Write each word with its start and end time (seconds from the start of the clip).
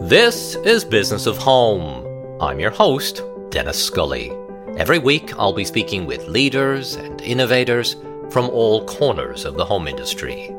This 0.00 0.54
is 0.56 0.82
Business 0.82 1.26
of 1.26 1.36
Home. 1.36 2.06
I'm 2.40 2.58
your 2.58 2.70
host, 2.70 3.22
Dennis 3.50 3.84
Scully. 3.84 4.32
Every 4.78 4.98
week, 4.98 5.38
I'll 5.38 5.52
be 5.52 5.66
speaking 5.66 6.06
with 6.06 6.26
leaders 6.26 6.94
and 6.94 7.20
innovators 7.20 7.96
from 8.30 8.48
all 8.48 8.86
corners 8.86 9.44
of 9.44 9.56
the 9.56 9.64
home 9.64 9.86
industry. 9.86 10.56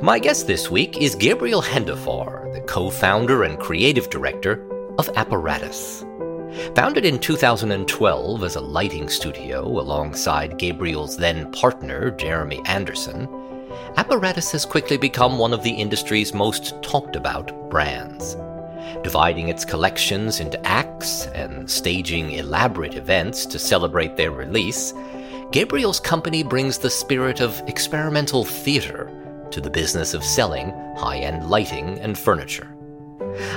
My 0.00 0.20
guest 0.20 0.46
this 0.46 0.70
week 0.70 0.96
is 0.96 1.16
Gabriel 1.16 1.60
Hendifar, 1.60 2.54
the 2.54 2.60
co 2.60 2.88
founder 2.88 3.42
and 3.42 3.58
creative 3.58 4.10
director 4.10 4.64
of 4.96 5.10
Apparatus. 5.16 6.04
Founded 6.76 7.04
in 7.04 7.18
2012 7.18 8.44
as 8.44 8.54
a 8.54 8.60
lighting 8.60 9.08
studio 9.08 9.66
alongside 9.66 10.56
Gabriel's 10.56 11.16
then 11.16 11.50
partner, 11.50 12.12
Jeremy 12.12 12.62
Anderson, 12.64 13.28
Apparatus 13.96 14.52
has 14.52 14.64
quickly 14.64 14.96
become 14.96 15.36
one 15.36 15.52
of 15.52 15.64
the 15.64 15.72
industry's 15.72 16.32
most 16.32 16.80
talked 16.80 17.16
about 17.16 17.68
brands 17.70 18.36
dividing 19.02 19.48
its 19.48 19.64
collections 19.64 20.40
into 20.40 20.64
acts 20.66 21.26
and 21.28 21.68
staging 21.70 22.32
elaborate 22.32 22.94
events 22.94 23.46
to 23.46 23.58
celebrate 23.58 24.16
their 24.16 24.30
release, 24.30 24.92
Gabriel's 25.50 26.00
company 26.00 26.42
brings 26.42 26.78
the 26.78 26.90
spirit 26.90 27.40
of 27.40 27.62
experimental 27.66 28.44
theater 28.44 29.10
to 29.50 29.60
the 29.60 29.70
business 29.70 30.12
of 30.12 30.22
selling 30.22 30.70
high 30.96 31.18
end 31.18 31.48
lighting 31.48 31.98
and 32.00 32.18
furniture. 32.18 32.68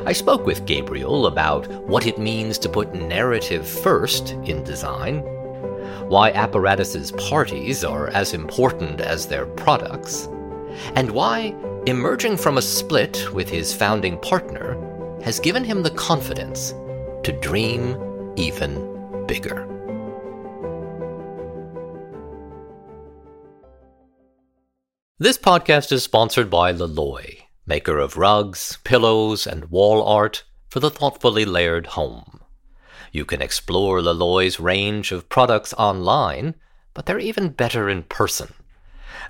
I 0.05 0.13
spoke 0.13 0.45
with 0.45 0.65
Gabriel 0.65 1.27
about 1.27 1.67
what 1.87 2.05
it 2.05 2.17
means 2.17 2.57
to 2.59 2.69
put 2.69 2.93
narrative 2.93 3.67
first 3.67 4.31
in 4.43 4.63
design, 4.63 5.19
why 6.07 6.31
Apparatus's 6.31 7.11
parties 7.13 7.83
are 7.83 8.07
as 8.09 8.33
important 8.33 9.01
as 9.01 9.27
their 9.27 9.45
products, 9.45 10.27
and 10.95 11.11
why, 11.11 11.55
emerging 11.87 12.37
from 12.37 12.57
a 12.57 12.61
split 12.61 13.33
with 13.33 13.49
his 13.49 13.73
founding 13.73 14.17
partner, 14.19 14.75
has 15.23 15.39
given 15.39 15.63
him 15.63 15.83
the 15.83 15.91
confidence 15.91 16.73
to 17.23 17.37
dream 17.41 18.33
even 18.35 19.25
bigger. 19.27 19.67
This 25.19 25.37
podcast 25.37 25.91
is 25.91 26.01
sponsored 26.03 26.49
by 26.49 26.73
Loloi, 26.73 27.41
maker 27.67 27.99
of 27.99 28.17
rugs, 28.17 28.79
pillows, 28.83 29.45
and 29.45 29.69
wall 29.69 30.03
art 30.03 30.43
for 30.67 30.79
the 30.79 30.89
thoughtfully 30.89 31.45
layered 31.45 31.87
home. 31.87 32.39
You 33.11 33.25
can 33.25 33.41
explore 33.41 33.99
Loloi's 33.99 34.59
range 34.59 35.11
of 35.11 35.29
products 35.29 35.73
online, 35.77 36.55
but 36.95 37.05
they're 37.05 37.19
even 37.19 37.49
better 37.49 37.87
in 37.87 38.03
person. 38.03 38.53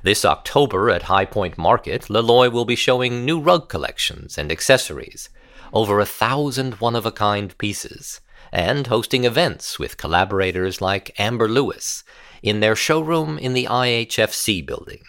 This 0.04 0.24
October 0.24 0.90
at 0.90 1.04
High 1.04 1.26
Point 1.26 1.58
Market, 1.58 2.04
Loloi 2.04 2.50
will 2.50 2.66
be 2.66 2.76
showing 2.76 3.26
new 3.26 3.42
rug 3.42 3.68
collections 3.68 4.38
and 4.38 4.52
accessories 4.52 5.30
over 5.74 6.00
a 6.00 6.06
thousand 6.06 6.76
one 6.76 6.96
of 6.96 7.06
a 7.06 7.12
kind 7.12 7.58
pieces, 7.58 8.22
and 8.52 8.88
hosting 8.88 9.24
events 9.24 9.80
with 9.80 9.98
collaborators 9.98 10.82
like 10.82 11.16
Amber 11.20 11.48
Lewis 11.48 12.04
in 12.42 12.60
their 12.60 12.76
showroom 12.76 13.38
in 13.38 13.54
the 13.54 13.66
IHFC 13.66 14.66
building. 14.66 15.04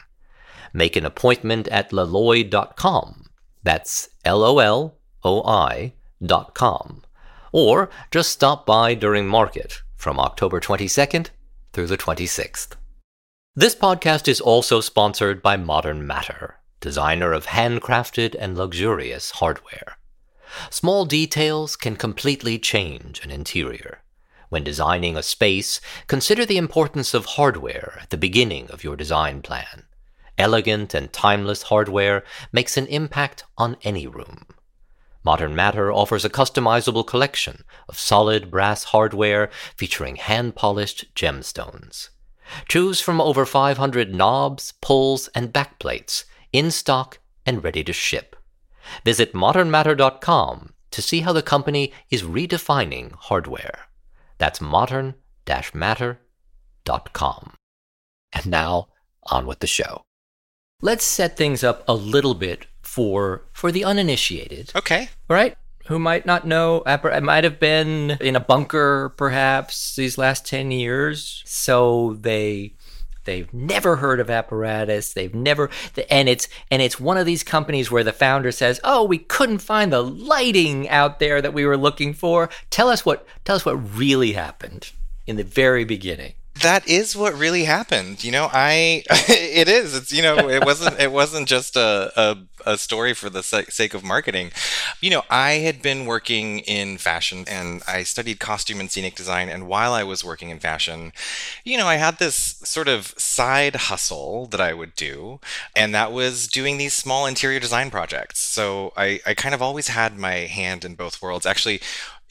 Make 0.73 0.97
an 0.97 1.05
appointment 1.05 1.69
at 1.69 1.91
loloi.com. 1.91 3.27
That's 3.63 4.09
L 4.25 4.43
O 4.43 4.59
L 4.59 4.99
O 5.25 5.43
I 5.47 5.95
dot 6.25 6.55
com. 6.55 7.03
Or 7.53 7.91
just 8.11 8.31
stop 8.31 8.65
by 8.65 8.95
during 8.95 9.27
market 9.27 9.83
from 9.97 10.19
October 10.19 10.61
22nd 10.61 11.29
through 11.73 11.87
the 11.87 11.99
26th. 11.99 12.77
This 13.55 13.75
podcast 13.75 14.29
is 14.29 14.41
also 14.41 14.81
sponsored 14.81 15.43
by 15.43 15.57
Modern 15.59 16.07
Matter, 16.07 16.59
designer 16.81 17.33
of 17.33 17.47
handcrafted 17.49 18.35
and 18.39 18.57
luxurious 18.57 19.33
hardware. 19.33 19.99
Small 20.70 21.05
details 21.05 21.77
can 21.77 21.97
completely 21.97 22.58
change 22.58 23.20
an 23.25 23.31
interior. 23.31 24.03
When 24.48 24.64
designing 24.64 25.17
a 25.17 25.22
space, 25.22 25.81
consider 26.06 26.44
the 26.44 26.59
importance 26.59 27.15
of 27.15 27.25
hardware 27.25 27.99
at 28.03 28.10
the 28.10 28.16
beginning 28.16 28.71
of 28.71 28.84
your 28.84 28.97
design 28.97 29.41
plan. 29.43 29.84
Elegant 30.37 30.94
and 30.94 31.12
timeless 31.12 31.62
hardware 31.65 32.25
makes 32.53 32.77
an 32.77 32.87
impact 32.88 33.44
on 33.56 33.77
any 33.82 34.06
room. 34.06 34.47
Modern 35.25 35.54
Matter 35.54 35.93
offers 35.93 36.25
a 36.25 36.31
customizable 36.31 37.06
collection 37.06 37.65
of 37.88 37.98
solid 37.98 38.50
brass 38.50 38.84
hardware 38.84 39.50
featuring 39.77 40.16
hand 40.16 40.56
polished 40.56 41.15
gemstones. 41.15 42.09
Choose 42.69 43.00
from 43.00 43.21
over 43.21 43.47
500 43.47 44.15
knobs, 44.15 44.72
pulls, 44.81 45.28
and 45.28 45.53
backplates 45.53 46.25
in 46.53 46.71
stock 46.71 47.21
and 47.47 47.62
ready 47.62 47.84
to 47.84 47.93
ship. 47.93 48.37
Visit 49.04 49.32
modernmatter.com 49.32 50.72
to 50.91 51.03
see 51.03 51.20
how 51.20 51.32
the 51.32 51.43
company 51.43 51.93
is 52.10 52.22
redefining 52.22 53.12
hardware. 53.12 53.87
That's 54.38 54.60
modern 54.60 55.15
matter.com. 55.75 57.54
And 58.32 58.47
now, 58.47 58.88
on 59.25 59.47
with 59.47 59.59
the 59.60 59.66
show. 59.66 60.03
Let's 60.81 61.04
set 61.04 61.37
things 61.37 61.62
up 61.62 61.84
a 61.87 61.94
little 61.94 62.34
bit 62.34 62.66
for 62.82 63.44
for 63.53 63.71
the 63.71 63.84
uninitiated. 63.84 64.72
Okay. 64.75 65.10
Right? 65.28 65.56
Who 65.87 65.98
might 65.98 66.26
not 66.26 66.47
know, 66.47 66.82
I 66.87 67.21
might 67.21 67.44
have 67.44 67.59
been 67.59 68.12
in 68.21 68.37
a 68.37 68.41
bunker 68.41 69.15
perhaps 69.16 69.97
these 69.97 70.16
last 70.16 70.47
10 70.47 70.71
years. 70.71 71.42
So 71.44 72.16
they 72.21 72.75
They've 73.25 73.53
never 73.53 73.97
heard 73.97 74.21
of 74.21 74.31
apparatus. 74.31 75.12
They've 75.12 75.34
never, 75.34 75.71
and 76.10 76.28
it's 76.28 76.49
and 76.71 76.83
it's 76.83 77.00
one 77.00 77.16
of 77.16 77.27
these 77.27 77.43
companies 77.43 77.91
where 77.91 78.05
the 78.05 78.12
founder 78.12 78.53
says, 78.53 78.81
"Oh, 78.84 79.05
we 79.05 79.19
couldn't 79.19 79.59
find 79.59 79.93
the 79.93 80.03
lighting 80.03 80.88
out 80.88 81.19
there 81.19 81.41
that 81.41 81.55
we 81.55 81.65
were 81.65 81.77
looking 81.77 82.15
for." 82.15 82.50
Tell 82.71 82.88
us 82.88 83.06
what 83.06 83.27
tell 83.44 83.56
us 83.56 83.65
what 83.65 83.97
really 83.97 84.33
happened 84.33 84.91
in 85.27 85.37
the 85.37 85.44
very 85.44 85.84
beginning 85.84 86.34
that 86.61 86.87
is 86.87 87.17
what 87.17 87.35
really 87.35 87.65
happened. 87.65 88.23
You 88.23 88.31
know, 88.31 88.49
I 88.53 89.03
it 89.29 89.69
is. 89.69 89.97
It's 89.97 90.13
you 90.13 90.23
know, 90.23 90.49
it 90.49 90.65
wasn't 90.65 91.01
it 91.01 91.11
wasn't 91.11 91.49
just 91.49 91.77
a, 91.77 92.13
a, 92.15 92.73
a 92.73 92.79
story 92.79 93.15
for 93.15 93.31
the 93.31 93.43
sake 93.43 93.95
of 93.95 94.05
marketing. 94.05 94.53
You 95.01 95.11
know, 95.11 95.23
I 95.31 95.53
had 95.53 95.81
been 95.81 96.05
working 96.05 96.61
in 96.61 96.99
fashion 96.99 97.45
and 97.49 97.83
I 97.89 98.03
studied 98.03 98.39
costume 98.39 98.81
and 98.81 98.91
scenic 98.91 99.15
design. 99.15 99.49
And 99.49 99.67
while 99.67 99.95
I 99.95 100.03
was 100.05 100.25
working 100.25 100.51
in 100.51 100.59
fashion, 100.59 101.13
you 101.65 101.79
know, 101.79 101.87
I 101.87 101.97
had 101.97 102.19
this 102.19 102.35
sort 102.65 102.89
of 102.89 103.15
side 103.17 103.75
hustle 103.77 104.47
that 104.49 104.61
I 104.61 104.75
would 104.75 104.95
do, 104.95 105.41
and 105.75 105.95
that 105.95 106.13
was 106.13 106.47
doing 106.49 106.77
these 106.77 106.95
small 106.95 107.27
interior 107.27 107.61
design 107.61 107.91
projects. 107.91 108.41
So 108.41 108.93
I 108.97 109.21
I 109.27 109.34
kind 109.34 109.55
of 109.55 109.63
always 109.63 109.89
had 109.89 110.19
my 110.19 110.34
hand 110.47 110.84
in 110.84 110.95
both 110.97 111.23
worlds. 111.23 111.47
Actually, 111.47 111.81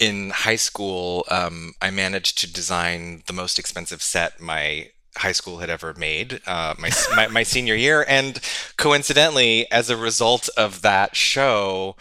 in 0.02 0.32
high 0.32 0.56
school, 0.56 1.26
um, 1.30 1.74
I 1.80 1.92
managed 1.92 2.40
to 2.40 2.52
design 2.52 3.22
the 3.28 3.34
most 3.34 3.60
expensive 3.60 4.02
set 4.02 4.42
my 4.42 4.90
high 5.18 5.32
school 5.32 5.60
had 5.60 5.70
ever 5.70 5.94
made 5.94 6.42
uh, 6.48 6.74
my, 6.80 6.90
my, 7.16 7.28
my 7.28 7.44
senior 7.54 7.76
year. 7.76 8.04
And 8.08 8.40
coincidentally 8.78 9.70
as 9.72 9.90
a 9.90 9.98
result 9.98 10.50
of 10.58 10.82
that 10.82 11.16
show 11.16 11.96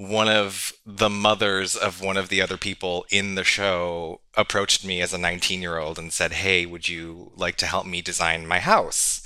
one 0.00 0.28
of 0.28 0.72
the 0.86 1.10
mothers 1.10 1.76
of 1.76 2.00
one 2.00 2.16
of 2.16 2.30
the 2.30 2.40
other 2.40 2.56
people 2.56 3.04
in 3.10 3.34
the 3.34 3.44
show 3.44 4.18
approached 4.34 4.82
me 4.82 5.02
as 5.02 5.12
a 5.12 5.18
19 5.18 5.60
year 5.60 5.76
old 5.76 5.98
and 5.98 6.10
said 6.10 6.32
hey 6.32 6.64
would 6.64 6.88
you 6.88 7.30
like 7.36 7.56
to 7.56 7.66
help 7.66 7.84
me 7.84 8.00
design 8.00 8.46
my 8.46 8.60
house 8.60 9.22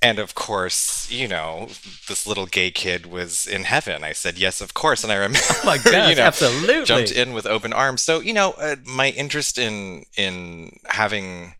and 0.00 0.18
of 0.20 0.34
course, 0.34 1.10
you 1.10 1.26
know, 1.26 1.68
this 2.06 2.24
little 2.24 2.46
gay 2.46 2.70
kid 2.70 3.06
was 3.06 3.46
in 3.46 3.64
heaven. 3.64 4.04
I 4.04 4.12
said, 4.12 4.38
yes, 4.38 4.60
of 4.60 4.72
course. 4.72 5.02
And 5.02 5.12
I 5.12 5.16
remember, 5.16 5.40
oh 5.50 5.62
my 5.64 5.74
you 6.08 6.14
know, 6.14 6.22
absolutely. 6.22 6.84
jumped 6.84 7.10
in 7.10 7.32
with 7.32 7.46
open 7.46 7.72
arms. 7.72 8.02
So, 8.02 8.20
you 8.20 8.32
know, 8.32 8.52
uh, 8.52 8.76
my 8.86 9.08
interest 9.10 9.58
in, 9.58 10.04
in 10.16 10.78
having 10.86 11.54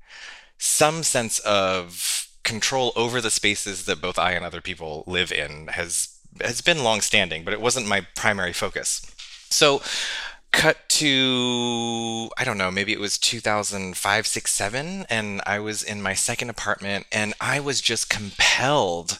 some 0.56 1.02
sense 1.02 1.40
of 1.40 2.28
control 2.44 2.92
over 2.94 3.20
the 3.20 3.30
spaces 3.30 3.86
that 3.86 4.00
both 4.00 4.18
I 4.18 4.32
and 4.32 4.44
other 4.44 4.60
people 4.60 5.02
live 5.08 5.32
in 5.32 5.66
has, 5.68 6.17
has 6.42 6.60
been 6.60 6.84
longstanding, 6.84 7.44
but 7.44 7.52
it 7.52 7.60
wasn't 7.60 7.86
my 7.86 8.06
primary 8.14 8.52
focus. 8.52 9.02
So 9.50 9.82
cut 10.50 10.88
to 10.88 12.30
i 12.38 12.42
don't 12.42 12.56
know 12.56 12.70
maybe 12.70 12.92
it 12.92 12.98
was 12.98 13.18
2005 13.18 14.26
6 14.26 14.50
7 14.50 15.06
and 15.10 15.42
i 15.46 15.58
was 15.58 15.82
in 15.82 16.00
my 16.00 16.14
second 16.14 16.48
apartment 16.48 17.06
and 17.12 17.34
i 17.38 17.60
was 17.60 17.82
just 17.82 18.08
compelled 18.08 19.18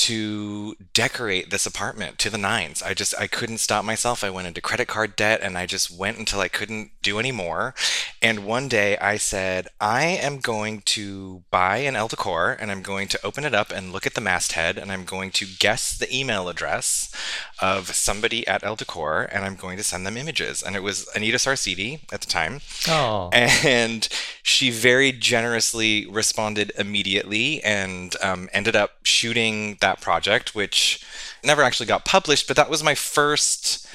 to 0.00 0.76
decorate 0.94 1.50
this 1.50 1.66
apartment 1.66 2.18
to 2.18 2.30
the 2.30 2.38
nines. 2.38 2.80
I 2.80 2.94
just 2.94 3.14
I 3.20 3.26
couldn't 3.26 3.58
stop 3.58 3.84
myself. 3.84 4.24
I 4.24 4.30
went 4.30 4.48
into 4.48 4.62
credit 4.62 4.88
card 4.88 5.14
debt 5.14 5.40
and 5.42 5.58
I 5.58 5.66
just 5.66 5.90
went 5.90 6.18
until 6.18 6.40
I 6.40 6.48
couldn't 6.48 6.92
do 7.02 7.18
anymore. 7.18 7.74
And 8.22 8.46
one 8.46 8.66
day 8.66 8.96
I 8.96 9.18
said, 9.18 9.68
I 9.78 10.04
am 10.04 10.38
going 10.38 10.80
to 10.96 11.42
buy 11.50 11.78
an 11.78 11.96
Elle 11.96 12.08
Decor 12.08 12.56
and 12.58 12.70
I'm 12.70 12.80
going 12.80 13.08
to 13.08 13.20
open 13.22 13.44
it 13.44 13.54
up 13.54 13.70
and 13.70 13.92
look 13.92 14.06
at 14.06 14.14
the 14.14 14.22
masthead 14.22 14.78
and 14.78 14.90
I'm 14.90 15.04
going 15.04 15.32
to 15.32 15.46
guess 15.58 15.96
the 15.96 16.14
email 16.14 16.48
address 16.48 17.14
of 17.60 17.94
somebody 17.94 18.46
at 18.46 18.64
Elle 18.64 18.76
Decor 18.76 19.28
and 19.30 19.44
I'm 19.44 19.56
going 19.56 19.76
to 19.76 19.84
send 19.84 20.06
them 20.06 20.16
images. 20.16 20.62
And 20.62 20.76
it 20.76 20.82
was 20.82 21.08
Anita 21.14 21.36
Sarsidi 21.36 22.00
at 22.10 22.22
the 22.22 22.26
time. 22.26 22.60
Oh. 22.88 23.28
And 23.32 24.08
she 24.42 24.70
very 24.70 25.12
generously 25.12 26.06
responded 26.06 26.72
immediately 26.78 27.62
and 27.62 28.16
um, 28.22 28.48
ended 28.52 28.74
up 28.74 28.92
shooting 29.02 29.76
that 29.80 29.89
project, 29.98 30.54
which 30.54 31.02
never 31.42 31.62
actually 31.62 31.86
got 31.86 32.04
published, 32.04 32.46
but 32.46 32.56
that 32.56 32.68
was 32.68 32.84
my 32.84 32.94
first 32.94 33.86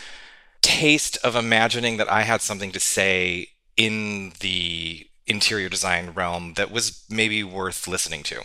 taste 0.61 1.17
of 1.23 1.35
imagining 1.35 1.97
that 1.97 2.11
I 2.11 2.23
had 2.23 2.41
something 2.41 2.71
to 2.71 2.79
say 2.79 3.49
in 3.77 4.33
the 4.39 5.07
interior 5.27 5.69
design 5.69 6.09
realm 6.09 6.55
that 6.55 6.71
was 6.71 7.03
maybe 7.09 7.43
worth 7.43 7.87
listening 7.87 8.23
to. 8.23 8.41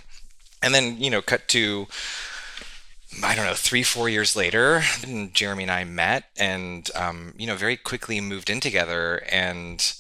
And 0.63 0.75
then, 0.75 1.01
you 1.01 1.09
know, 1.09 1.23
cut 1.23 1.49
to 1.49 1.87
I 3.25 3.35
don't 3.35 3.47
know, 3.47 3.55
three, 3.55 3.83
four 3.83 4.09
years 4.09 4.37
later, 4.37 4.83
Jeremy 5.33 5.65
and 5.65 5.73
I 5.73 5.85
met 5.85 6.25
and, 6.39 6.89
um, 6.95 7.35
you 7.37 7.47
know, 7.47 7.57
very 7.57 7.77
quickly 7.77 8.21
moved 8.21 8.49
in 8.49 8.61
together. 8.61 9.25
And 9.31 9.93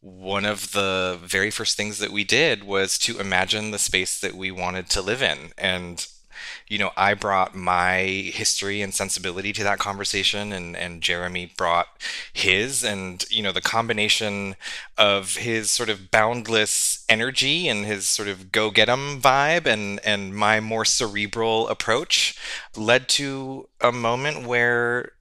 one 0.00 0.44
of 0.44 0.72
the 0.72 1.18
very 1.22 1.50
first 1.50 1.76
things 1.76 1.98
that 1.98 2.10
we 2.10 2.24
did 2.24 2.64
was 2.64 2.98
to 3.00 3.20
imagine 3.20 3.70
the 3.70 3.78
space 3.78 4.18
that 4.18 4.34
we 4.34 4.50
wanted 4.50 4.90
to 4.90 5.02
live 5.02 5.22
in. 5.22 5.52
And 5.56 6.06
you 6.68 6.78
know, 6.78 6.90
I 6.96 7.14
brought 7.14 7.54
my 7.54 8.02
history 8.02 8.82
and 8.82 8.94
sensibility 8.94 9.52
to 9.54 9.64
that 9.64 9.78
conversation, 9.78 10.52
and, 10.52 10.76
and 10.76 11.02
Jeremy 11.02 11.52
brought 11.56 11.88
his. 12.32 12.84
And, 12.84 13.24
you 13.30 13.42
know, 13.42 13.52
the 13.52 13.60
combination 13.60 14.56
of 14.96 15.36
his 15.36 15.70
sort 15.70 15.88
of 15.88 16.10
boundless 16.10 17.04
energy 17.08 17.68
and 17.68 17.84
his 17.84 18.08
sort 18.08 18.28
of 18.28 18.52
go 18.52 18.70
get 18.70 18.88
'em 18.88 19.20
vibe 19.20 19.66
and, 19.66 20.00
and 20.04 20.34
my 20.34 20.60
more 20.60 20.84
cerebral 20.84 21.68
approach 21.68 22.36
led 22.76 23.08
to 23.08 23.68
a 23.80 23.92
moment 23.92 24.46
where 24.46 25.12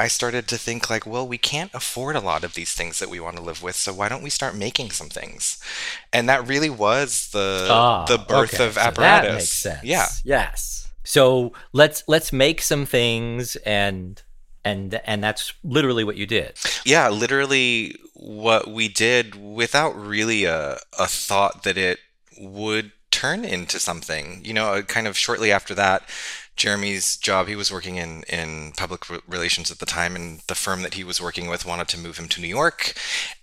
I 0.00 0.08
started 0.08 0.48
to 0.48 0.56
think 0.56 0.88
like, 0.88 1.06
well, 1.06 1.28
we 1.28 1.36
can't 1.36 1.70
afford 1.74 2.16
a 2.16 2.20
lot 2.20 2.42
of 2.42 2.54
these 2.54 2.72
things 2.72 3.00
that 3.00 3.10
we 3.10 3.20
want 3.20 3.36
to 3.36 3.42
live 3.42 3.62
with, 3.62 3.76
so 3.76 3.92
why 3.92 4.08
don't 4.08 4.22
we 4.22 4.30
start 4.30 4.56
making 4.56 4.92
some 4.92 5.10
things? 5.10 5.62
And 6.10 6.26
that 6.26 6.48
really 6.48 6.70
was 6.70 7.28
the 7.32 7.68
ah, 7.70 8.06
the 8.06 8.16
birth 8.16 8.54
okay. 8.54 8.66
of 8.66 8.78
apparatus. 8.78 9.52
So 9.52 9.68
that 9.68 9.74
makes 9.74 9.84
sense. 9.84 9.84
Yeah. 9.84 10.06
Yes. 10.24 10.88
So 11.04 11.52
let's 11.74 12.02
let's 12.08 12.32
make 12.32 12.62
some 12.62 12.86
things 12.86 13.56
and 13.56 14.22
and 14.64 14.98
and 15.04 15.22
that's 15.22 15.52
literally 15.62 16.04
what 16.04 16.16
you 16.16 16.24
did. 16.24 16.54
Yeah, 16.86 17.10
literally 17.10 17.94
what 18.14 18.70
we 18.70 18.88
did 18.88 19.34
without 19.34 19.94
really 19.94 20.44
a 20.46 20.78
a 20.98 21.06
thought 21.06 21.62
that 21.64 21.76
it 21.76 21.98
would 22.38 22.92
turn 23.10 23.44
into 23.44 23.78
something. 23.78 24.40
You 24.44 24.54
know, 24.54 24.82
kind 24.82 25.06
of 25.06 25.14
shortly 25.14 25.52
after 25.52 25.74
that, 25.74 26.08
Jeremy's 26.56 27.16
job. 27.16 27.46
He 27.46 27.56
was 27.56 27.72
working 27.72 27.96
in 27.96 28.22
in 28.24 28.72
public 28.76 29.04
relations 29.26 29.70
at 29.70 29.78
the 29.78 29.86
time, 29.86 30.14
and 30.14 30.40
the 30.46 30.54
firm 30.54 30.82
that 30.82 30.94
he 30.94 31.04
was 31.04 31.20
working 31.20 31.48
with 31.48 31.64
wanted 31.64 31.88
to 31.88 31.98
move 31.98 32.18
him 32.18 32.28
to 32.28 32.40
New 32.40 32.48
York. 32.48 32.94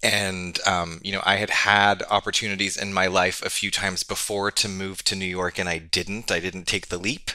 And 0.03 0.59
um, 0.67 0.99
you 1.03 1.11
know, 1.11 1.23
I 1.25 1.37
had 1.37 1.49
had 1.49 2.03
opportunities 2.09 2.77
in 2.77 2.93
my 2.93 3.07
life 3.07 3.43
a 3.43 3.49
few 3.49 3.71
times 3.71 4.03
before 4.03 4.51
to 4.51 4.69
move 4.69 5.03
to 5.05 5.15
New 5.15 5.25
York, 5.25 5.57
and 5.57 5.67
I 5.67 5.79
didn't. 5.79 6.31
I 6.31 6.39
didn't 6.39 6.67
take 6.67 6.87
the 6.87 6.99
leap. 6.99 7.31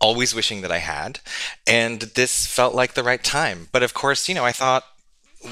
Always 0.00 0.34
wishing 0.34 0.62
that 0.62 0.72
I 0.72 0.78
had. 0.78 1.20
And 1.66 2.00
this 2.00 2.46
felt 2.46 2.74
like 2.74 2.94
the 2.94 3.04
right 3.04 3.22
time. 3.22 3.68
But 3.72 3.82
of 3.82 3.94
course, 3.94 4.28
you 4.28 4.34
know, 4.34 4.44
I 4.44 4.52
thought 4.52 4.84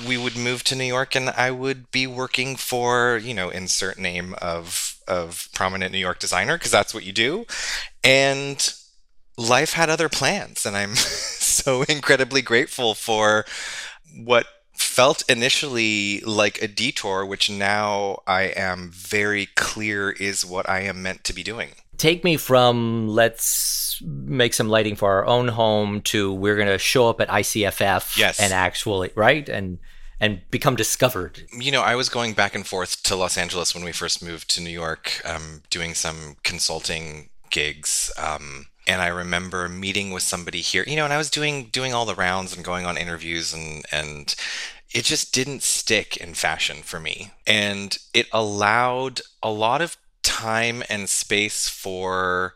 we 0.07 0.17
would 0.19 0.37
move 0.37 0.65
to 0.65 0.77
New 0.77 0.85
York, 0.85 1.15
and 1.15 1.31
I 1.31 1.51
would 1.51 1.91
be 1.91 2.07
working 2.07 2.57
for 2.57 3.19
you 3.19 3.35
know 3.35 3.51
insert 3.51 3.99
name 3.99 4.35
of 4.41 4.97
of 5.07 5.49
prominent 5.55 5.93
New 5.93 5.99
York 5.99 6.19
designer 6.19 6.57
because 6.57 6.73
that's 6.73 6.95
what 6.95 7.05
you 7.05 7.13
do. 7.13 7.47
And 8.03 8.75
life 9.37 9.73
had 9.75 9.91
other 9.91 10.09
plans. 10.09 10.67
And 10.67 10.77
I'm 10.77 10.94
so 10.94 11.83
incredibly 11.83 12.43
grateful 12.43 12.94
for 12.94 13.44
what 14.15 14.47
felt 14.75 15.29
initially 15.29 16.21
like 16.21 16.62
a 16.62 16.69
detour, 16.69 17.25
which 17.25 17.50
now 17.50 18.23
I 18.27 18.44
am 18.44 18.91
very 18.93 19.47
clear 19.55 20.11
is 20.11 20.44
what 20.44 20.69
I 20.69 20.81
am 20.81 21.03
meant 21.03 21.25
to 21.25 21.33
be 21.33 21.43
doing. 21.43 21.71
Take 21.97 22.25
me 22.25 22.37
from 22.37 23.09
let's 23.09 24.03
make 24.03 24.53
some 24.53 24.69
lighting 24.69 24.97
for 24.97 25.11
our 25.12 25.27
own 25.27 25.49
home 25.49 26.03
to 26.03 26.32
we're 26.32 26.56
going 26.56 26.69
to 26.69 26.79
show 26.79 27.09
up 27.09 27.23
at 27.23 27.29
ICFF 27.29 28.19
yes. 28.19 28.39
and 28.39 28.53
actually, 28.53 29.11
right? 29.15 29.49
And 29.49 29.79
and 30.19 30.41
become 30.50 30.77
discovered. 30.77 31.43
You 31.53 31.71
know, 31.71 31.82
I 31.82 31.94
was 31.94 32.09
going 32.09 32.32
back 32.32 32.55
and 32.55 32.67
forth 32.67 33.03
to 33.03 33.17
Los 33.17 33.37
Angeles 33.37 33.75
when 33.75 33.85
we 33.85 33.93
first 33.93 34.23
moved 34.23 34.49
to 34.50 34.62
New 34.62 34.71
York, 34.71 35.21
um, 35.27 35.62
doing 35.69 35.93
some 35.94 36.37
consulting 36.43 37.29
gigs. 37.50 38.11
Um, 38.17 38.67
and 38.87 39.03
I 39.03 39.09
remember 39.09 39.69
meeting 39.69 40.12
with 40.12 40.23
somebody 40.23 40.61
here, 40.61 40.85
you 40.87 40.97
know, 40.97 41.05
and 41.05 41.12
I 41.12 41.19
was 41.19 41.31
doing 41.31 41.67
doing 41.67 41.93
all 41.93 42.06
the 42.06 42.15
rounds 42.15 42.55
and 42.55 42.65
going 42.65 42.87
on 42.87 42.97
interviews 42.97 43.53
and 43.53 43.85
and 43.91 44.35
it 44.94 45.05
just 45.05 45.35
didn't 45.35 45.62
stick 45.62 46.17
in 46.17 46.35
fashion 46.35 46.79
for 46.83 47.00
me. 47.00 47.33
And 47.47 47.99
it 48.15 48.29
allowed 48.33 49.21
a 49.43 49.50
lot 49.50 49.83
of 49.83 49.97
time 50.23 50.83
and 50.88 51.09
space 51.09 51.69
for 51.69 52.55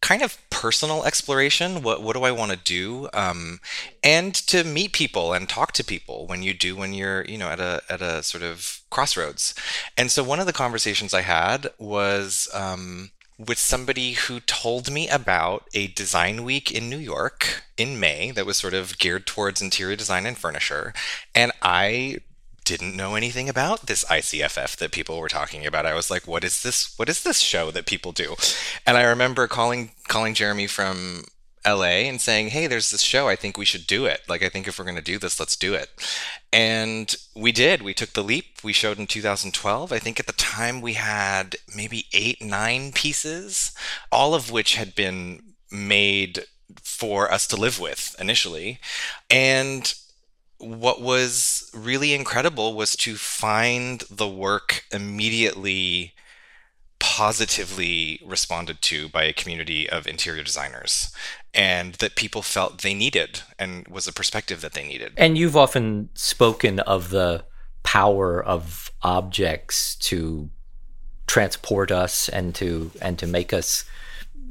kind 0.00 0.22
of 0.22 0.38
personal 0.50 1.04
exploration. 1.04 1.82
What 1.82 2.02
what 2.02 2.14
do 2.14 2.22
I 2.22 2.30
want 2.30 2.52
to 2.52 2.56
do? 2.56 3.08
Um, 3.12 3.60
and 4.02 4.34
to 4.34 4.64
meet 4.64 4.92
people 4.92 5.32
and 5.32 5.48
talk 5.48 5.72
to 5.72 5.84
people 5.84 6.26
when 6.26 6.42
you 6.42 6.54
do 6.54 6.76
when 6.76 6.94
you're 6.94 7.24
you 7.26 7.38
know 7.38 7.48
at 7.48 7.60
a 7.60 7.82
at 7.88 8.00
a 8.00 8.22
sort 8.22 8.42
of 8.42 8.80
crossroads. 8.90 9.54
And 9.96 10.10
so 10.10 10.22
one 10.22 10.40
of 10.40 10.46
the 10.46 10.52
conversations 10.52 11.12
I 11.14 11.22
had 11.22 11.68
was. 11.78 12.48
Um, 12.54 13.10
with 13.46 13.58
somebody 13.58 14.12
who 14.12 14.38
told 14.40 14.90
me 14.90 15.08
about 15.08 15.64
a 15.72 15.86
design 15.88 16.44
week 16.44 16.70
in 16.70 16.90
New 16.90 16.98
York 16.98 17.62
in 17.78 17.98
May 17.98 18.30
that 18.32 18.44
was 18.44 18.58
sort 18.58 18.74
of 18.74 18.98
geared 18.98 19.26
towards 19.26 19.62
interior 19.62 19.96
design 19.96 20.26
and 20.26 20.36
furniture. 20.36 20.92
And 21.34 21.50
I 21.62 22.18
didn't 22.64 22.94
know 22.94 23.14
anything 23.14 23.48
about 23.48 23.86
this 23.86 24.04
ICFF 24.04 24.76
that 24.76 24.92
people 24.92 25.18
were 25.18 25.28
talking 25.28 25.64
about. 25.64 25.86
I 25.86 25.94
was 25.94 26.10
like, 26.10 26.26
what 26.26 26.44
is 26.44 26.62
this? 26.62 26.92
What 26.98 27.08
is 27.08 27.22
this 27.22 27.40
show 27.40 27.70
that 27.70 27.86
people 27.86 28.12
do? 28.12 28.36
And 28.86 28.98
I 28.98 29.04
remember 29.04 29.48
calling 29.48 29.92
calling 30.06 30.34
Jeremy 30.34 30.66
from 30.66 31.24
LA 31.66 32.06
and 32.08 32.20
saying, 32.20 32.48
"Hey, 32.48 32.66
there's 32.66 32.90
this 32.90 33.02
show. 33.02 33.28
I 33.28 33.36
think 33.36 33.56
we 33.56 33.64
should 33.64 33.86
do 33.86 34.06
it. 34.06 34.22
Like, 34.28 34.42
I 34.42 34.48
think 34.48 34.66
if 34.66 34.78
we're 34.78 34.84
going 34.84 34.96
to 34.96 35.02
do 35.02 35.18
this, 35.18 35.38
let's 35.38 35.56
do 35.56 35.74
it." 35.74 35.90
And 36.52 37.14
we 37.34 37.52
did. 37.52 37.82
We 37.82 37.94
took 37.94 38.12
the 38.12 38.24
leap. 38.24 38.64
We 38.64 38.72
showed 38.72 38.98
in 38.98 39.06
2012. 39.06 39.92
I 39.92 39.98
think 39.98 40.18
at 40.18 40.26
the 40.26 40.32
time 40.32 40.80
we 40.80 40.94
had 40.94 41.56
maybe 41.74 42.06
eight, 42.12 42.42
nine 42.42 42.92
pieces, 42.92 43.72
all 44.10 44.34
of 44.34 44.50
which 44.50 44.74
had 44.74 44.94
been 44.94 45.54
made 45.70 46.46
for 46.82 47.32
us 47.32 47.46
to 47.48 47.56
live 47.56 47.78
with 47.78 48.16
initially. 48.18 48.80
And 49.30 49.92
what 50.58 51.00
was 51.00 51.70
really 51.72 52.12
incredible 52.14 52.74
was 52.74 52.94
to 52.96 53.16
find 53.16 54.00
the 54.10 54.28
work 54.28 54.84
immediately 54.92 56.14
positively 57.00 58.20
responded 58.24 58.80
to 58.82 59.08
by 59.08 59.24
a 59.24 59.32
community 59.32 59.88
of 59.90 60.06
interior 60.06 60.44
designers 60.44 61.12
and 61.52 61.94
that 61.94 62.14
people 62.14 62.42
felt 62.42 62.82
they 62.82 62.94
needed 62.94 63.42
and 63.58 63.88
was 63.88 64.06
a 64.06 64.12
perspective 64.12 64.60
that 64.60 64.74
they 64.74 64.86
needed. 64.86 65.12
And 65.16 65.36
you've 65.36 65.56
often 65.56 66.10
spoken 66.14 66.78
of 66.80 67.10
the 67.10 67.44
power 67.82 68.42
of 68.42 68.92
objects 69.02 69.96
to 69.96 70.50
transport 71.26 71.90
us 71.90 72.28
and 72.28 72.54
to 72.56 72.90
and 73.00 73.18
to 73.18 73.26
make 73.26 73.52
us 73.52 73.84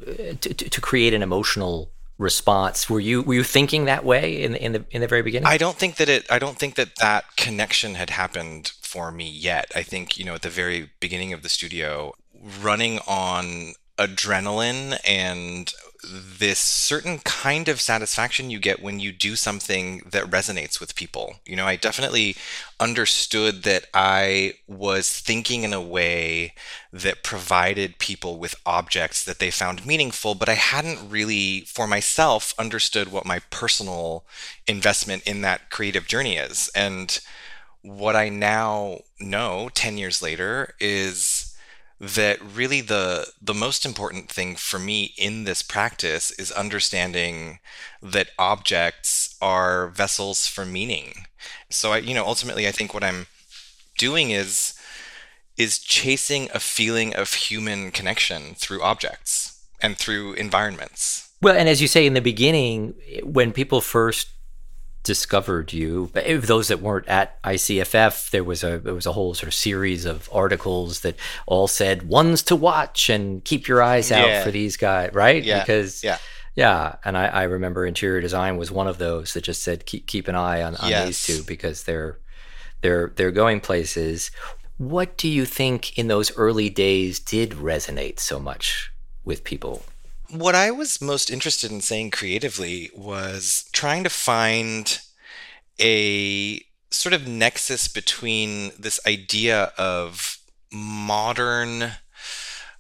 to, 0.06 0.54
to 0.54 0.82
create 0.82 1.14
an 1.14 1.22
emotional 1.22 1.92
response. 2.18 2.90
Were 2.90 3.00
you 3.00 3.22
were 3.22 3.36
you 3.36 3.44
thinking 3.44 3.86
that 3.86 4.04
way 4.04 4.42
in 4.42 4.54
the, 4.54 4.64
in 4.64 4.72
the 4.72 4.86
in 4.92 5.02
the 5.02 5.08
very 5.08 5.22
beginning? 5.22 5.48
I 5.48 5.58
don't 5.58 5.78
think 5.78 5.96
that 5.98 6.10
it 6.10 6.26
i 6.32 6.40
don't 6.40 6.58
think 6.58 6.76
that 6.76 6.96
that 6.98 7.36
connection 7.38 7.96
had 7.96 8.10
happened 8.10 8.74
for 8.82 9.12
me 9.12 9.30
yet. 9.30 9.72
I 9.76 9.84
think 9.84 10.18
you 10.18 10.26
know 10.26 10.36
at 10.36 10.42
the 10.42 10.50
very 10.50 10.90
beginning 11.00 11.34
of 11.34 11.44
the 11.44 11.50
studio 11.50 12.14
running 12.62 13.00
on 13.08 13.74
adrenaline 13.98 14.98
and 15.06 15.74
this 16.04 16.60
certain 16.60 17.20
kind 17.20 17.68
of 17.68 17.82
satisfaction 17.82 18.50
you 18.50 18.58
get 18.58 18.82
when 18.82 19.00
you 19.00 19.12
do 19.12 19.36
something 19.36 20.02
that 20.10 20.24
resonates 20.24 20.80
with 20.80 20.96
people. 20.96 21.36
You 21.46 21.58
know, 21.58 21.66
I 21.66 21.76
definitely 21.76 22.38
understood 22.80 23.64
that 23.64 23.86
I 23.94 24.54
was 24.68 25.10
thinking 25.20 25.64
in 25.64 25.74
a 25.74 25.82
way 25.82 26.54
that 26.94 27.24
provided 27.24 28.00
people 28.00 28.40
with 28.40 28.56
objects 28.66 29.24
that 29.26 29.40
they 29.40 29.52
found 29.52 29.86
meaningful, 29.86 30.36
but 30.36 30.48
I 30.48 30.54
hadn't 30.54 31.10
really, 31.10 31.62
for 31.62 31.86
myself, 31.86 32.54
understood 32.58 33.12
what 33.12 33.26
my 33.26 33.40
personal 33.50 34.24
investment 34.68 35.24
in 35.24 35.42
that 35.42 35.70
creative 35.70 36.08
journey 36.08 36.38
is. 36.38 36.70
And 36.74 37.20
what 37.82 38.16
I 38.16 38.30
now 38.30 39.02
know 39.20 39.70
10 39.74 39.98
years 39.98 40.22
later 40.22 40.76
is 40.80 41.39
that 42.00 42.40
really 42.42 42.82
the 42.82 43.28
the 43.42 43.54
most 43.54 43.86
important 43.86 44.30
thing 44.30 44.56
for 44.56 44.80
me 44.80 45.14
in 45.18 45.44
this 45.44 45.62
practice 45.62 46.32
is 46.32 46.52
understanding 46.52 47.60
that 48.02 48.30
objects 48.40 49.36
are 49.42 49.90
vessels 49.90 50.48
for 50.48 50.66
meaning. 50.66 51.26
So 51.70 51.92
I 51.92 51.98
you 51.98 52.14
know 52.14 52.26
ultimately 52.26 52.68
I 52.68 52.72
think 52.72 52.94
what 52.94 53.04
I'm 53.04 53.28
doing 53.98 54.32
is 54.32 54.76
is 55.58 55.78
chasing 55.78 56.50
a 56.54 56.60
feeling 56.60 57.14
of 57.16 57.34
human 57.34 57.92
connection 57.92 58.56
through 58.56 58.82
objects 58.82 59.62
and 59.82 59.98
through 59.98 60.34
environments. 60.34 61.30
Well, 61.42 61.56
and 61.56 61.68
as 61.68 61.82
you 61.82 61.88
say 61.88 62.06
in 62.06 62.14
the 62.14 62.22
beginning, 62.22 62.96
when 63.24 63.52
people 63.52 63.82
first 63.82 64.30
discovered 65.04 65.74
you. 65.74 66.12
Those 66.14 66.68
that 66.68 66.82
weren't 66.82 67.08
at 67.08 67.42
ICFF, 67.44 68.30
there 68.32 68.44
was 68.44 68.64
a 68.64 68.80
there 68.80 68.94
was 68.94 69.06
a 69.06 69.14
whole 69.14 69.34
sort 69.34 69.48
of 69.48 69.54
series 69.54 70.06
of 70.06 70.30
articles 70.32 71.02
that 71.02 71.16
all 71.48 71.68
said 71.68 72.08
ones 72.08 72.44
to 72.44 72.56
watch 72.56 73.10
and 73.10 73.44
keep 73.44 73.68
your 73.68 73.82
eyes 73.82 74.12
out 74.12 74.28
yeah. 74.28 74.44
for 74.44 74.52
these 74.52 74.78
guys, 74.78 75.14
right? 75.14 75.44
Yeah. 75.44 75.60
Because 75.60 76.04
yeah. 76.04 76.18
Yeah, 76.56 76.96
and 77.06 77.18
I, 77.18 77.28
I, 77.28 77.44
remember 77.44 77.86
interior 77.86 78.20
design 78.20 78.58
was 78.58 78.70
one 78.70 78.88
of 78.88 78.98
those 78.98 79.34
that 79.34 79.46
just 79.46 79.64
said 79.64 79.86
keep 79.86 80.08
keep 80.08 80.28
an 80.28 80.36
eye 80.36 80.62
on, 80.62 80.76
on 80.76 80.90
yes. 80.90 81.06
these 81.06 81.26
two 81.26 81.44
because 81.44 81.84
they're 81.84 82.20
they're 82.82 83.14
they're 83.16 83.32
going 83.32 83.62
places. 83.62 84.32
What 84.78 85.16
do 85.16 85.30
you 85.30 85.46
think 85.46 85.98
in 85.98 86.08
those 86.08 86.36
early 86.38 86.70
days 86.70 87.20
did 87.20 87.52
resonate 87.52 88.20
so 88.20 88.40
much 88.40 88.92
with 89.24 89.44
people? 89.44 89.84
What 90.30 90.54
I 90.56 90.70
was 90.72 91.02
most 91.02 91.30
interested 91.32 91.72
in 91.72 91.82
saying 91.82 92.12
creatively 92.12 92.92
was 92.96 93.66
trying 93.72 94.04
to 94.04 94.10
find 94.10 95.00
a 95.80 96.62
sort 96.92 97.14
of 97.14 97.28
nexus 97.28 97.88
between 97.88 98.72
this 98.78 99.00
idea 99.08 99.72
of 99.78 100.38
modern 100.72 101.94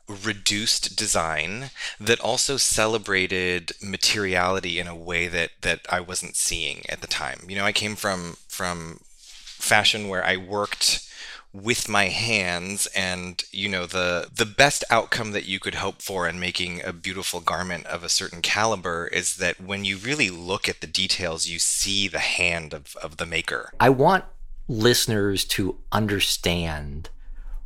reduced 0.07 0.95
design 0.95 1.69
that 1.99 2.19
also 2.19 2.57
celebrated 2.57 3.71
materiality 3.81 4.79
in 4.79 4.87
a 4.87 4.95
way 4.95 5.27
that 5.27 5.51
that 5.61 5.81
I 5.89 5.99
wasn't 6.01 6.35
seeing 6.35 6.83
at 6.89 7.01
the 7.01 7.07
time. 7.07 7.45
You 7.47 7.55
know, 7.55 7.65
I 7.65 7.71
came 7.71 7.95
from 7.95 8.37
from 8.47 9.01
fashion 9.45 10.07
where 10.07 10.25
I 10.25 10.37
worked 10.37 11.08
with 11.51 11.89
my 11.89 12.05
hands 12.05 12.87
and 12.95 13.43
you 13.51 13.67
know 13.67 13.87
the 13.87 14.29
the 14.33 14.45
best 14.45 14.83
outcome 14.91 15.31
that 15.31 15.45
you 15.45 15.59
could 15.59 15.75
hope 15.75 15.99
for 15.99 16.27
in 16.27 16.39
making 16.39 16.79
a 16.83 16.93
beautiful 16.93 17.39
garment 17.39 17.85
of 17.87 18.03
a 18.03 18.09
certain 18.09 18.41
caliber 18.41 19.07
is 19.07 19.37
that 19.37 19.59
when 19.59 19.83
you 19.83 19.97
really 19.97 20.29
look 20.29 20.69
at 20.69 20.79
the 20.79 20.87
details 20.87 21.47
you 21.47 21.57
see 21.57 22.07
the 22.07 22.19
hand 22.19 22.71
of, 22.71 22.95
of 23.01 23.17
the 23.17 23.25
maker 23.25 23.71
i 23.79 23.89
want 23.89 24.25
listeners 24.67 25.43
to 25.43 25.79
understand 25.91 27.09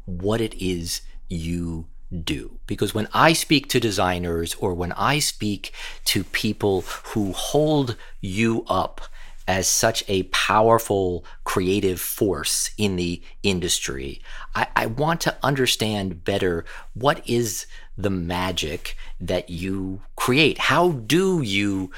what 0.05 0.39
it 0.39 0.53
is 0.55 1.01
you 1.27 1.85
do. 2.23 2.59
Because 2.67 2.93
when 2.93 3.07
I 3.13 3.33
speak 3.33 3.67
to 3.69 3.79
designers 3.79 4.55
or 4.55 4.73
when 4.73 4.91
I 4.93 5.19
speak 5.19 5.73
to 6.05 6.23
people 6.23 6.81
who 6.81 7.33
hold 7.33 7.97
you 8.21 8.63
up 8.67 9.01
as 9.47 9.67
such 9.67 10.03
a 10.07 10.23
powerful 10.23 11.25
creative 11.43 11.99
force 11.99 12.71
in 12.77 12.95
the 12.95 13.21
industry, 13.43 14.21
I, 14.55 14.67
I 14.75 14.85
want 14.85 15.21
to 15.21 15.35
understand 15.43 16.23
better 16.23 16.65
what 16.93 17.27
is 17.27 17.65
the 17.97 18.09
magic 18.09 18.95
that 19.19 19.49
you 19.49 20.01
create. 20.15 20.57
How 20.57 20.91
do 20.91 21.41
you 21.41 21.91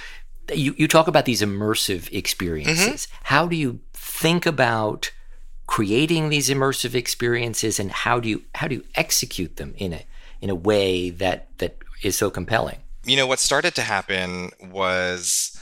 you, 0.53 0.75
you 0.77 0.87
talk 0.87 1.07
about 1.07 1.25
these 1.25 1.41
immersive 1.41 2.13
experiences. 2.13 3.07
Mm-hmm. 3.07 3.21
How 3.23 3.47
do 3.47 3.55
you 3.55 3.79
think 3.93 4.45
about 4.45 5.11
creating 5.67 6.29
these 6.29 6.49
immersive 6.49 6.93
experiences 6.93 7.79
and 7.79 7.91
how 7.91 8.19
do 8.19 8.29
you 8.29 8.43
how 8.53 8.67
do 8.67 8.75
you 8.75 8.83
execute 8.95 9.55
them 9.57 9.73
in 9.77 9.93
a 9.93 10.05
in 10.41 10.49
a 10.49 10.55
way 10.55 11.09
that 11.09 11.47
that 11.57 11.77
is 12.03 12.15
so 12.15 12.29
compelling 12.29 12.77
you 13.03 13.17
know 13.17 13.25
what 13.25 13.39
started 13.39 13.73
to 13.73 13.81
happen 13.81 14.51
was 14.61 15.54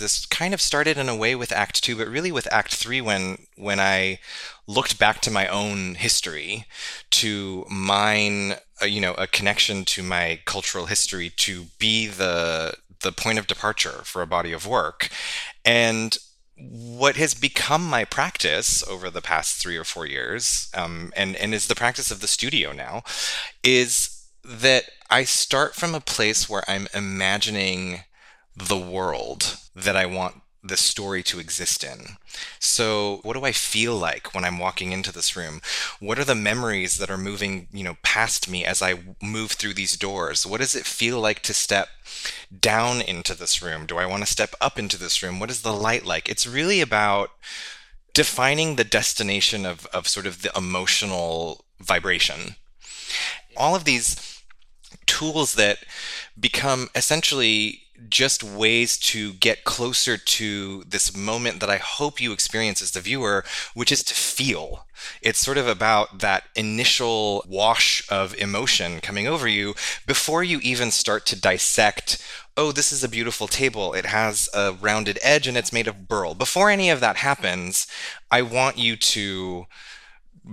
this 0.00 0.26
kind 0.26 0.52
of 0.52 0.60
started 0.60 0.98
in 0.98 1.08
a 1.08 1.16
way 1.16 1.34
with 1.34 1.52
act 1.52 1.82
2 1.84 1.96
but 1.96 2.08
really 2.08 2.32
with 2.32 2.52
act 2.52 2.74
3 2.74 3.00
when 3.00 3.46
when 3.56 3.78
i 3.78 4.18
looked 4.66 4.98
back 4.98 5.20
to 5.20 5.30
my 5.30 5.46
own 5.46 5.94
history 5.94 6.66
to 7.10 7.64
mine 7.70 8.54
a, 8.80 8.88
you 8.88 9.00
know 9.00 9.14
a 9.14 9.26
connection 9.26 9.84
to 9.84 10.02
my 10.02 10.40
cultural 10.44 10.86
history 10.86 11.30
to 11.36 11.66
be 11.78 12.06
the 12.06 12.74
the 13.00 13.12
point 13.12 13.38
of 13.38 13.46
departure 13.46 14.02
for 14.04 14.22
a 14.22 14.26
body 14.26 14.52
of 14.52 14.66
work. 14.66 15.08
And 15.64 16.16
what 16.56 17.16
has 17.16 17.34
become 17.34 17.88
my 17.88 18.04
practice 18.04 18.86
over 18.86 19.10
the 19.10 19.22
past 19.22 19.56
three 19.60 19.76
or 19.76 19.84
four 19.84 20.06
years, 20.06 20.70
um, 20.74 21.12
and 21.16 21.36
and 21.36 21.54
is 21.54 21.66
the 21.66 21.74
practice 21.74 22.10
of 22.10 22.20
the 22.20 22.28
studio 22.28 22.72
now, 22.72 23.02
is 23.62 24.26
that 24.44 24.84
I 25.08 25.24
start 25.24 25.74
from 25.74 25.94
a 25.94 26.00
place 26.00 26.48
where 26.48 26.62
I'm 26.68 26.86
imagining 26.94 28.00
the 28.60 28.78
world 28.78 29.56
that 29.74 29.96
I 29.96 30.06
want 30.06 30.42
the 30.62 30.76
story 30.76 31.22
to 31.22 31.40
exist 31.40 31.82
in. 31.82 32.16
So, 32.58 33.20
what 33.22 33.34
do 33.34 33.44
I 33.44 33.52
feel 33.52 33.96
like 33.96 34.34
when 34.34 34.44
I'm 34.44 34.58
walking 34.58 34.92
into 34.92 35.12
this 35.12 35.34
room? 35.34 35.60
What 36.00 36.18
are 36.18 36.24
the 36.24 36.34
memories 36.34 36.98
that 36.98 37.10
are 37.10 37.16
moving, 37.16 37.68
you 37.72 37.82
know, 37.82 37.96
past 38.02 38.48
me 38.48 38.64
as 38.64 38.82
I 38.82 39.00
move 39.22 39.52
through 39.52 39.74
these 39.74 39.96
doors? 39.96 40.46
What 40.46 40.60
does 40.60 40.74
it 40.74 40.84
feel 40.84 41.18
like 41.18 41.40
to 41.42 41.54
step 41.54 41.88
down 42.58 43.00
into 43.00 43.34
this 43.34 43.62
room? 43.62 43.86
Do 43.86 43.96
I 43.96 44.06
want 44.06 44.22
to 44.22 44.30
step 44.30 44.54
up 44.60 44.78
into 44.78 44.98
this 44.98 45.22
room? 45.22 45.40
What 45.40 45.50
is 45.50 45.62
the 45.62 45.72
light 45.72 46.04
like? 46.04 46.28
It's 46.28 46.46
really 46.46 46.82
about 46.82 47.30
defining 48.12 48.76
the 48.76 48.84
destination 48.84 49.64
of, 49.64 49.86
of 49.86 50.08
sort 50.08 50.26
of 50.26 50.42
the 50.42 50.52
emotional 50.56 51.64
vibration. 51.80 52.56
All 53.56 53.74
of 53.74 53.84
these 53.84 54.42
tools 55.06 55.54
that 55.54 55.78
become 56.38 56.88
essentially 56.94 57.82
just 58.08 58.42
ways 58.42 58.96
to 58.98 59.32
get 59.34 59.64
closer 59.64 60.16
to 60.16 60.84
this 60.84 61.16
moment 61.16 61.60
that 61.60 61.70
I 61.70 61.76
hope 61.76 62.20
you 62.20 62.32
experience 62.32 62.82
as 62.82 62.92
the 62.92 63.00
viewer, 63.00 63.44
which 63.74 63.92
is 63.92 64.02
to 64.04 64.14
feel. 64.14 64.86
It's 65.22 65.38
sort 65.38 65.58
of 65.58 65.66
about 65.66 66.20
that 66.20 66.44
initial 66.54 67.44
wash 67.48 68.02
of 68.10 68.34
emotion 68.36 69.00
coming 69.00 69.26
over 69.26 69.48
you 69.48 69.74
before 70.06 70.42
you 70.42 70.60
even 70.62 70.90
start 70.90 71.26
to 71.26 71.40
dissect. 71.40 72.24
Oh, 72.56 72.72
this 72.72 72.92
is 72.92 73.04
a 73.04 73.08
beautiful 73.08 73.48
table. 73.48 73.94
It 73.94 74.06
has 74.06 74.48
a 74.54 74.72
rounded 74.72 75.18
edge 75.22 75.46
and 75.46 75.56
it's 75.56 75.72
made 75.72 75.88
of 75.88 76.08
burl. 76.08 76.34
Before 76.34 76.70
any 76.70 76.90
of 76.90 77.00
that 77.00 77.16
happens, 77.16 77.86
I 78.30 78.42
want 78.42 78.78
you 78.78 78.96
to 78.96 79.66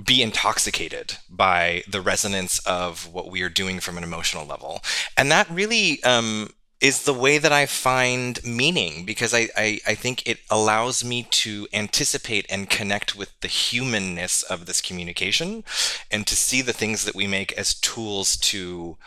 be 0.06 0.22
intoxicated 0.22 1.18
by 1.30 1.84
the 1.90 2.02
resonance 2.02 2.60
of 2.60 3.12
what 3.12 3.32
we 3.32 3.42
are 3.42 3.50
doing 3.50 3.80
from 3.80 3.98
an 3.98 4.04
emotional 4.04 4.46
level. 4.46 4.82
And 5.16 5.32
that 5.32 5.50
really 5.50 6.04
um, 6.04 6.50
is 6.80 7.04
the 7.04 7.14
way 7.14 7.38
that 7.38 7.52
I 7.52 7.66
find 7.66 8.40
meaning 8.46 9.04
because 9.04 9.34
I, 9.34 9.50
I, 9.58 9.80
I, 9.88 9.96
think 9.96 10.28
it 10.28 10.40
allows 10.50 11.04
me 11.04 11.24
to 11.24 11.68
anticipate 11.74 12.46
and 12.50 12.70
connect 12.70 13.16
with 13.16 13.40
the 13.42 13.48
humanness 13.48 14.44
of 14.44 14.68
this 14.68 14.80
communication 14.80 15.64
and 16.12 16.28
to 16.28 16.36
see 16.36 16.62
the 16.62 16.74
things 16.74 17.04
that 17.06 17.16
we 17.16 17.26
make 17.26 17.52
as 17.54 17.74
tools 17.74 18.38
to 18.38 18.98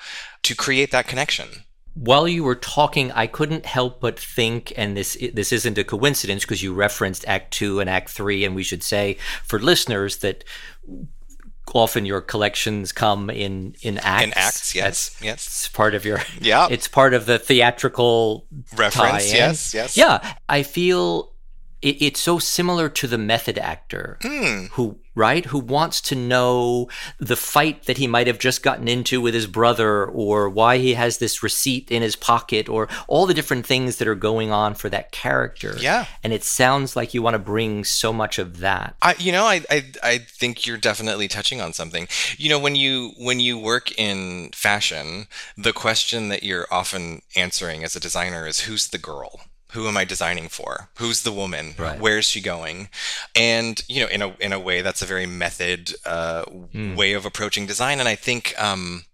to 0.43 0.55
create 0.57 0.91
that 0.91 1.07
connection. 1.07 1.65
While 1.95 2.27
you 2.27 2.45
were 2.45 2.55
talking, 2.57 3.13
I 3.13 3.27
couldn't 3.27 3.67
help 3.67 4.01
but 4.01 4.19
think, 4.19 4.73
and 4.77 4.97
this 4.97 5.17
this 5.33 5.53
isn't 5.53 5.79
a 5.79 5.85
coincidence 5.85 6.45
because 6.45 6.63
you 6.63 6.73
referenced 6.73 7.25
Act 7.29 7.53
Two 7.53 7.79
and 7.79 7.91
Act 7.91 8.11
Three, 8.11 8.45
and 8.45 8.55
we 8.55 8.63
should 8.63 8.83
say 8.83 9.17
for 9.45 9.59
listeners 9.59 10.19
that 10.19 10.45
often 11.75 12.07
your 12.07 12.21
collections 12.21 12.93
come 12.93 13.31
in 13.31 13.75
in 13.83 13.99
acts. 13.99 14.25
In 14.25 14.33
acts, 14.35 14.75
yes, 14.75 14.85
That's, 14.85 15.23
yes. 15.23 15.47
It's 15.47 15.69
part 15.69 15.95
of 15.95 16.05
your 16.05 16.21
yeah. 16.41 16.69
It's 16.71 16.89
part 16.89 17.15
of 17.15 17.27
the 17.27 17.39
theatrical 17.39 18.47
reference. 18.77 19.25
Tie-in. 19.25 19.37
Yes, 19.37 19.75
yes. 19.75 19.97
Yeah, 19.97 20.35
I 20.49 20.63
feel 20.63 21.33
it, 21.83 22.03
it's 22.03 22.21
so 22.21 22.39
similar 22.39 22.89
to 22.89 23.07
the 23.07 23.19
method 23.19 23.59
actor 23.59 24.19
mm. 24.23 24.69
who 24.71 24.99
right? 25.21 25.45
Who 25.45 25.59
wants 25.59 26.01
to 26.01 26.15
know 26.15 26.89
the 27.19 27.37
fight 27.37 27.85
that 27.85 27.99
he 27.99 28.07
might 28.07 28.27
have 28.27 28.39
just 28.39 28.63
gotten 28.63 28.89
into 28.89 29.21
with 29.21 29.35
his 29.35 29.47
brother 29.47 30.07
or 30.07 30.49
why 30.49 30.79
he 30.79 30.95
has 30.95 31.19
this 31.19 31.43
receipt 31.43 31.91
in 31.91 32.01
his 32.01 32.17
pocket 32.17 32.71
or 32.71 32.89
all 33.07 33.27
the 33.27 33.35
different 33.35 33.67
things 33.67 33.99
that 33.99 34.09
are 34.09 34.15
going 34.15 34.51
on 34.51 34.75
for 34.75 34.89
that 34.89 35.13
character. 35.13 35.77
Yeah. 35.79 36.07
And 36.25 36.33
it 36.33 36.43
sounds 36.43 36.97
like 36.97 37.13
you 37.13 37.21
want 37.21 37.35
to 37.35 37.39
bring 37.39 37.85
so 37.85 38.15
much 38.15 38.39
of 38.39 38.61
that. 38.61 38.97
I, 39.03 39.15
you 39.19 39.31
know 39.31 39.45
I, 39.45 39.63
I 39.71 39.85
i 40.03 40.19
think 40.19 40.67
you're 40.67 40.79
definitely 40.79 41.29
touching 41.29 41.61
on 41.61 41.75
something. 41.75 42.09
You 42.39 42.49
know 42.49 42.59
when 42.59 42.75
you 42.75 43.13
when 43.19 43.41
you 43.41 43.59
work 43.59 43.93
in 43.99 44.51
fashion 44.55 45.27
the 45.57 45.75
question 45.75 46.31
that 46.31 46.43
you're 46.43 46.67
often 46.71 47.21
answering 47.37 47.85
as 47.85 47.95
a 47.95 48.01
designer 48.01 48.47
is 48.47 48.61
who's 48.61 48.89
the 48.89 48.99
girl 48.99 49.43
who 49.73 49.89
am 49.89 49.97
I 49.97 50.05
designing 50.05 50.49
for? 50.49 50.89
Who's 50.97 51.23
the 51.23 51.33
woman? 51.33 51.75
Right. 51.79 51.99
Where 51.99 52.19
is 52.19 52.25
she 52.25 52.41
going? 52.41 52.89
And 53.37 53.83
you 53.89 54.01
know, 54.03 54.09
in 54.09 54.23
a 54.23 54.37
in 54.41 54.53
a 54.53 54.61
way, 54.61 54.83
that's 54.83 55.03
a 55.03 55.07
very 55.07 55.27
method 55.27 55.95
uh, 56.05 56.45
mm. 56.45 56.97
way 56.97 57.13
of 57.13 57.25
approaching 57.25 57.67
design. 57.67 58.01
And 58.01 58.09
I 58.09 58.15
think 58.15 58.55
um, 58.61 59.05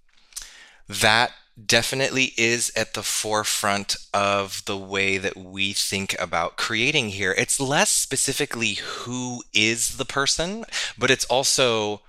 that 0.89 1.33
definitely 1.65 2.33
is 2.37 2.71
at 2.77 2.95
the 2.95 3.03
forefront 3.03 3.97
of 4.13 4.63
the 4.67 4.77
way 4.77 5.17
that 5.17 5.37
we 5.37 5.73
think 5.73 6.15
about 6.19 6.57
creating 6.57 7.11
here. 7.11 7.35
It's 7.39 7.59
less 7.59 7.91
specifically 7.91 8.75
who 8.75 9.43
is 9.55 9.97
the 9.97 10.05
person, 10.05 10.65
but 10.99 11.11
it's 11.11 11.25
also 11.27 12.03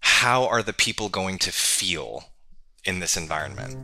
how 0.00 0.46
are 0.46 0.62
the 0.62 0.72
people 0.72 1.08
going 1.08 1.38
to 1.38 1.52
feel 1.52 2.24
in 2.84 3.00
this 3.00 3.16
environment. 3.16 3.78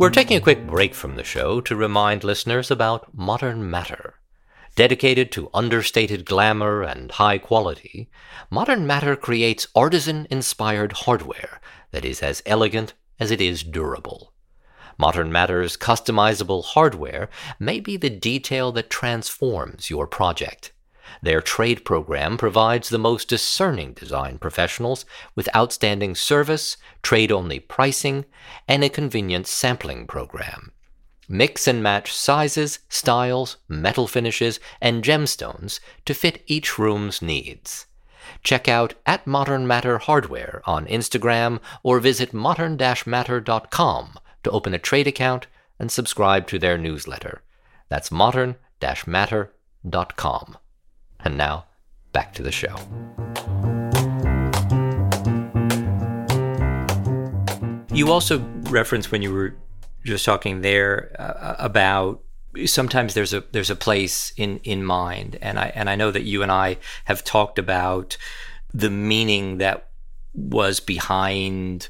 We're 0.00 0.08
taking 0.08 0.38
a 0.38 0.40
quick 0.40 0.66
break 0.66 0.94
from 0.94 1.16
the 1.16 1.24
show 1.24 1.60
to 1.60 1.76
remind 1.76 2.24
listeners 2.24 2.70
about 2.70 3.14
Modern 3.14 3.70
Matter. 3.70 4.14
Dedicated 4.74 5.30
to 5.32 5.50
understated 5.52 6.24
glamour 6.24 6.82
and 6.82 7.10
high 7.10 7.36
quality, 7.36 8.08
Modern 8.48 8.86
Matter 8.86 9.14
creates 9.14 9.66
artisan 9.74 10.26
inspired 10.30 10.92
hardware 10.92 11.60
that 11.90 12.06
is 12.06 12.22
as 12.22 12.42
elegant 12.46 12.94
as 13.18 13.30
it 13.30 13.42
is 13.42 13.62
durable. 13.62 14.32
Modern 14.96 15.30
Matter's 15.30 15.76
customizable 15.76 16.64
hardware 16.64 17.28
may 17.58 17.78
be 17.78 17.98
the 17.98 18.08
detail 18.08 18.72
that 18.72 18.88
transforms 18.88 19.90
your 19.90 20.06
project. 20.06 20.72
Their 21.22 21.40
trade 21.40 21.84
program 21.84 22.38
provides 22.38 22.88
the 22.88 22.98
most 22.98 23.28
discerning 23.28 23.92
design 23.92 24.38
professionals 24.38 25.04
with 25.34 25.54
outstanding 25.54 26.14
service, 26.14 26.76
trade 27.02 27.30
only 27.30 27.60
pricing, 27.60 28.24
and 28.66 28.82
a 28.84 28.88
convenient 28.88 29.46
sampling 29.46 30.06
program. 30.06 30.72
Mix 31.28 31.68
and 31.68 31.82
match 31.82 32.12
sizes, 32.12 32.80
styles, 32.88 33.58
metal 33.68 34.06
finishes, 34.06 34.58
and 34.80 35.04
gemstones 35.04 35.78
to 36.04 36.12
fit 36.12 36.42
each 36.46 36.78
room's 36.78 37.22
needs. 37.22 37.86
Check 38.42 38.68
out 38.68 38.94
at 39.06 39.26
Modern 39.26 39.66
Matter 39.66 39.98
Hardware 39.98 40.62
on 40.64 40.86
Instagram 40.86 41.60
or 41.82 42.00
visit 42.00 42.32
modern-matter.com 42.32 44.18
to 44.42 44.50
open 44.50 44.72
a 44.74 44.78
trade 44.78 45.06
account 45.06 45.46
and 45.78 45.92
subscribe 45.92 46.46
to 46.48 46.58
their 46.58 46.78
newsletter. 46.78 47.42
That's 47.88 48.10
modern-matter.com. 48.10 50.56
And 51.24 51.36
now, 51.36 51.66
back 52.12 52.34
to 52.34 52.42
the 52.42 52.52
show. 52.52 52.74
You 57.92 58.10
also 58.10 58.38
referenced 58.70 59.12
when 59.12 59.22
you 59.22 59.32
were 59.32 59.54
just 60.04 60.24
talking 60.24 60.62
there 60.62 61.14
uh, 61.18 61.56
about 61.58 62.22
sometimes 62.64 63.14
there's 63.14 63.32
a 63.32 63.44
there's 63.52 63.70
a 63.70 63.76
place 63.76 64.32
in 64.36 64.58
in 64.64 64.84
mind 64.84 65.38
and 65.40 65.58
I 65.58 65.72
and 65.74 65.88
I 65.88 65.94
know 65.94 66.10
that 66.10 66.22
you 66.22 66.42
and 66.42 66.50
I 66.50 66.78
have 67.04 67.22
talked 67.22 67.58
about 67.58 68.16
the 68.72 68.90
meaning 68.90 69.58
that 69.58 69.88
was 70.34 70.80
behind 70.80 71.88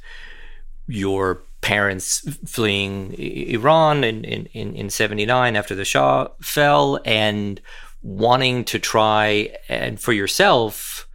your 0.87 1.42
parents 1.60 2.20
fleeing 2.46 3.12
Iran 3.14 4.02
in, 4.02 4.25
in, 4.25 4.75
in 4.75 4.90
79 4.90 5.56
after 5.56 5.75
the 5.75 5.84
Shah 5.84 6.28
fell 6.40 6.99
and 7.04 7.60
wanting 8.02 8.64
to 8.64 8.78
try 8.78 9.54
and 9.69 10.00
for 10.00 10.12
yourself 10.12 11.07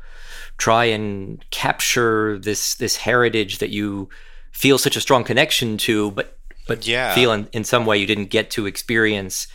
try 0.58 0.86
and 0.86 1.44
capture 1.51 2.38
this 2.39 2.75
this 2.75 2.98
heritage 2.98 3.58
that 3.58 3.70
you 3.70 4.10
feel 4.51 4.77
such 4.77 4.96
a 4.96 5.01
strong 5.01 5.24
connection 5.24 5.77
to 5.77 6.12
but 6.12 6.38
but 6.68 6.88
yeah. 6.88 7.13
feel 7.13 7.32
in, 7.32 7.48
in 7.51 7.63
some 7.63 7.86
way 7.86 7.98
you 7.98 8.08
didn't 8.08 8.30
get 8.30 8.50
to 8.50 8.65
experience 8.65 9.48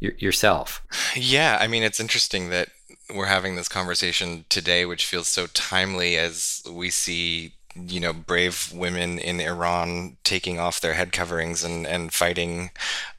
y- 0.00 0.10
yourself 0.18 0.82
yeah 1.14 1.58
i 1.60 1.66
mean 1.66 1.82
it's 1.82 2.00
interesting 2.00 2.50
that 2.50 2.68
we're 3.14 3.26
having 3.26 3.56
this 3.56 3.68
conversation 3.68 4.44
today 4.48 4.86
which 4.86 5.04
feels 5.04 5.28
so 5.28 5.46
timely 5.48 6.16
as 6.16 6.62
we 6.70 6.90
see 6.90 7.54
you 7.86 8.00
know 8.00 8.12
brave 8.12 8.70
women 8.74 9.18
in 9.18 9.40
Iran 9.40 10.16
taking 10.24 10.58
off 10.58 10.80
their 10.80 10.94
head 10.94 11.12
coverings 11.12 11.64
and 11.64 11.86
and 11.86 12.12
fighting 12.12 12.70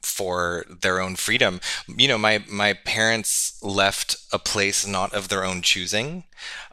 for 0.01 0.65
their 0.69 0.99
own 0.99 1.15
freedom. 1.15 1.59
You 1.87 2.07
know, 2.07 2.17
my 2.17 2.43
my 2.49 2.73
parents 2.73 3.61
left 3.63 4.17
a 4.31 4.39
place 4.39 4.85
not 4.85 5.13
of 5.13 5.29
their 5.29 5.45
own 5.45 5.61
choosing. 5.61 6.23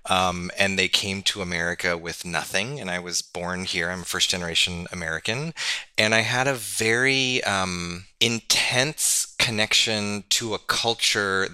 Um, 0.08 0.50
and 0.58 0.78
they 0.78 0.88
came 0.88 1.22
to 1.22 1.42
America 1.42 1.96
with 1.96 2.24
nothing. 2.24 2.80
And 2.80 2.90
I 2.90 2.98
was 2.98 3.22
born 3.22 3.64
here. 3.64 3.90
I'm 3.90 4.04
first 4.04 4.30
generation 4.30 4.86
American. 4.92 5.52
And 5.98 6.14
I 6.14 6.20
had 6.20 6.46
a 6.46 6.54
very 6.54 7.42
um, 7.44 8.04
intense 8.20 9.34
connection 9.38 10.24
to 10.30 10.54
a 10.54 10.58
culture. 10.58 11.48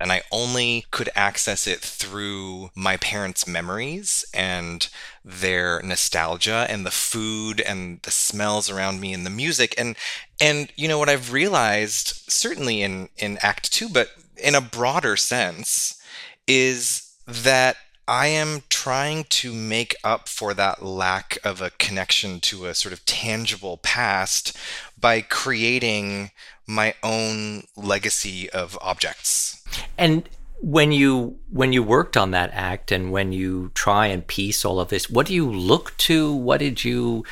And 0.00 0.12
I 0.12 0.22
only 0.30 0.86
could 0.90 1.10
access 1.14 1.66
it 1.66 1.80
through 1.80 2.70
my 2.74 2.96
parents' 2.96 3.46
memories 3.46 4.24
and 4.32 4.88
their 5.24 5.80
nostalgia 5.82 6.66
and 6.70 6.86
the 6.86 6.90
food 6.90 7.60
and 7.60 8.00
the 8.02 8.10
smells 8.10 8.70
around 8.70 9.00
me 9.00 9.12
and 9.12 9.26
the 9.26 9.30
music. 9.30 9.74
And, 9.76 9.96
and, 10.40 10.72
you 10.76 10.88
know, 10.88 10.98
what 10.98 11.08
I've 11.08 11.32
realized, 11.32 12.30
certainly 12.30 12.82
in, 12.82 13.08
in 13.16 13.38
Act 13.42 13.72
Two, 13.72 13.88
but 13.88 14.10
in 14.36 14.54
a 14.54 14.60
broader 14.60 15.16
sense, 15.16 16.00
is 16.46 17.12
that 17.26 17.76
I 18.08 18.28
am 18.28 18.62
trying 18.70 19.24
to 19.24 19.52
make 19.52 19.94
up 20.02 20.28
for 20.28 20.54
that 20.54 20.82
lack 20.82 21.36
of 21.44 21.60
a 21.60 21.70
connection 21.70 22.40
to 22.40 22.64
a 22.64 22.74
sort 22.74 22.94
of 22.94 23.04
tangible 23.04 23.76
past 23.76 24.56
by 24.98 25.20
creating 25.20 26.30
my 26.66 26.94
own 27.02 27.64
legacy 27.76 28.48
of 28.48 28.78
objects. 28.80 29.62
And 29.98 30.26
when 30.60 30.90
you 30.90 31.38
when 31.52 31.74
you 31.74 31.82
worked 31.82 32.16
on 32.16 32.30
that 32.30 32.50
act 32.54 32.90
and 32.90 33.12
when 33.12 33.32
you 33.32 33.70
try 33.74 34.06
and 34.06 34.26
piece 34.26 34.64
all 34.64 34.80
of 34.80 34.88
this, 34.88 35.10
what 35.10 35.26
do 35.26 35.34
you 35.34 35.50
look 35.50 35.94
to? 35.98 36.32
What 36.32 36.60
did 36.60 36.82
you 36.82 37.24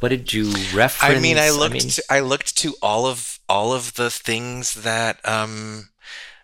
what 0.00 0.10
did 0.10 0.32
you 0.32 0.52
reference? 0.74 1.16
I 1.16 1.20
mean, 1.20 1.38
I 1.38 1.50
looked 1.50 1.70
I, 1.70 1.78
mean, 1.78 1.88
to, 1.88 2.02
I 2.10 2.20
looked 2.20 2.56
to 2.58 2.74
all 2.82 3.06
of 3.06 3.40
all 3.48 3.72
of 3.72 3.94
the 3.94 4.10
things 4.10 4.74
that 4.74 5.26
um 5.26 5.88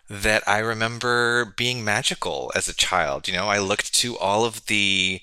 that 0.09 0.43
I 0.47 0.59
remember 0.59 1.45
being 1.57 1.83
magical 1.83 2.51
as 2.55 2.67
a 2.67 2.75
child. 2.75 3.27
You 3.27 3.33
know, 3.33 3.47
I 3.47 3.57
looked 3.59 3.93
to 3.95 4.17
all 4.17 4.45
of 4.45 4.65
the 4.67 5.21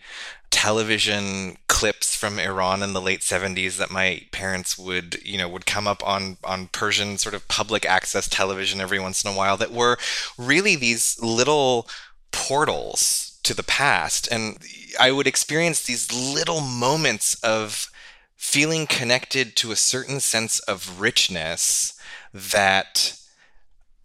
television 0.50 1.56
clips 1.68 2.14
from 2.14 2.38
Iran 2.38 2.82
in 2.82 2.92
the 2.92 3.00
late 3.00 3.20
70s 3.20 3.78
that 3.78 3.90
my 3.90 4.22
parents 4.32 4.76
would, 4.76 5.18
you 5.24 5.38
know, 5.38 5.48
would 5.48 5.66
come 5.66 5.86
up 5.86 6.06
on 6.06 6.36
on 6.44 6.68
Persian 6.68 7.16
sort 7.18 7.34
of 7.34 7.48
public 7.48 7.86
access 7.86 8.28
television 8.28 8.80
every 8.80 8.98
once 9.00 9.24
in 9.24 9.32
a 9.32 9.36
while 9.36 9.56
that 9.56 9.72
were 9.72 9.96
really 10.36 10.76
these 10.76 11.20
little 11.22 11.88
portals 12.32 13.38
to 13.42 13.54
the 13.54 13.62
past 13.62 14.28
and 14.30 14.58
I 15.00 15.10
would 15.10 15.26
experience 15.26 15.84
these 15.84 16.12
little 16.12 16.60
moments 16.60 17.34
of 17.42 17.90
feeling 18.36 18.86
connected 18.86 19.56
to 19.56 19.72
a 19.72 19.76
certain 19.76 20.20
sense 20.20 20.60
of 20.60 21.00
richness 21.00 21.94
that 22.32 23.16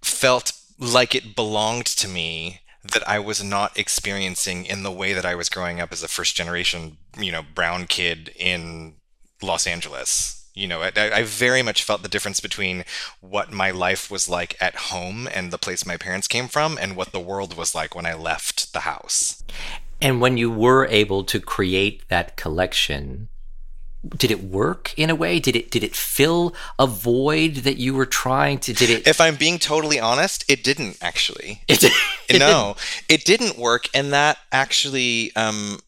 felt 0.02 0.54
like 0.80 1.16
it 1.16 1.36
belonged 1.36 1.86
to 1.86 2.08
me 2.08 2.62
that 2.84 3.08
I 3.08 3.20
was 3.20 3.44
not 3.44 3.78
experiencing 3.78 4.66
in 4.66 4.84
the 4.84 4.92
way 4.92 5.14
that 5.14 5.26
I 5.26 5.36
was 5.36 5.50
growing 5.50 5.80
up 5.80 5.92
as 5.92 6.04
a 6.04 6.08
first 6.08 6.36
generation, 6.36 6.98
you 7.18 7.32
know, 7.32 7.44
brown 7.54 7.86
kid 7.86 8.32
in 8.36 8.96
Los 9.42 9.68
Angeles. 9.68 10.46
You 10.54 10.68
know, 10.68 10.82
I, 10.82 10.92
I, 10.96 11.24
very 11.24 11.62
much 11.62 11.84
felt 11.84 12.02
the 12.02 12.10
difference 12.10 12.40
between 12.40 12.84
what 13.22 13.52
my 13.52 13.70
life 13.70 14.10
was 14.10 14.28
like 14.28 14.58
at 14.60 14.76
home 14.76 15.30
and 15.32 15.52
the 15.52 15.60
place 15.60 15.86
my 15.86 15.98
parents 15.98 16.28
came 16.28 16.48
from 16.48 16.80
and 16.82 16.96
what 16.96 17.12
the 17.12 17.20
world 17.20 17.56
was 17.56 17.76
like 17.76 17.94
when 17.94 18.08
I 18.08 18.16
left 18.16 18.74
the 18.74 18.80
house. 18.80 19.44
And 20.02 20.20
when 20.20 20.36
you 20.36 20.50
were 20.50 20.88
able 20.88 21.24
to 21.26 21.40
create 21.40 22.10
that 22.10 22.38
collection, 22.38 23.30
did 24.16 24.32
it 24.32 24.44
work 24.44 24.94
in 24.98 25.10
a 25.10 25.16
way 25.16 25.40
did 25.40 25.56
it 25.56 25.72
did 25.72 25.84
it 25.84 25.96
fill 25.96 26.54
a 26.80 26.88
void 26.88 27.56
that 27.56 27.78
you 27.78 27.94
were 27.94 28.06
trying 28.06 28.58
to 28.60 28.74
did 28.74 28.90
it 28.90 29.08
if 29.08 29.20
i'm 29.20 29.36
being 29.36 29.60
totally 29.60 30.00
honest 30.00 30.46
it 30.50 30.64
didn't 30.64 30.98
actually 31.02 31.62
it, 31.68 31.84
it 32.30 32.40
no 32.40 32.76
didn't. 32.76 33.04
it 33.10 33.26
didn't 33.26 33.58
work 33.58 33.90
and 33.94 34.14
that 34.14 34.38
actually 34.52 35.36
um, 35.36 35.80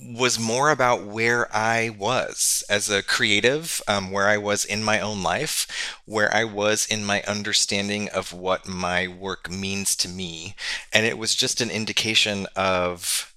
was 0.00 0.38
more 0.38 0.70
about 0.70 1.04
where 1.04 1.54
I 1.54 1.90
was 1.90 2.62
as 2.68 2.88
a 2.88 3.02
creative, 3.02 3.82
um, 3.88 4.12
where 4.12 4.28
I 4.28 4.38
was 4.38 4.64
in 4.64 4.84
my 4.84 5.00
own 5.00 5.22
life, 5.22 5.66
where 6.04 6.32
I 6.34 6.44
was 6.44 6.86
in 6.86 7.04
my 7.04 7.22
understanding 7.22 8.08
of 8.10 8.32
what 8.32 8.68
my 8.68 9.08
work 9.08 9.50
means 9.50 9.96
to 9.96 10.08
me. 10.08 10.54
And 10.92 11.04
it 11.04 11.18
was 11.18 11.34
just 11.34 11.60
an 11.60 11.70
indication 11.70 12.46
of 12.54 13.34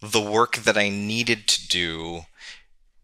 the 0.00 0.20
work 0.20 0.56
that 0.56 0.76
I 0.76 0.90
needed 0.90 1.46
to 1.48 1.68
do 1.68 2.22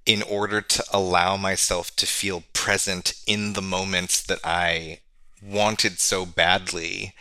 in 0.04 0.22
order 0.22 0.60
to 0.60 0.84
allow 0.92 1.36
myself 1.36 1.94
to 1.96 2.06
feel 2.06 2.44
present 2.52 3.14
in 3.26 3.52
the 3.52 3.62
moments 3.62 4.22
that 4.22 4.40
I 4.44 5.00
wanted 5.42 5.98
so 5.98 6.26
badly 6.26 7.14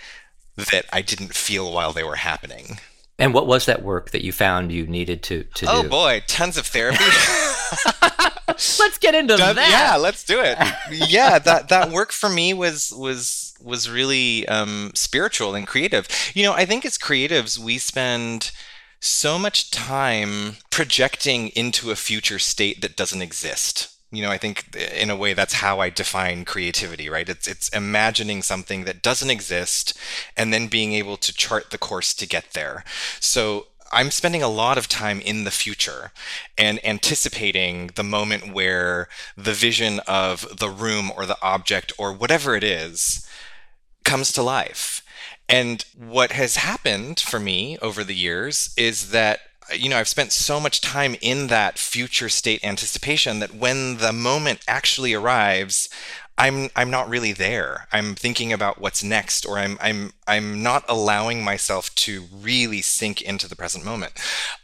that 0.56 0.86
I 0.92 1.02
didn't 1.02 1.34
feel 1.34 1.72
while 1.72 1.94
they 1.94 2.04
were 2.04 2.16
happening. 2.16 2.80
And 3.20 3.34
what 3.34 3.46
was 3.46 3.66
that 3.66 3.84
work 3.84 4.12
that 4.12 4.24
you 4.24 4.32
found 4.32 4.72
you 4.72 4.88
needed 4.88 5.22
to, 5.24 5.44
to 5.44 5.66
oh 5.70 5.82
do? 5.84 5.88
Oh 5.88 5.90
boy, 5.90 6.24
tons 6.28 6.58
of 6.58 6.66
therapy. 6.66 7.04
let's 8.80 8.98
get 8.98 9.16
into 9.16 9.38
that. 9.38 9.56
Yeah, 9.56 9.96
let's 9.98 10.24
do 10.24 10.42
it. 10.42 10.58
yeah, 11.10 11.40
that 11.40 11.70
that 11.70 11.92
work 11.92 12.12
for 12.12 12.30
me 12.30 12.54
was 12.54 12.92
was 12.92 13.54
was 13.62 13.90
really 13.90 14.48
um, 14.48 14.92
spiritual 14.96 15.56
and 15.56 15.68
creative. 15.68 16.08
You 16.34 16.44
know, 16.44 16.54
I 16.54 16.66
think 16.66 16.86
as 16.86 16.98
creatives 16.98 17.58
we 17.58 17.78
spend 17.78 18.52
so 19.02 19.40
much 19.40 19.72
time 19.72 20.58
projecting 20.70 21.50
into 21.50 21.90
a 21.92 21.96
future 21.96 22.40
state 22.40 22.82
that 22.82 22.96
doesn't 22.96 23.22
exist. 23.22 23.90
You 24.12 24.22
know, 24.22 24.30
I 24.30 24.38
think 24.38 24.76
in 24.76 25.10
a 25.10 25.16
way 25.16 25.34
that's 25.34 25.56
how 25.56 25.80
I 25.80 25.90
define 25.90 26.46
creativity, 26.46 27.10
right? 27.10 27.28
It's 27.28 27.48
it's 27.48 27.70
imagining 27.70 28.42
something 28.42 28.84
that 28.84 29.02
doesn't 29.02 29.30
exist 29.30 29.98
and 30.38 30.54
then 30.54 30.68
being 30.68 30.94
able 30.94 31.18
to 31.18 31.34
chart 31.34 31.72
the 31.72 31.78
course 31.78 32.14
to 32.14 32.28
get 32.28 32.52
there. 32.54 32.84
So 33.20 33.68
I'm 33.92 34.12
spending 34.12 34.44
a 34.44 34.50
lot 34.50 34.78
of 34.78 34.88
time 34.88 35.20
in 35.20 35.46
the 35.46 35.52
future 35.52 36.12
and 36.58 36.86
anticipating 36.86 37.92
the 37.96 38.04
moment 38.04 38.54
where 38.54 39.10
the 39.36 39.54
vision 39.54 40.00
of 40.08 40.60
the 40.60 40.70
room 40.70 41.12
or 41.16 41.26
the 41.26 41.42
object 41.42 41.92
or 41.98 42.14
whatever 42.14 42.56
it 42.56 42.64
is 42.64 43.28
comes 44.04 44.32
to 44.34 44.44
life. 44.44 45.04
And 45.52 45.84
what 45.96 46.32
has 46.32 46.56
happened 46.56 47.20
for 47.20 47.40
me 47.40 47.78
over 47.80 48.04
the 48.04 48.16
years 48.16 48.74
is 48.78 49.12
that 49.12 49.42
you 49.74 49.90
know, 49.90 49.98
I've 49.98 50.08
spent 50.08 50.32
so 50.32 50.60
much 50.60 50.82
time 50.82 51.16
in 51.22 51.48
that 51.48 51.78
future 51.78 52.30
state 52.30 52.64
anticipation 52.64 53.40
that 53.40 53.56
when 53.56 53.98
the 53.98 54.12
moment 54.12 54.60
actually 54.68 55.14
arrives, 55.14 55.90
I'm 56.38 56.70
I'm 56.76 56.90
not 56.90 57.10
really 57.10 57.34
there. 57.34 57.88
I'm 57.92 58.16
thinking 58.16 58.52
about 58.52 58.82
what's 58.82 59.04
next 59.04 59.46
or 59.46 59.60
I'm 59.60 59.78
I'm 59.80 60.14
I'm 60.28 60.64
not 60.64 60.84
allowing 60.90 61.44
myself 61.44 61.94
to 61.96 62.26
really 62.34 62.82
sink 62.82 63.22
into 63.22 63.48
the 63.48 63.56
present 63.56 63.86
moment. 63.86 64.14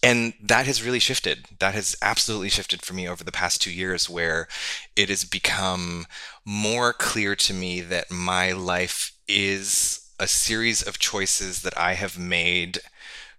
And 0.02 0.34
that 0.41 0.65
has 0.65 0.84
really 0.84 1.00
shifted. 1.00 1.45
That 1.60 1.76
has 1.76 1.95
absolutely 2.02 2.50
shifted 2.50 2.82
for 2.82 2.93
me 2.93 3.08
over 3.08 3.23
the 3.23 3.32
past 3.32 3.62
2 3.62 3.71
years 3.71 4.10
where 4.10 4.47
it 4.95 5.10
has 5.10 5.23
become 5.23 6.08
more 6.45 6.93
clear 6.93 7.36
to 7.36 7.54
me 7.54 7.82
that 7.82 8.10
my 8.10 8.54
life 8.54 9.12
is 9.28 10.06
a 10.19 10.27
series 10.27 10.82
of 10.82 10.99
choices 10.99 11.62
that 11.62 11.77
I 11.77 11.93
have 11.93 12.17
made 12.17 12.80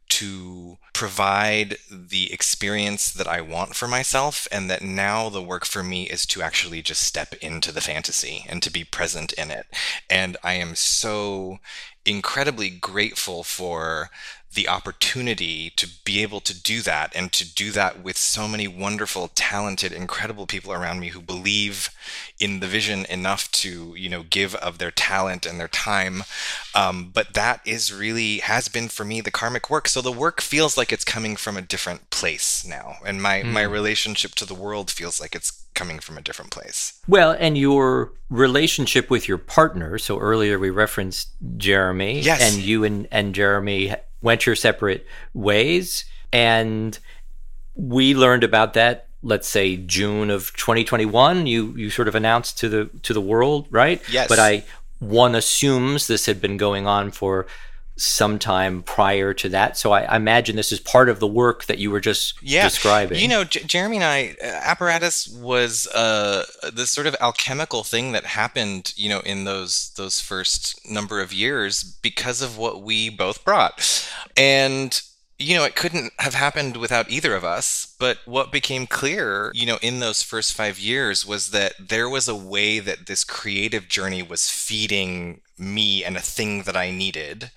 to 0.09 0.79
provide 0.95 1.77
the 1.91 2.33
experience 2.33 3.11
that 3.11 3.29
I 3.29 3.41
want 3.41 3.77
for 3.77 3.87
myself, 3.87 4.49
and 4.51 4.71
that 4.71 4.83
now 4.83 5.29
the 5.29 5.43
work 5.43 5.67
for 5.67 5.83
me 5.83 6.05
is 6.05 6.25
to 6.27 6.43
actually 6.43 6.81
just 6.83 7.03
step 7.03 7.35
into 7.35 7.73
the 7.73 7.83
fantasy 7.83 8.45
and 8.49 8.63
to 8.63 8.71
be 8.71 8.85
present 8.85 9.33
in 9.35 9.51
it. 9.51 9.67
And 10.09 10.37
I 10.43 10.55
am 10.55 10.75
so 10.75 11.59
incredibly 12.07 12.71
grateful 12.71 13.45
for 13.45 14.09
the 14.55 14.69
opportunity 14.69 15.71
to 15.71 15.87
be 16.05 16.23
able 16.23 16.41
to 16.41 16.59
do 16.59 16.81
that 16.81 17.13
and 17.15 17.33
to 17.33 17.55
do 17.55 17.71
that 17.71 18.03
with 18.03 18.17
so 18.17 18.49
many 18.49 18.67
wonderful 18.67 19.31
talented 19.35 19.93
incredible 19.93 20.47
people 20.47 20.73
around 20.73 20.99
me 20.99 21.09
who 21.09 21.21
believe 21.21 21.91
in 22.41 22.61
the 22.61 22.67
vision 22.67 23.05
enough 23.11 23.51
to 23.53 23.95
you 23.97 24.09
know 24.09 24.23
give 24.23 24.55
of 24.57 24.79
their 24.79 24.91
talent 24.91 25.45
and 25.45 25.61
their 25.61 25.69
time 25.69 26.23
um, 26.75 27.11
but 27.13 27.35
that 27.35 27.61
is 27.67 27.93
really 27.93 28.39
has 28.39 28.69
been 28.69 28.89
for 28.89 29.05
me 29.05 29.21
the 29.21 29.31
karmic 29.31 29.69
work 29.69 29.87
so 29.87 30.01
the 30.01 30.11
work 30.11 30.41
feels 30.41 30.79
like 30.79 30.93
it's 30.93 31.05
coming 31.05 31.37
from 31.37 31.57
a 31.57 31.63
different 31.63 32.09
place 32.11 32.67
now 32.67 32.97
and 33.05 33.23
my 33.23 33.43
mm. 33.43 33.53
my 33.53 33.63
relationship 33.63 34.35
to 34.35 34.47
the 34.47 34.55
world 34.55 34.91
feels 34.91 35.21
like 35.21 35.35
it's 35.35 35.63
coming 35.75 35.99
from 35.99 36.17
a 36.17 36.23
different 36.23 36.51
place 36.51 37.01
well 37.07 37.37
and 37.39 37.59
your 37.59 38.13
relationship 38.31 39.11
with 39.11 39.29
your 39.29 39.39
partner 39.39 39.99
so 39.99 40.19
earlier 40.19 40.59
we 40.59 40.71
referenced 40.71 41.29
jeremy 41.57 42.21
yes. 42.21 42.41
and 42.41 42.65
you 42.65 42.83
and, 42.83 43.07
and 43.13 43.35
jeremy 43.35 43.95
went 44.23 44.47
your 44.47 44.57
separate 44.57 45.07
ways. 45.35 46.05
And 46.33 46.99
we 47.75 48.15
learned 48.15 48.45
about 48.45 48.75
that 48.75 49.09
let's 49.23 49.49
say 49.49 49.77
June 49.77 50.31
of 50.31 50.55
2021 50.57 51.47
you 51.49 51.75
you 51.77 51.91
sort 51.91 52.07
of 52.07 52.15
announced 52.15 52.57
to 52.57 52.69
the 52.69 52.85
to 53.03 53.13
the 53.13 53.21
world 53.21 53.67
right? 53.71 54.01
Yes. 54.11 54.29
But 54.29 54.39
I 54.39 54.65
one 55.01 55.35
assumes 55.35 56.07
this 56.07 56.27
had 56.27 56.41
been 56.41 56.57
going 56.57 56.87
on 56.87 57.11
for 57.11 57.47
some 57.99 58.39
time 58.39 58.83
prior 58.83 59.35
to 59.35 59.49
that. 59.51 59.77
So 59.77 59.93
I, 59.93 60.03
I 60.03 60.17
imagine 60.17 60.57
this 60.57 60.73
is 60.73 60.81
part 60.81 61.09
of 61.09 61.21
the 61.21 61.27
work 61.27 61.65
that 61.65 61.79
you 61.79 61.91
were 61.91 62.01
just 62.01 62.35
yeah. 62.43 62.63
describing. 62.65 63.19
You 63.19 63.29
know 63.29 63.45
J- 63.45 63.65
Jeremy 63.65 63.97
and 63.97 64.05
I 64.05 64.37
uh, 64.43 64.47
apparatus 64.47 65.29
was 65.29 65.87
uh 65.89 66.45
this 66.73 66.91
sort 66.91 67.07
of 67.07 67.17
alchemical 67.21 67.85
thing 67.85 68.13
that 68.13 68.25
happened 68.25 68.93
you 68.97 69.09
know 69.09 69.21
in 69.21 69.45
those 69.45 69.91
those 69.97 70.21
first 70.21 70.81
number 70.89 71.21
of 71.21 71.33
years 71.33 71.83
because 71.83 72.41
of 72.41 72.57
what 72.57 72.83
we 72.83 73.11
both 73.11 73.45
brought. 73.45 74.09
And 74.37 75.01
you 75.39 75.55
know, 75.57 75.65
it 75.65 75.77
couldn't 75.77 76.13
have 76.19 76.35
happened 76.35 76.77
without 76.77 77.11
either 77.11 77.35
of 77.35 77.45
us. 77.45 77.95
But 77.99 78.19
what 78.25 78.51
became 78.51 78.87
clear, 78.87 79.53
you 79.55 79.67
know, 79.67 79.79
in 79.81 80.01
those 80.01 80.23
first 80.23 80.53
five 80.53 80.79
years 80.79 81.25
was 81.25 81.51
that 81.51 81.75
there 81.79 82.09
was 82.09 82.27
a 82.27 82.35
way 82.35 82.81
that 82.81 83.07
this 83.07 83.23
creative 83.23 83.89
journey 83.89 84.23
was 84.23 84.51
feeding 84.51 85.41
me 85.57 86.05
and 86.05 86.17
a 86.17 86.21
thing 86.21 86.63
that 86.63 86.77
I 86.77 86.91
needed. 86.91 87.51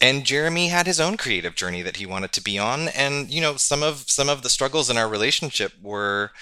And 0.00 0.24
Jeremy 0.24 0.68
had 0.68 0.86
his 0.86 1.00
own 1.00 1.16
creative 1.16 1.54
journey 1.54 1.82
that 1.82 1.96
he 1.96 2.06
wanted 2.06 2.32
to 2.32 2.42
be 2.42 2.58
on. 2.58 2.88
And, 2.88 3.30
you 3.30 3.40
know, 3.40 3.56
some 3.56 3.82
of 3.82 4.10
some 4.10 4.28
of 4.28 4.42
the 4.42 4.48
struggles 4.48 4.90
in 4.90 4.96
our 4.96 5.08
relationship 5.08 5.72
were 5.80 6.32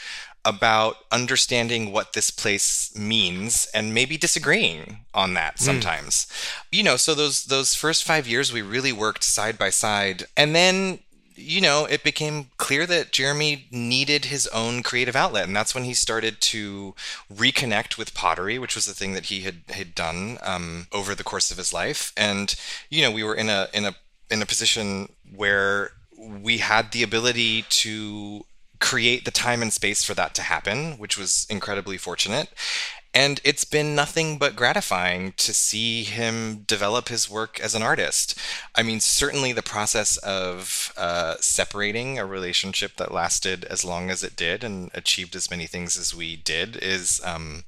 about 0.49 0.97
understanding 1.13 1.93
what 1.93 2.13
this 2.13 2.31
place 2.31 2.97
means 2.97 3.69
and 3.75 3.93
maybe 3.93 4.17
disagreeing 4.17 5.05
on 5.13 5.35
that 5.35 5.55
hmm. 5.59 5.65
sometimes. 5.65 6.27
Mm. 6.27 6.67
You 6.73 6.83
know, 6.83 6.97
so 6.97 7.15
those 7.15 7.45
those 7.45 7.75
first 7.75 8.05
5 8.05 8.27
years 8.27 8.53
we 8.53 8.63
really 8.63 8.93
worked 8.93 9.25
side 9.25 9.59
by 9.59 9.71
side 9.71 10.25
and 10.37 10.55
then 10.55 11.01
you 11.39 11.61
know, 11.61 11.85
it 11.85 12.03
became 12.03 12.51
clear 12.57 12.85
that 12.87 13.13
Jeremy 13.13 13.69
needed 13.71 14.27
his 14.27 14.49
own 14.49 14.83
creative 14.83 15.15
outlet, 15.15 15.47
and 15.47 15.55
that's 15.55 15.75
when 15.75 15.85
he 15.85 15.95
started 15.95 16.41
to 16.41 16.95
reconnect 17.33 17.97
with 17.97 18.13
pottery, 18.13 18.59
which 18.59 18.75
was 18.75 18.87
the 18.87 18.95
thing 18.95 19.13
that 19.13 19.27
he 19.27 19.43
had 19.43 19.63
had 19.69 19.95
done 19.95 20.39
um, 20.43 20.89
over 20.91 21.15
the 21.15 21.25
course 21.25 21.51
of 21.51 21.57
his 21.57 21.73
life. 21.73 22.13
And 22.17 22.55
you 22.91 23.03
know, 23.03 23.13
we 23.13 23.23
were 23.23 23.37
in 23.37 23.49
a 23.49 23.69
in 23.73 23.85
a 23.85 23.95
in 24.31 24.43
a 24.43 24.47
position 24.47 25.13
where 25.35 25.93
we 26.19 26.59
had 26.59 26.91
the 26.91 27.05
ability 27.05 27.63
to 27.69 28.45
create 28.81 29.25
the 29.25 29.31
time 29.31 29.63
and 29.63 29.73
space 29.73 30.05
for 30.05 30.15
that 30.15 30.35
to 30.37 30.43
happen, 30.43 30.93
which 30.99 31.19
was 31.19 31.47
incredibly 31.51 31.99
fortunate. 31.99 32.49
And 33.15 33.41
it's 33.43 33.65
been 33.65 33.95
nothing 33.95 34.39
but 34.39 34.55
gratifying 34.55 35.33
to 35.39 35.55
see 35.55 36.05
him 36.05 36.65
develop 36.67 37.09
his 37.09 37.29
work 37.29 37.59
as 37.59 37.75
an 37.75 37.83
artist. 37.83 38.39
I 38.75 38.83
mean, 38.83 39.01
certainly 39.01 39.53
the 39.53 39.63
process 39.63 40.19
of 40.19 40.93
uh, 40.97 41.37
separating 41.41 42.19
a 42.19 42.27
relationship 42.27 42.97
that 42.97 43.13
lasted 43.13 43.65
as 43.65 43.85
long 43.85 44.11
as 44.11 44.23
it 44.23 44.37
did 44.37 44.63
and 44.63 44.91
achieved 44.95 45.35
as 45.35 45.51
many 45.51 45.67
things 45.67 45.99
as 45.99 46.15
we 46.15 46.37
did 46.37 46.77
is. 46.77 47.21
Um, 47.25 47.65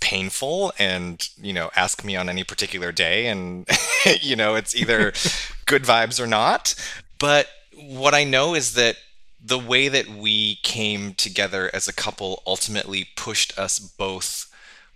painful 0.00 0.72
and 0.80 1.28
you 1.40 1.52
know 1.52 1.70
ask 1.76 2.02
me 2.02 2.16
on 2.16 2.28
any 2.28 2.42
particular 2.42 2.90
day 2.90 3.28
and 3.28 3.68
you 4.20 4.34
know 4.34 4.56
it's 4.56 4.74
either 4.74 5.12
good 5.66 5.84
vibes 5.84 6.18
or 6.18 6.26
not 6.26 6.74
but 7.20 7.46
what 7.76 8.12
i 8.12 8.24
know 8.24 8.52
is 8.52 8.74
that 8.74 8.96
the 9.44 9.58
way 9.58 9.88
that 9.88 10.08
we 10.08 10.56
came 10.56 11.14
together 11.14 11.70
as 11.74 11.88
a 11.88 11.92
couple 11.92 12.42
ultimately 12.46 13.08
pushed 13.16 13.58
us 13.58 13.78
both 13.78 14.48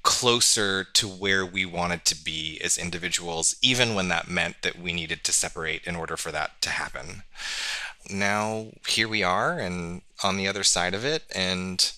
closer 0.03 0.85
to 0.85 1.09
where 1.09 1.45
we 1.45 1.67
wanted 1.67 2.05
to 2.05 2.15
be 2.25 2.61
as 2.63 2.79
individuals, 2.79 3.57
even 3.61 3.95
when 3.95 4.07
that 4.09 4.29
meant 4.29 4.63
that 4.63 4.79
we 4.79 4.93
needed 4.93 5.25
to 5.25 5.33
separate 5.33 5.85
in 5.85 5.97
order 5.97 6.17
for 6.17 6.31
that 6.31 6.61
to 6.61 6.71
happen. 6.71 7.25
Now, 8.09 8.69
here 8.87 9.09
we 9.09 9.25
are, 9.25 9.59
and 9.59 10.03
on 10.23 10.37
the 10.37 10.47
other 10.47 10.63
side 10.63 10.95
of 10.95 11.05
it, 11.05 11.25
and 11.35 11.93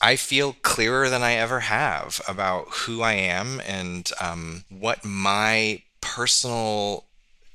I 0.00 0.14
feel 0.14 0.54
clearer 0.62 1.10
than 1.10 1.24
I 1.24 1.32
ever 1.32 1.60
have 1.60 2.20
about 2.28 2.68
who 2.68 3.02
I 3.02 3.14
am 3.14 3.60
and 3.66 4.08
um, 4.20 4.64
what 4.68 5.04
my 5.04 5.82
personal 6.00 7.06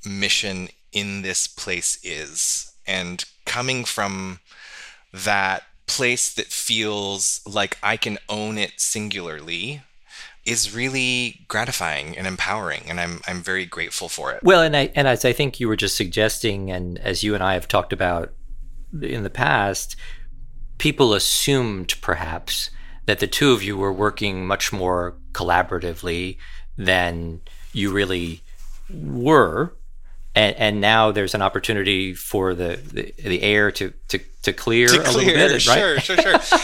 mission 0.06 0.68
in 0.92 1.22
this 1.22 1.48
place 1.48 1.98
is. 2.04 2.74
And 2.86 3.24
coming 3.46 3.86
from 3.86 4.40
that 5.14 5.64
place 5.88 6.34
that 6.34 6.48
feels 6.48 7.42
like 7.46 7.78
I 7.82 7.98
can 7.98 8.18
own 8.28 8.58
it 8.58 8.74
singularly 8.78 9.82
is 10.46 10.76
really 10.76 11.46
gratifying 11.48 12.18
and 12.18 12.28
empowering 12.28 12.84
and 12.88 13.00
I'm 13.00 13.22
I'm 13.28 13.42
very 13.42 13.66
grateful 13.66 14.10
for 14.10 14.32
it. 14.32 14.44
Well, 14.44 14.62
and 14.62 14.76
I 14.76 14.92
and 14.96 15.08
as 15.08 15.26
I 15.26 15.34
think 15.34 15.60
you 15.60 15.68
were 15.68 15.76
just 15.76 15.96
suggesting 15.96 16.72
and 16.72 17.00
as 17.00 17.24
you 17.24 17.34
and 17.34 17.44
I 17.44 17.54
have 17.54 17.68
talked 17.68 17.94
about 17.94 18.34
in 19.02 19.24
the 19.24 19.30
past, 19.30 19.96
people 20.78 21.14
assumed 21.14 22.00
perhaps 22.02 22.70
that 23.06 23.20
the 23.20 23.28
two 23.28 23.52
of 23.52 23.64
you 23.64 23.78
were 23.78 23.94
working 23.94 24.46
much 24.46 24.72
more 24.72 25.16
collaboratively 25.32 26.38
than 26.78 27.42
you 27.74 27.92
really 27.92 28.42
were 28.90 29.74
and, 30.36 30.56
and 30.58 30.82
now 30.82 31.12
there's 31.12 31.34
an 31.34 31.42
opportunity 31.42 32.14
for 32.14 32.54
the, 32.54 32.76
the, 32.76 33.14
the 33.18 33.42
air 33.42 33.72
to, 33.72 33.94
to, 34.10 34.20
to 34.44 34.54
clear 34.54 34.88
to 34.88 35.02
a 35.02 35.04
clear, 35.04 35.38
little 35.38 35.58
bit, 35.58 35.68
right? 35.68 35.78
Sure, 35.78 36.00
sure, 36.00 36.18
sure. 36.18 36.60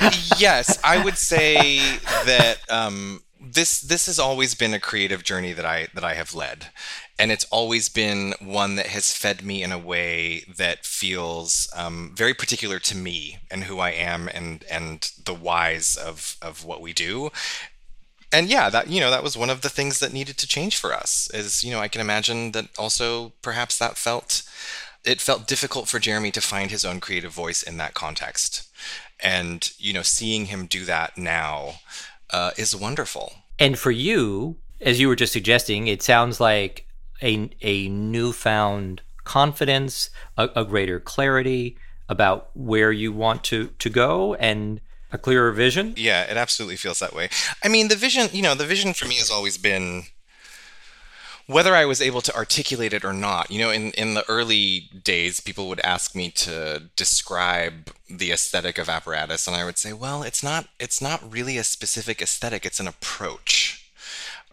yes, 0.38 0.78
I 0.84 1.02
would 1.02 1.16
say 1.16 1.78
that 2.26 2.58
um, 2.68 3.22
this 3.40 3.80
this 3.80 4.06
has 4.06 4.18
always 4.18 4.54
been 4.54 4.74
a 4.74 4.80
creative 4.80 5.24
journey 5.24 5.52
that 5.52 5.64
I 5.64 5.88
that 5.94 6.04
I 6.04 6.14
have 6.14 6.34
led, 6.34 6.66
and 7.18 7.32
it's 7.32 7.44
always 7.46 7.88
been 7.88 8.34
one 8.40 8.76
that 8.76 8.86
has 8.86 9.12
fed 9.12 9.44
me 9.44 9.62
in 9.62 9.72
a 9.72 9.78
way 9.78 10.44
that 10.56 10.84
feels 10.84 11.68
um, 11.74 12.12
very 12.14 12.34
particular 12.34 12.78
to 12.80 12.96
me 12.96 13.38
and 13.50 13.64
who 13.64 13.78
I 13.78 13.90
am 13.90 14.28
and 14.28 14.64
and 14.70 15.10
the 15.24 15.34
whys 15.34 15.96
of 15.96 16.36
of 16.40 16.64
what 16.64 16.80
we 16.80 16.92
do 16.92 17.30
and 18.32 18.48
yeah, 18.48 18.70
that 18.70 18.88
you 18.88 19.00
know 19.00 19.10
that 19.10 19.22
was 19.22 19.36
one 19.36 19.50
of 19.50 19.60
the 19.60 19.68
things 19.68 19.98
that 19.98 20.12
needed 20.12 20.38
to 20.38 20.46
change 20.46 20.76
for 20.76 20.92
us. 20.92 21.30
Is 21.34 21.62
you 21.62 21.70
know 21.70 21.80
I 21.80 21.88
can 21.88 22.00
imagine 22.00 22.52
that 22.52 22.68
also 22.78 23.32
perhaps 23.42 23.78
that 23.78 23.96
felt 23.96 24.42
it 25.04 25.20
felt 25.20 25.46
difficult 25.46 25.88
for 25.88 25.98
Jeremy 25.98 26.30
to 26.32 26.40
find 26.40 26.70
his 26.70 26.84
own 26.84 27.00
creative 27.00 27.32
voice 27.32 27.62
in 27.62 27.76
that 27.76 27.94
context, 27.94 28.68
and 29.20 29.72
you 29.78 29.92
know 29.92 30.02
seeing 30.02 30.46
him 30.46 30.66
do 30.66 30.84
that 30.84 31.18
now 31.18 31.74
uh, 32.30 32.52
is 32.56 32.74
wonderful. 32.74 33.34
And 33.58 33.78
for 33.78 33.90
you, 33.90 34.56
as 34.80 34.98
you 34.98 35.08
were 35.08 35.16
just 35.16 35.32
suggesting, 35.32 35.86
it 35.86 36.02
sounds 36.02 36.40
like 36.40 36.86
a 37.22 37.50
a 37.60 37.88
newfound 37.88 39.02
confidence, 39.24 40.10
a, 40.36 40.48
a 40.56 40.64
greater 40.64 40.98
clarity 40.98 41.76
about 42.08 42.50
where 42.54 42.92
you 42.92 43.12
want 43.12 43.44
to 43.44 43.68
to 43.78 43.90
go, 43.90 44.34
and 44.34 44.80
a 45.12 45.18
clearer 45.18 45.52
vision? 45.52 45.94
Yeah, 45.96 46.22
it 46.22 46.36
absolutely 46.36 46.76
feels 46.76 46.98
that 46.98 47.14
way. 47.14 47.28
I 47.62 47.68
mean, 47.68 47.88
the 47.88 47.96
vision, 47.96 48.28
you 48.32 48.42
know, 48.42 48.54
the 48.54 48.66
vision 48.66 48.94
for 48.94 49.06
me 49.06 49.16
has 49.16 49.30
always 49.30 49.58
been 49.58 50.04
whether 51.46 51.74
I 51.74 51.84
was 51.84 52.00
able 52.00 52.20
to 52.22 52.34
articulate 52.34 52.92
it 52.92 53.04
or 53.04 53.12
not, 53.12 53.50
you 53.50 53.58
know, 53.58 53.70
in, 53.70 53.90
in 53.92 54.14
the 54.14 54.28
early 54.28 54.90
days, 55.02 55.40
people 55.40 55.68
would 55.68 55.80
ask 55.80 56.14
me 56.14 56.30
to 56.30 56.84
describe 56.96 57.90
the 58.08 58.30
aesthetic 58.30 58.78
of 58.78 58.88
apparatus, 58.88 59.46
and 59.46 59.56
I 59.56 59.64
would 59.64 59.78
say, 59.78 59.92
well, 59.92 60.22
it's 60.22 60.42
not 60.42 60.68
it's 60.78 61.02
not 61.02 61.32
really 61.32 61.58
a 61.58 61.64
specific 61.64 62.22
aesthetic; 62.22 62.64
it's 62.64 62.80
an 62.80 62.88
approach. 62.88 63.90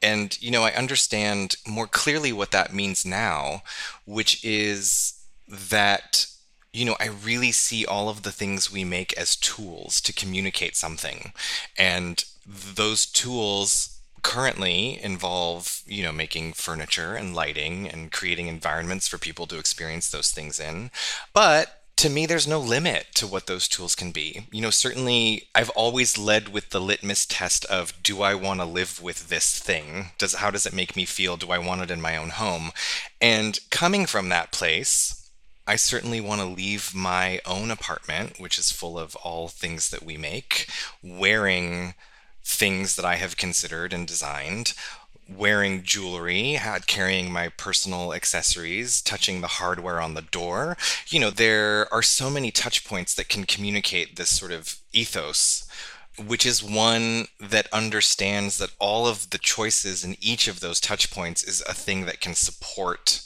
And 0.02 0.42
you 0.42 0.52
know, 0.52 0.64
I 0.64 0.72
understand 0.72 1.56
more 1.68 1.88
clearly 1.88 2.34
what 2.34 2.52
that 2.52 2.74
means 2.74 3.06
now, 3.06 3.64
which 4.06 4.44
is 4.44 5.14
that 5.48 6.28
you 6.74 6.86
know, 6.86 6.96
I 7.00 7.08
really 7.08 7.52
see 7.52 7.86
all 7.86 8.10
of 8.10 8.22
the 8.22 8.32
things 8.32 8.72
we 8.72 8.84
make 8.84 9.14
as 9.18 9.36
tools 9.36 10.00
to 10.02 10.14
communicate 10.14 10.76
something, 10.76 11.34
and 11.78 12.24
those 12.46 13.06
tools 13.06 14.00
currently 14.22 15.02
involve 15.02 15.82
you 15.86 16.04
know 16.04 16.12
making 16.12 16.54
furniture 16.54 17.16
and 17.16 17.34
lighting 17.34 17.88
and 17.88 18.12
creating 18.12 18.48
environments 18.48 19.08
for 19.08 19.18
people 19.18 19.48
to 19.48 19.58
experience 19.58 20.10
those 20.10 20.32
things 20.32 20.60
in. 20.60 20.92
But 21.34 21.82
to 21.98 22.10
me 22.10 22.26
there's 22.26 22.48
no 22.48 22.60
limit 22.60 23.08
to 23.14 23.28
what 23.28 23.48
those 23.48 23.68
tools 23.68 23.96
can 23.96 24.12
be. 24.12 24.48
You 24.52 24.62
know 24.62 24.70
certainly 24.70 25.48
i've 25.56 25.70
always 25.72 26.18
led 26.18 26.50
with 26.50 26.70
the 26.70 26.82
litmus 26.82 27.26
test 27.26 27.66
of 27.66 27.94
do 28.04 28.22
i 28.22 28.34
want 28.34 28.60
to 28.60 28.66
live 28.66 29.02
with 29.02 29.30
this 29.30 29.60
thing? 29.60 30.12
Does 30.18 30.36
how 30.36 30.52
does 30.52 30.66
it 30.66 30.74
make 30.74 30.96
me 30.96 31.06
feel? 31.06 31.38
Do 31.38 31.52
i 31.52 31.58
want 31.58 31.82
it 31.82 31.92
in 31.92 32.02
my 32.02 32.18
own 32.18 32.30
home? 32.30 32.72
And 33.22 33.60
coming 33.70 34.06
from 34.06 34.30
that 34.30 34.52
place 34.52 35.19
I 35.70 35.76
certainly 35.76 36.20
want 36.20 36.42
to 36.42 36.48
leave 36.48 36.96
my 36.96 37.42
own 37.46 37.70
apartment, 37.70 38.40
which 38.40 38.58
is 38.58 38.72
full 38.72 38.98
of 38.98 39.16
all 39.18 39.50
things 39.50 39.92
that 39.92 40.02
we 40.02 40.18
make, 40.18 40.68
wearing 41.04 41.94
things 42.44 42.96
that 42.96 43.06
I 43.06 43.18
have 43.18 43.38
considered 43.38 43.94
and 43.94 44.08
designed, 44.08 44.74
wearing 45.30 45.84
jewelry, 45.84 46.60
carrying 46.88 47.32
my 47.32 47.50
personal 47.50 48.16
accessories, 48.16 49.00
touching 49.00 49.42
the 49.42 49.60
hardware 49.62 50.02
on 50.02 50.16
the 50.16 50.24
door. 50.24 50.76
You 51.08 51.20
know, 51.20 51.30
there 51.30 51.88
are 51.94 52.02
so 52.02 52.32
many 52.32 52.50
touch 52.50 52.84
points 52.84 53.14
that 53.14 53.30
can 53.30 53.44
communicate 53.44 54.16
this 54.16 54.36
sort 54.36 54.52
of 54.52 54.78
ethos 54.92 55.68
which 56.18 56.48
is 56.48 56.64
one 56.64 57.28
that 57.40 57.72
understands 57.72 58.58
that 58.58 58.72
all 58.80 59.08
of 59.08 59.30
the 59.30 59.38
choices 59.38 60.04
in 60.04 60.18
each 60.20 60.48
of 60.50 60.60
those 60.62 60.82
touch 60.82 61.12
points 61.12 61.44
is 61.44 61.64
a 61.70 61.74
thing 61.74 62.06
that 62.06 62.20
can 62.20 62.34
support 62.34 63.22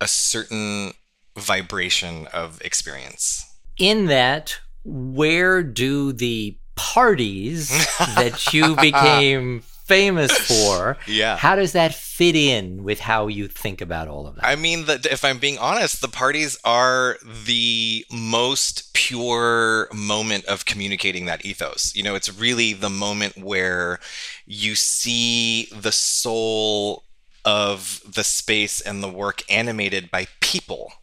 a 0.00 0.08
certain 0.08 0.92
vibration 1.36 2.26
of 2.32 2.60
experience. 2.62 3.44
In 3.78 4.06
that, 4.06 4.58
where 4.84 5.62
do 5.62 6.12
the 6.12 6.56
parties 6.76 7.68
that 8.16 8.52
you 8.52 8.76
became 8.76 9.62
famous 9.84 10.32
for. 10.32 10.96
Yeah. 11.06 11.36
How 11.36 11.56
does 11.56 11.72
that 11.72 11.94
fit 11.94 12.34
in 12.34 12.84
with 12.84 13.00
how 13.00 13.26
you 13.26 13.48
think 13.48 13.80
about 13.80 14.08
all 14.08 14.26
of 14.26 14.36
that? 14.36 14.46
I 14.46 14.56
mean, 14.56 14.86
the, 14.86 15.06
if 15.10 15.24
I'm 15.24 15.38
being 15.38 15.58
honest, 15.58 16.00
the 16.00 16.08
parties 16.08 16.58
are 16.64 17.18
the 17.44 18.04
most 18.10 18.94
pure 18.94 19.88
moment 19.92 20.46
of 20.46 20.64
communicating 20.64 21.26
that 21.26 21.44
ethos. 21.44 21.94
You 21.94 22.02
know, 22.02 22.14
it's 22.14 22.32
really 22.32 22.72
the 22.72 22.90
moment 22.90 23.36
where 23.36 24.00
you 24.46 24.74
see 24.74 25.66
the 25.66 25.92
soul 25.92 27.04
of 27.44 28.00
the 28.10 28.24
space 28.24 28.80
and 28.80 29.02
the 29.02 29.08
work 29.08 29.42
animated 29.50 30.10
by 30.10 30.26
people 30.40 30.94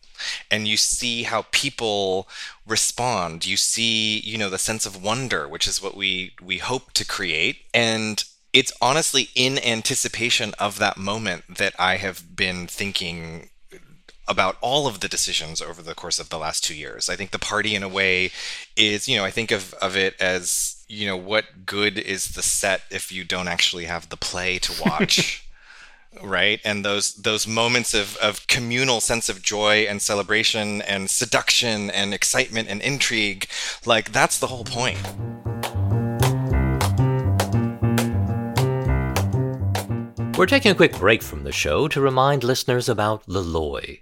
and 0.49 0.67
you 0.67 0.77
see 0.77 1.23
how 1.23 1.45
people 1.51 2.27
respond 2.65 3.45
you 3.45 3.57
see 3.57 4.19
you 4.19 4.37
know 4.37 4.49
the 4.49 4.57
sense 4.57 4.85
of 4.85 5.03
wonder 5.03 5.47
which 5.47 5.67
is 5.67 5.81
what 5.81 5.95
we 5.95 6.33
we 6.41 6.57
hope 6.57 6.91
to 6.93 7.05
create 7.05 7.57
and 7.73 8.25
it's 8.53 8.73
honestly 8.81 9.29
in 9.35 9.57
anticipation 9.59 10.53
of 10.59 10.77
that 10.77 10.97
moment 10.97 11.43
that 11.57 11.73
i 11.79 11.97
have 11.97 12.35
been 12.35 12.67
thinking 12.67 13.49
about 14.27 14.57
all 14.61 14.87
of 14.87 15.01
the 15.01 15.09
decisions 15.09 15.61
over 15.61 15.81
the 15.81 15.93
course 15.93 16.17
of 16.17 16.29
the 16.29 16.37
last 16.37 16.63
two 16.63 16.73
years. 16.73 17.09
I 17.09 17.17
think 17.17 17.31
the 17.31 17.39
party, 17.39 17.75
in 17.75 17.83
a 17.83 17.89
way, 17.89 18.31
is, 18.77 19.07
you 19.07 19.17
know, 19.17 19.25
I 19.25 19.29
think 19.29 19.51
of, 19.51 19.73
of 19.75 19.97
it 19.97 20.15
as, 20.21 20.85
you 20.87 21.05
know, 21.05 21.17
what 21.17 21.65
good 21.65 21.97
is 21.97 22.29
the 22.29 22.41
set 22.41 22.83
if 22.89 23.11
you 23.11 23.25
don't 23.25 23.49
actually 23.49 23.85
have 23.85 24.07
the 24.07 24.15
play 24.15 24.57
to 24.59 24.81
watch? 24.81 25.45
right? 26.21 26.59
And 26.63 26.83
those 26.83 27.13
those 27.13 27.47
moments 27.47 27.93
of, 27.93 28.17
of 28.17 28.47
communal 28.47 29.01
sense 29.01 29.29
of 29.29 29.41
joy 29.41 29.85
and 29.89 30.01
celebration 30.01 30.81
and 30.81 31.09
seduction 31.09 31.89
and 31.91 32.13
excitement 32.13 32.69
and 32.69 32.81
intrigue 32.81 33.47
like 33.85 34.11
that's 34.11 34.39
the 34.39 34.47
whole 34.47 34.65
point. 34.65 34.99
We're 40.37 40.47
taking 40.47 40.71
a 40.71 40.75
quick 40.75 40.97
break 40.97 41.21
from 41.21 41.43
the 41.43 41.51
show 41.51 41.87
to 41.87 42.01
remind 42.01 42.43
listeners 42.43 42.89
about 42.89 43.25
Loloi. 43.27 43.99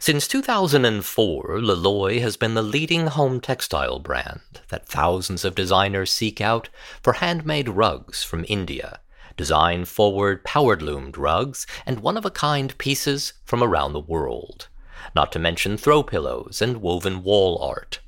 Since 0.00 0.26
2004, 0.26 1.58
Loloi 1.60 2.20
has 2.20 2.36
been 2.36 2.54
the 2.54 2.62
leading 2.62 3.06
home 3.06 3.40
textile 3.40 4.00
brand 4.00 4.40
that 4.68 4.88
thousands 4.88 5.44
of 5.44 5.54
designers 5.54 6.10
seek 6.10 6.40
out 6.40 6.68
for 7.02 7.12
handmade 7.14 7.68
rugs 7.68 8.24
from 8.24 8.44
India 8.48 8.98
design 9.36 9.84
forward 9.84 10.44
powered 10.44 10.82
loomed 10.82 11.16
rugs, 11.16 11.66
and 11.84 12.00
one 12.00 12.16
of 12.16 12.24
a 12.24 12.30
kind 12.30 12.76
pieces 12.78 13.34
from 13.44 13.62
around 13.62 13.92
the 13.92 14.00
world. 14.00 14.68
Not 15.14 15.32
to 15.32 15.38
mention 15.38 15.76
throw 15.76 16.02
pillows 16.02 16.60
and 16.62 16.82
woven 16.82 17.22
wall 17.22 17.58
art. 17.62 18.00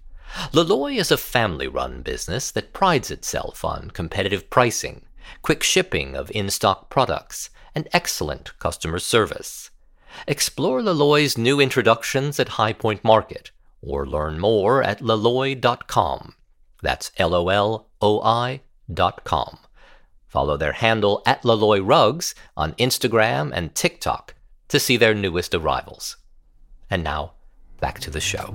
Loloi 0.52 0.98
is 0.98 1.10
a 1.10 1.16
family 1.16 1.68
run 1.68 2.02
business 2.02 2.50
that 2.50 2.72
prides 2.72 3.10
itself 3.10 3.64
on 3.64 3.90
competitive 3.90 4.50
pricing, 4.50 5.02
quick 5.42 5.62
shipping 5.62 6.14
of 6.14 6.30
in 6.32 6.50
stock 6.50 6.90
products, 6.90 7.50
and 7.74 7.88
excellent 7.92 8.58
customer 8.58 8.98
service. 8.98 9.70
Explore 10.26 10.80
Loloi's 10.80 11.38
new 11.38 11.60
introductions 11.60 12.40
at 12.40 12.50
High 12.50 12.72
Point 12.72 13.04
Market 13.04 13.50
or 13.82 14.06
learn 14.06 14.38
more 14.38 14.82
at 14.82 15.00
loloi.com. 15.00 16.34
That's 16.82 17.10
L 17.16 17.34
O 17.34 17.48
L 17.48 17.88
O 18.00 18.20
I.com. 18.22 19.58
Follow 20.28 20.56
their 20.56 20.72
handle 20.72 21.22
at 21.26 21.42
Loloi 21.42 21.80
Rugs 21.84 22.34
on 22.56 22.74
Instagram 22.74 23.50
and 23.52 23.74
TikTok 23.74 24.34
to 24.68 24.78
see 24.78 24.96
their 24.96 25.14
newest 25.14 25.54
arrivals. 25.54 26.16
And 26.90 27.02
now, 27.02 27.32
back 27.80 27.98
to 28.00 28.10
the 28.10 28.20
show. 28.20 28.54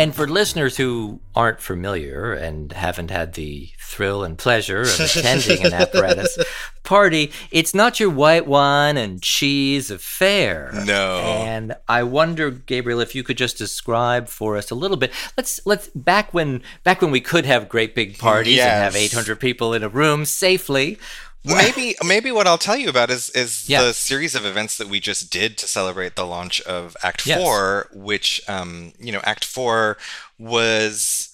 And 0.00 0.14
for 0.14 0.26
listeners 0.26 0.76
who 0.78 1.20
aren't 1.34 1.60
familiar 1.60 2.32
and 2.32 2.72
haven't 2.72 3.10
had 3.10 3.34
the 3.34 3.70
thrill 3.78 4.24
and 4.24 4.38
pleasure 4.38 4.80
of 4.82 5.00
attending 5.00 5.64
an 5.66 5.72
apparatus 5.74 6.38
party, 6.82 7.32
it's 7.50 7.74
not 7.74 8.00
your 8.00 8.08
white 8.10 8.46
wine 8.46 8.96
and 8.96 9.20
cheese 9.20 9.90
affair. 9.90 10.72
No. 10.86 11.18
And 11.20 11.76
I 11.88 12.02
wonder, 12.04 12.50
Gabriel, 12.50 13.00
if 13.00 13.14
you 13.14 13.22
could 13.22 13.36
just 13.36 13.58
describe 13.58 14.28
for 14.28 14.56
us 14.56 14.70
a 14.70 14.74
little 14.74 14.96
bit. 14.96 15.12
Let's 15.36 15.60
let's 15.66 15.88
back 15.88 16.32
when 16.32 16.62
back 16.82 17.02
when 17.02 17.10
we 17.10 17.20
could 17.20 17.44
have 17.44 17.68
great 17.68 17.94
big 17.94 18.18
parties 18.18 18.56
Yes. 18.56 18.72
and 18.72 18.82
have 18.84 18.96
800 18.96 19.36
people 19.38 19.74
in 19.74 19.82
a 19.82 19.88
room 19.88 20.24
safely. 20.24 20.98
Maybe 21.44 21.94
maybe 22.04 22.30
what 22.30 22.46
I'll 22.46 22.58
tell 22.58 22.76
you 22.76 22.88
about 22.88 23.10
is 23.10 23.30
is 23.30 23.68
Yeah. 23.68 23.82
the 23.82 23.94
series 23.94 24.34
of 24.34 24.44
events 24.44 24.76
that 24.76 24.88
we 24.88 25.00
just 25.00 25.30
did 25.30 25.56
to 25.58 25.66
celebrate 25.66 26.16
the 26.16 26.26
launch 26.26 26.60
of 26.62 26.96
Act 27.02 27.26
Yes. 27.26 27.38
Four, 27.38 27.88
which 27.92 28.40
um, 28.48 28.92
you 28.98 29.12
know 29.12 29.20
Act 29.24 29.44
Four 29.44 29.96
was 30.38 31.28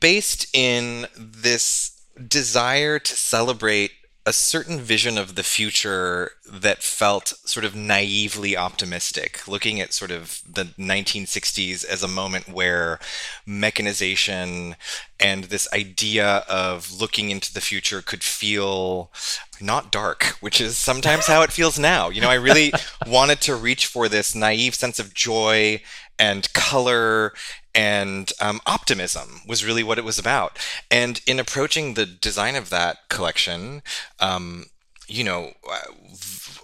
based 0.00 0.46
in 0.52 1.06
this 1.16 1.92
desire 2.26 2.98
to 2.98 3.14
celebrate 3.14 3.92
a 4.26 4.32
certain 4.32 4.80
vision 4.80 5.16
of 5.16 5.36
the 5.36 5.44
future 5.44 6.32
that 6.50 6.82
felt 6.82 7.28
sort 7.44 7.64
of 7.64 7.76
naively 7.76 8.56
optimistic, 8.56 9.46
looking 9.46 9.80
at 9.80 9.94
sort 9.94 10.10
of 10.10 10.42
the 10.52 10.64
1960s 10.64 11.84
as 11.84 12.02
a 12.02 12.08
moment 12.08 12.48
where 12.48 12.98
mechanization 13.46 14.74
and 15.20 15.44
this 15.44 15.68
idea 15.72 16.44
of 16.48 17.00
looking 17.00 17.30
into 17.30 17.54
the 17.54 17.60
future 17.60 18.02
could 18.02 18.24
feel 18.24 19.12
not 19.60 19.92
dark, 19.92 20.24
which 20.40 20.60
is 20.60 20.76
sometimes 20.76 21.28
how 21.28 21.42
it 21.42 21.52
feels 21.52 21.78
now. 21.78 22.08
You 22.08 22.20
know, 22.20 22.28
I 22.28 22.34
really 22.34 22.72
wanted 23.06 23.40
to 23.42 23.54
reach 23.54 23.86
for 23.86 24.08
this 24.08 24.34
naive 24.34 24.74
sense 24.74 24.98
of 24.98 25.14
joy 25.14 25.80
and 26.18 26.52
color 26.52 27.32
and 27.74 28.32
um, 28.40 28.60
optimism 28.66 29.42
was 29.46 29.64
really 29.64 29.82
what 29.82 29.98
it 29.98 30.04
was 30.04 30.18
about. 30.18 30.58
And 30.90 31.20
in 31.26 31.38
approaching 31.38 31.94
the 31.94 32.06
design 32.06 32.56
of 32.56 32.70
that 32.70 33.08
collection, 33.08 33.82
um, 34.18 34.66
you 35.06 35.22
know, 35.22 35.52
uh, 35.70 35.92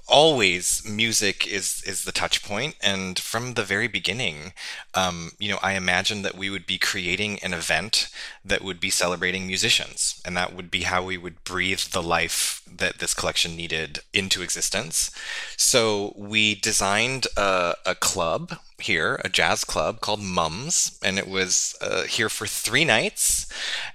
always 0.09 0.83
music 0.89 1.47
is 1.47 1.83
is 1.87 2.05
the 2.05 2.13
touch 2.13 2.43
point. 2.43 2.77
And 2.83 3.19
from 3.19 3.55
the 3.55 3.63
very 3.65 3.89
beginning 3.89 4.53
um, 4.95 5.31
you 5.39 5.51
know 5.51 5.59
i 5.63 5.73
imagined 5.73 6.25
that 6.25 6.37
we 6.37 6.51
would 6.51 6.67
be 6.67 6.77
creating 6.77 7.39
an 7.43 7.55
event 7.55 8.09
that 8.45 8.63
would 8.63 8.81
be 8.81 8.91
celebrating 8.91 9.47
musicians. 9.47 10.21
And 10.25 10.37
that 10.37 10.55
would 10.55 10.71
be 10.71 10.83
how 10.83 11.03
we 11.05 11.17
would 11.17 11.45
breathe 11.45 11.81
the 11.93 12.03
life 12.03 12.63
that 12.71 12.99
this 12.99 13.15
collection 13.15 13.57
needed 13.57 14.01
into 14.13 14.43
existence. 14.43 15.11
So 15.57 16.13
we 16.17 16.55
designed 16.55 17.27
a, 17.37 17.75
a 17.87 17.95
club 17.95 18.59
here, 18.83 19.21
a 19.25 19.29
jazz 19.29 19.65
club 19.65 20.01
called 20.01 20.21
Mums, 20.21 20.99
and 21.03 21.19
it 21.19 21.29
was 21.29 21.77
uh, 21.81 22.03
here 22.03 22.29
for 22.29 22.47
three 22.47 22.85
nights. 22.85 23.47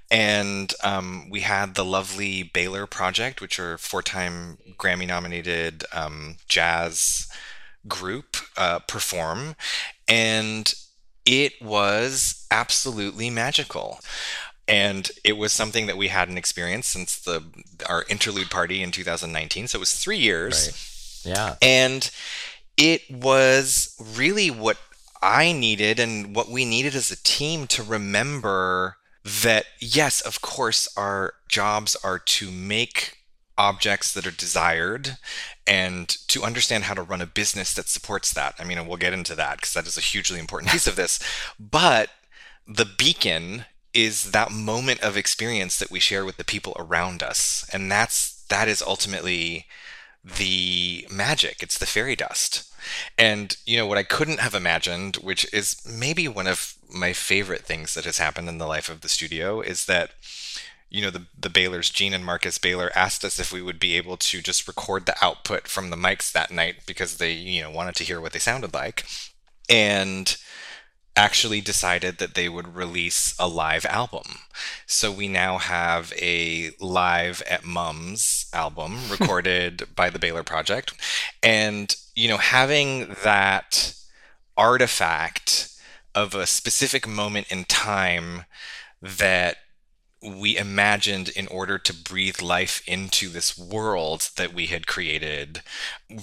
And 0.09 0.73
um, 0.83 1.29
we 1.29 1.41
had 1.41 1.75
the 1.75 1.85
lovely 1.85 2.43
Baylor 2.43 2.85
Project, 2.85 3.41
which 3.41 3.59
are 3.59 3.77
four-time 3.77 4.57
Grammy-nominated 4.77 5.83
um, 5.93 6.37
jazz 6.47 7.27
group, 7.87 8.37
uh, 8.57 8.79
perform, 8.79 9.55
and 10.07 10.73
it 11.25 11.61
was 11.61 12.45
absolutely 12.49 13.29
magical. 13.29 13.99
And 14.67 15.09
it 15.23 15.37
was 15.37 15.53
something 15.53 15.85
that 15.87 15.97
we 15.97 16.09
hadn't 16.09 16.37
experienced 16.37 16.89
since 16.89 17.17
the 17.17 17.43
our 17.87 18.03
interlude 18.09 18.49
party 18.49 18.83
in 18.83 18.91
2019 18.91 19.67
so 19.69 19.77
it 19.77 19.79
was 19.79 19.95
three 19.95 20.17
years. 20.17 21.23
Right. 21.25 21.35
yeah. 21.35 21.55
And 21.61 22.11
it 22.77 23.01
was 23.09 23.95
really 24.15 24.49
what 24.49 24.77
i 25.21 25.51
needed 25.51 25.99
and 25.99 26.35
what 26.35 26.49
we 26.49 26.65
needed 26.65 26.95
as 26.95 27.11
a 27.11 27.23
team 27.23 27.67
to 27.67 27.83
remember 27.83 28.97
that 29.23 29.65
yes 29.79 30.21
of 30.21 30.41
course 30.41 30.87
our 30.95 31.33
jobs 31.47 31.95
are 32.03 32.19
to 32.19 32.51
make 32.51 33.17
objects 33.57 34.13
that 34.13 34.27
are 34.27 34.31
desired 34.31 35.17
and 35.65 36.07
to 36.27 36.43
understand 36.43 36.85
how 36.85 36.93
to 36.93 37.01
run 37.01 37.21
a 37.21 37.25
business 37.25 37.73
that 37.73 37.89
supports 37.89 38.31
that. 38.33 38.55
I 38.59 38.63
mean, 38.63 38.85
we'll 38.87 38.97
get 38.97 39.13
into 39.13 39.35
that 39.35 39.57
because 39.57 39.73
that 39.73 39.87
is 39.87 39.97
a 39.97 40.01
hugely 40.01 40.39
important 40.39 40.71
piece 40.71 40.87
of 40.87 40.95
this. 40.95 41.19
But 41.59 42.09
the 42.67 42.85
beacon 42.85 43.65
is 43.93 44.31
that 44.31 44.51
moment 44.51 45.01
of 45.01 45.17
experience 45.17 45.79
that 45.79 45.89
we 45.89 45.99
share 45.99 46.23
with 46.23 46.37
the 46.37 46.43
people 46.43 46.75
around 46.77 47.23
us. 47.23 47.67
And 47.73 47.91
that's 47.91 48.43
that 48.49 48.67
is 48.67 48.81
ultimately 48.81 49.65
the 50.35 51.07
magic. 51.09 51.63
It's 51.63 51.77
the 51.77 51.85
fairy 51.85 52.15
dust. 52.15 52.73
And 53.17 53.55
you 53.65 53.77
know 53.77 53.85
what 53.85 53.97
I 53.97 54.03
couldn't 54.03 54.39
have 54.39 54.53
imagined, 54.53 55.17
which 55.17 55.51
is 55.53 55.81
maybe 55.85 56.27
one 56.27 56.47
of 56.47 56.75
my 56.93 57.13
favorite 57.13 57.65
things 57.65 57.93
that 57.93 58.05
has 58.05 58.17
happened 58.17 58.47
in 58.49 58.57
the 58.57 58.67
life 58.67 58.89
of 58.89 59.01
the 59.01 59.09
studio, 59.09 59.61
is 59.61 59.85
that 59.85 60.11
you 60.89 61.01
know 61.01 61.09
the 61.09 61.25
the 61.37 61.49
Baylors, 61.49 61.91
Jean 61.91 62.13
and 62.13 62.25
Marcus 62.25 62.57
Baylor, 62.57 62.91
asked 62.95 63.25
us 63.25 63.39
if 63.39 63.51
we 63.51 63.61
would 63.61 63.79
be 63.79 63.97
able 63.97 64.17
to 64.17 64.41
just 64.41 64.67
record 64.67 65.05
the 65.05 65.17
output 65.21 65.67
from 65.67 65.89
the 65.89 65.97
mics 65.97 66.31
that 66.31 66.51
night 66.51 66.77
because 66.85 67.17
they 67.17 67.33
you 67.33 67.61
know 67.61 67.71
wanted 67.71 67.95
to 67.95 68.03
hear 68.03 68.21
what 68.21 68.33
they 68.33 68.39
sounded 68.39 68.73
like, 68.73 69.05
and 69.69 70.37
actually 71.17 71.61
decided 71.61 72.19
that 72.19 72.35
they 72.35 72.47
would 72.47 72.75
release 72.75 73.35
a 73.39 73.47
live 73.47 73.85
album. 73.85 74.23
So 74.85 75.11
we 75.11 75.27
now 75.27 75.57
have 75.57 76.13
a 76.17 76.71
live 76.79 77.41
at 77.49 77.65
Mums 77.65 78.45
album 78.53 78.99
recorded 79.09 79.87
by 79.95 80.09
the 80.09 80.19
Baylor 80.19 80.43
Project, 80.43 80.93
and 81.43 81.93
you 82.15 82.29
know 82.29 82.37
having 82.37 83.15
that 83.23 83.93
artifact 84.55 85.69
of 86.15 86.33
a 86.33 86.47
specific 86.47 87.07
moment 87.07 87.51
in 87.51 87.63
time 87.65 88.45
that 89.01 89.57
we 90.21 90.57
imagined 90.57 91.29
in 91.29 91.47
order 91.47 91.77
to 91.77 91.93
breathe 91.93 92.41
life 92.41 92.81
into 92.87 93.29
this 93.29 93.57
world 93.57 94.29
that 94.35 94.53
we 94.53 94.65
had 94.65 94.87
created 94.87 95.61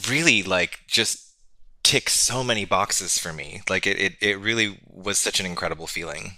really 0.08 0.42
like 0.42 0.80
just 0.88 1.23
ticks 1.84 2.14
so 2.14 2.42
many 2.42 2.64
boxes 2.64 3.18
for 3.18 3.32
me 3.32 3.62
like 3.70 3.86
it, 3.86 4.00
it, 4.00 4.14
it 4.20 4.38
really 4.40 4.80
was 4.90 5.18
such 5.18 5.38
an 5.38 5.46
incredible 5.46 5.86
feeling 5.86 6.32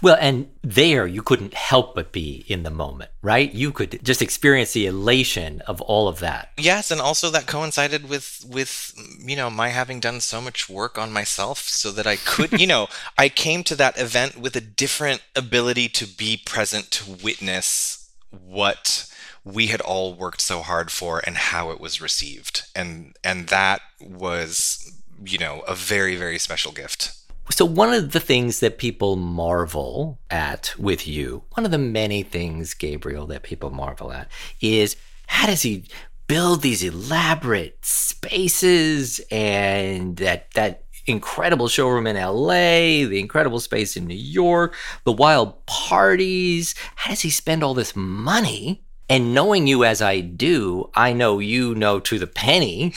well, 0.00 0.16
and 0.20 0.50
there 0.62 1.06
you 1.06 1.22
couldn't 1.22 1.54
help 1.54 1.94
but 1.94 2.12
be 2.12 2.44
in 2.46 2.62
the 2.62 2.70
moment, 2.70 3.10
right? 3.22 3.52
You 3.52 3.72
could 3.72 4.04
just 4.04 4.20
experience 4.20 4.72
the 4.72 4.86
elation 4.86 5.62
of 5.62 5.80
all 5.80 6.08
of 6.08 6.20
that. 6.20 6.50
Yes, 6.58 6.90
and 6.90 7.00
also 7.00 7.30
that 7.30 7.46
coincided 7.46 8.08
with 8.08 8.44
with 8.48 8.92
you 9.18 9.34
know 9.34 9.48
my 9.48 9.68
having 9.68 9.98
done 9.98 10.20
so 10.20 10.40
much 10.40 10.68
work 10.68 10.98
on 10.98 11.12
myself 11.12 11.60
so 11.60 11.90
that 11.92 12.06
I 12.06 12.16
could, 12.16 12.60
you 12.60 12.66
know, 12.66 12.88
I 13.18 13.28
came 13.28 13.64
to 13.64 13.76
that 13.76 13.98
event 13.98 14.36
with 14.36 14.54
a 14.56 14.60
different 14.60 15.22
ability 15.34 15.88
to 15.90 16.06
be 16.06 16.36
present 16.36 16.90
to 16.92 17.12
witness 17.24 18.10
what 18.30 19.08
we 19.44 19.68
had 19.68 19.80
all 19.80 20.14
worked 20.14 20.40
so 20.40 20.60
hard 20.60 20.90
for 20.90 21.20
and 21.26 21.36
how 21.36 21.70
it 21.70 21.80
was 21.80 22.00
received. 22.00 22.62
And 22.74 23.16
and 23.24 23.48
that 23.48 23.80
was, 24.00 24.92
you 25.24 25.38
know, 25.38 25.60
a 25.60 25.74
very 25.74 26.16
very 26.16 26.38
special 26.38 26.72
gift. 26.72 27.12
So, 27.50 27.64
one 27.64 27.92
of 27.92 28.12
the 28.12 28.20
things 28.20 28.60
that 28.60 28.78
people 28.78 29.16
marvel 29.16 30.18
at 30.30 30.74
with 30.78 31.06
you, 31.08 31.42
one 31.54 31.64
of 31.64 31.70
the 31.70 31.78
many 31.78 32.22
things, 32.22 32.72
Gabriel, 32.72 33.26
that 33.26 33.42
people 33.42 33.70
marvel 33.70 34.12
at 34.12 34.28
is 34.60 34.96
how 35.26 35.46
does 35.46 35.62
he 35.62 35.84
build 36.28 36.62
these 36.62 36.82
elaborate 36.82 37.84
spaces 37.84 39.20
and 39.30 40.16
that, 40.16 40.50
that 40.52 40.84
incredible 41.06 41.68
showroom 41.68 42.06
in 42.06 42.16
LA, 42.16 43.06
the 43.08 43.18
incredible 43.18 43.60
space 43.60 43.96
in 43.96 44.06
New 44.06 44.14
York, 44.14 44.74
the 45.04 45.12
wild 45.12 45.66
parties? 45.66 46.74
How 46.94 47.10
does 47.10 47.20
he 47.22 47.30
spend 47.30 47.62
all 47.62 47.74
this 47.74 47.96
money? 47.96 48.84
And 49.12 49.34
knowing 49.34 49.66
you 49.66 49.84
as 49.84 50.00
I 50.00 50.20
do, 50.20 50.90
I 50.94 51.12
know 51.12 51.38
you 51.38 51.74
know 51.74 52.00
to 52.00 52.18
the 52.18 52.26
penny 52.26 52.94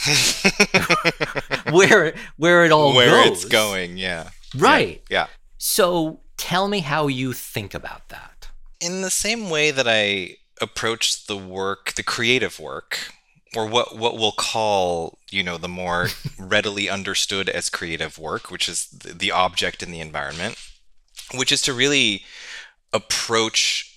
where 1.70 2.14
where 2.36 2.64
it 2.64 2.72
all 2.72 2.94
where 2.94 3.24
goes. 3.24 3.42
it's 3.42 3.44
going. 3.44 3.98
Yeah. 3.98 4.30
Right. 4.56 5.02
Yeah. 5.10 5.18
yeah. 5.18 5.26
So 5.58 6.20
tell 6.38 6.68
me 6.68 6.80
how 6.80 7.06
you 7.06 7.32
think 7.32 7.74
about 7.74 8.08
that. 8.08 8.48
In 8.80 9.02
the 9.02 9.10
same 9.10 9.50
way 9.50 9.70
that 9.70 9.86
I 9.86 10.36
approach 10.60 11.26
the 11.26 11.36
work, 11.36 11.92
the 11.96 12.02
creative 12.02 12.58
work, 12.58 13.12
or 13.54 13.66
what 13.66 13.96
what 13.98 14.16
we'll 14.16 14.32
call, 14.32 15.18
you 15.30 15.42
know, 15.42 15.58
the 15.58 15.68
more 15.68 16.08
readily 16.38 16.88
understood 16.88 17.48
as 17.50 17.68
creative 17.68 18.18
work, 18.18 18.50
which 18.50 18.68
is 18.68 18.86
the, 18.86 19.12
the 19.12 19.30
object 19.32 19.82
in 19.82 19.90
the 19.90 20.00
environment, 20.00 20.56
which 21.34 21.52
is 21.52 21.60
to 21.62 21.74
really 21.74 22.24
approach 22.92 23.95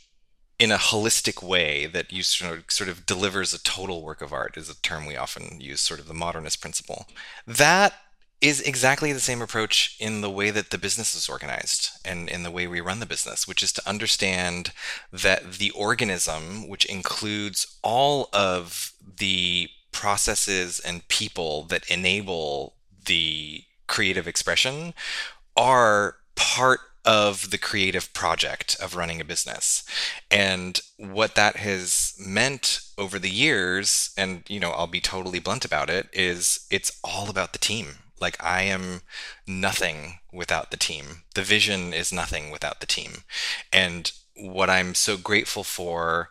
in 0.60 0.72
a 0.72 0.78
holistic 0.78 1.42
way 1.42 1.86
that 1.86 2.12
you 2.12 2.22
sort 2.22 2.58
of, 2.58 2.66
sort 2.68 2.90
of 2.90 3.06
delivers 3.06 3.54
a 3.54 3.64
total 3.64 4.04
work 4.04 4.22
of 4.22 4.34
art 4.34 4.58
is 4.58 4.70
a 4.70 4.80
term 4.82 5.06
we 5.06 5.16
often 5.16 5.60
use, 5.62 5.80
sort 5.80 6.02
of 6.02 6.08
the 6.08 6.14
modernist 6.14 6.62
principle. 6.62 7.08
That 7.48 7.94
is 8.42 8.62
exactly 8.62 9.12
the 9.12 9.20
same 9.20 9.42
approach 9.42 9.96
in 10.00 10.22
the 10.22 10.30
way 10.30 10.50
that 10.52 10.70
the 10.70 10.78
business 10.78 11.16
is 11.16 11.28
organized 11.28 11.90
and 12.06 12.30
in 12.30 12.44
the 12.44 12.52
way 12.52 12.68
we 12.68 12.80
run 12.82 13.00
the 13.00 13.06
business, 13.06 13.48
which 13.48 13.64
is 13.64 13.74
to 13.74 13.90
understand 13.90 14.72
that 15.12 15.54
the 15.54 15.72
organism, 15.72 16.68
which 16.68 16.86
includes 16.86 17.78
all 17.82 18.30
of 18.32 18.94
the 19.18 19.70
processes 19.92 20.80
and 20.80 21.08
people 21.08 21.64
that 21.64 21.90
enable 21.90 22.76
the 23.06 23.64
creative 23.88 24.28
expression, 24.28 24.94
are 25.58 26.16
part 26.36 26.80
of 27.06 27.52
the 27.52 27.58
creative 27.58 28.14
project 28.14 28.76
of 28.82 28.96
running 28.96 29.22
a 29.22 29.26
business. 29.26 29.84
And 30.30 30.80
what 30.98 31.36
that 31.36 31.56
has 31.58 32.14
meant 32.20 32.82
over 32.98 33.18
the 33.18 33.30
years, 33.30 34.12
and 34.18 34.44
you 34.48 34.60
know, 34.60 34.72
I'll 34.72 34.88
be 34.88 35.02
totally 35.02 35.40
blunt 35.40 35.66
about 35.66 35.90
it, 35.90 36.08
is 36.14 36.68
it's 36.70 37.00
all 37.04 37.30
about 37.30 37.54
the 37.54 37.60
team 37.60 37.96
like 38.22 38.42
I 38.44 38.64
am 38.64 39.02
nothing 39.48 40.20
without 40.32 40.72
the 40.72 40.78
team. 40.78 41.24
The 41.36 41.42
vision 41.42 41.94
is 41.94 42.12
nothing 42.12 42.52
without 42.52 42.80
the 42.80 42.86
team. 42.86 43.24
And 43.72 44.12
what 44.36 44.70
I'm 44.70 44.96
so 44.96 45.18
grateful 45.18 45.64
for 45.64 46.30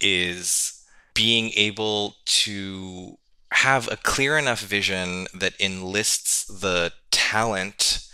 is 0.00 0.82
being 1.14 1.52
able 1.56 2.16
to 2.26 3.18
have 3.52 3.90
a 3.90 3.96
clear 3.96 4.36
enough 4.36 4.60
vision 4.60 5.26
that 5.34 5.58
enlists 5.60 6.44
the 6.44 6.92
talent 7.10 8.05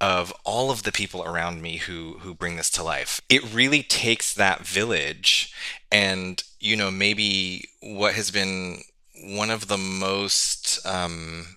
of 0.00 0.32
all 0.44 0.70
of 0.70 0.82
the 0.82 0.92
people 0.92 1.22
around 1.24 1.60
me 1.60 1.76
who 1.76 2.18
who 2.20 2.34
bring 2.34 2.56
this 2.56 2.70
to 2.70 2.82
life. 2.82 3.20
It 3.28 3.54
really 3.54 3.82
takes 3.82 4.32
that 4.34 4.66
village 4.66 5.52
and 5.92 6.42
you 6.58 6.76
know 6.76 6.90
maybe 6.90 7.68
what 7.82 8.14
has 8.14 8.30
been 8.30 8.82
one 9.22 9.50
of 9.50 9.68
the 9.68 9.76
most 9.76 10.84
um, 10.86 11.56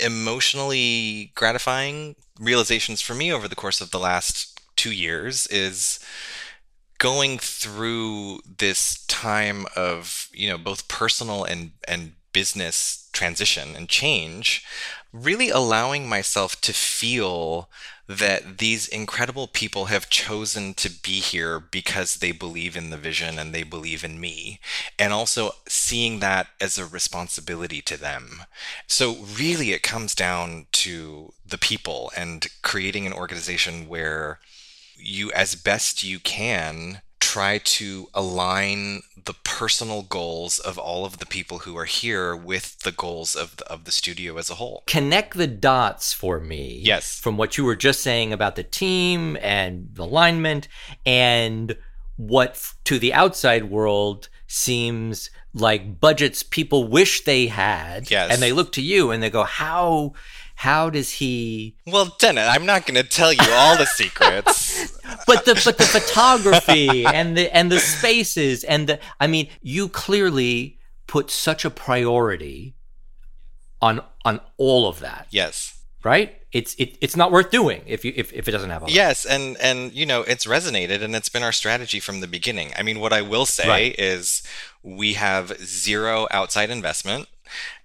emotionally 0.00 1.32
gratifying 1.34 2.16
realizations 2.40 3.00
for 3.00 3.14
me 3.14 3.32
over 3.32 3.46
the 3.48 3.56
course 3.56 3.80
of 3.80 3.90
the 3.90 4.00
last 4.00 4.60
two 4.74 4.92
years 4.92 5.46
is 5.46 6.00
going 6.98 7.38
through 7.38 8.40
this 8.58 9.04
time 9.06 9.66
of 9.76 10.28
you 10.32 10.48
know 10.48 10.58
both 10.58 10.88
personal 10.88 11.44
and 11.44 11.72
and 11.86 12.12
business 12.32 13.08
transition 13.12 13.74
and 13.74 13.88
change 13.88 14.64
really 15.22 15.50
allowing 15.50 16.08
myself 16.08 16.60
to 16.62 16.72
feel 16.72 17.68
that 18.08 18.58
these 18.58 18.86
incredible 18.86 19.48
people 19.48 19.86
have 19.86 20.08
chosen 20.08 20.74
to 20.74 20.88
be 20.88 21.18
here 21.18 21.58
because 21.58 22.16
they 22.16 22.30
believe 22.30 22.76
in 22.76 22.90
the 22.90 22.96
vision 22.96 23.38
and 23.38 23.52
they 23.52 23.64
believe 23.64 24.04
in 24.04 24.20
me, 24.20 24.60
and 24.98 25.12
also 25.12 25.50
seeing 25.66 26.20
that 26.20 26.46
as 26.60 26.78
a 26.78 26.86
responsibility 26.86 27.82
to 27.82 27.96
them. 27.96 28.42
So, 28.86 29.16
really, 29.36 29.72
it 29.72 29.82
comes 29.82 30.14
down 30.14 30.66
to 30.72 31.32
the 31.44 31.58
people 31.58 32.12
and 32.16 32.46
creating 32.62 33.06
an 33.06 33.12
organization 33.12 33.88
where 33.88 34.38
you, 34.96 35.32
as 35.32 35.56
best 35.56 36.04
you 36.04 36.20
can, 36.20 37.02
try 37.26 37.58
to 37.58 38.08
align 38.14 39.02
the 39.24 39.34
personal 39.42 40.02
goals 40.02 40.60
of 40.60 40.78
all 40.78 41.04
of 41.04 41.18
the 41.18 41.26
people 41.26 41.58
who 41.58 41.76
are 41.76 41.84
here 41.84 42.36
with 42.36 42.78
the 42.80 42.92
goals 42.92 43.34
of 43.34 43.56
the, 43.56 43.66
of 43.66 43.82
the 43.84 43.90
studio 43.90 44.38
as 44.38 44.48
a 44.48 44.54
whole. 44.54 44.84
Connect 44.86 45.36
the 45.36 45.48
dots 45.48 46.12
for 46.12 46.38
me. 46.38 46.80
Yes. 46.84 47.18
From 47.18 47.36
what 47.36 47.58
you 47.58 47.64
were 47.64 47.74
just 47.74 48.00
saying 48.00 48.32
about 48.32 48.54
the 48.54 48.62
team 48.62 49.36
and 49.40 49.88
the 49.94 50.04
alignment 50.04 50.68
and 51.04 51.76
what 52.16 52.72
to 52.84 53.00
the 53.00 53.12
outside 53.12 53.64
world 53.64 54.28
seems 54.46 55.28
like 55.52 55.98
budgets 56.00 56.44
people 56.44 56.86
wish 56.86 57.24
they 57.24 57.48
had. 57.48 58.08
Yes. 58.08 58.30
And 58.30 58.40
they 58.40 58.52
look 58.52 58.70
to 58.72 58.82
you 58.82 59.10
and 59.10 59.20
they 59.20 59.30
go, 59.30 59.42
how 59.42 60.12
how 60.56 60.88
does 60.90 61.12
he 61.12 61.76
Well, 61.86 62.16
Dennis, 62.18 62.48
I'm 62.50 62.66
not 62.66 62.86
going 62.86 63.00
to 63.00 63.08
tell 63.08 63.32
you 63.32 63.46
all 63.50 63.76
the 63.76 63.86
secrets. 63.86 64.98
but 65.26 65.44
the 65.44 65.60
but 65.64 65.76
the 65.78 65.84
photography 65.84 67.04
and 67.04 67.36
the 67.36 67.54
and 67.54 67.70
the 67.70 67.78
spaces 67.78 68.64
and 68.64 68.88
the 68.88 68.98
I 69.20 69.26
mean, 69.26 69.48
you 69.60 69.88
clearly 69.88 70.78
put 71.06 71.30
such 71.30 71.64
a 71.64 71.70
priority 71.70 72.74
on 73.82 74.00
on 74.24 74.40
all 74.56 74.88
of 74.88 75.00
that, 75.00 75.26
yes. 75.30 75.78
right? 76.02 76.34
It's 76.52 76.74
it, 76.76 76.96
it's 77.02 77.16
not 77.16 77.32
worth 77.32 77.50
doing 77.50 77.82
if 77.86 78.02
you 78.02 78.14
if, 78.16 78.32
if 78.32 78.48
it 78.48 78.52
doesn't 78.52 78.70
have 78.70 78.82
a 78.82 78.90
Yes, 78.90 79.26
and 79.26 79.58
and 79.58 79.92
you 79.92 80.06
know, 80.06 80.22
it's 80.22 80.46
resonated 80.46 81.02
and 81.02 81.14
it's 81.14 81.28
been 81.28 81.42
our 81.42 81.52
strategy 81.52 82.00
from 82.00 82.20
the 82.20 82.26
beginning. 82.26 82.72
I 82.78 82.82
mean, 82.82 82.98
what 82.98 83.12
I 83.12 83.20
will 83.20 83.44
say 83.44 83.68
Right. 83.68 83.94
is 83.98 84.42
we 84.82 85.14
have 85.14 85.58
zero 85.58 86.26
outside 86.30 86.70
investment 86.70 87.28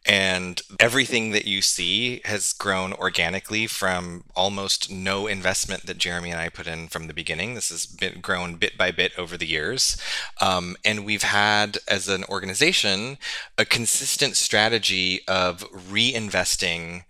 and 0.05 0.61
everything 0.79 1.31
that 1.31 1.45
you 1.45 1.61
see 1.61 2.21
has 2.25 2.53
grown 2.53 2.93
organically 2.93 3.67
from 3.67 4.23
almost 4.35 4.91
no 4.91 5.27
investment 5.27 5.85
that 5.85 5.97
Jeremy 5.97 6.31
and 6.31 6.39
I 6.39 6.49
put 6.49 6.67
in 6.67 6.87
from 6.87 7.07
the 7.07 7.13
beginning. 7.13 7.53
This 7.53 7.69
has 7.69 7.85
been 7.85 8.19
grown 8.19 8.55
bit 8.55 8.77
by 8.77 8.91
bit 8.91 9.11
over 9.17 9.37
the 9.37 9.47
years. 9.47 9.97
Um, 10.39 10.75
and 10.83 11.05
we've 11.05 11.23
had, 11.23 11.77
as 11.87 12.07
an 12.07 12.23
organization, 12.25 13.17
a 13.57 13.65
consistent 13.65 14.35
strategy 14.35 15.21
of 15.27 15.69
reinvesting 15.71 17.03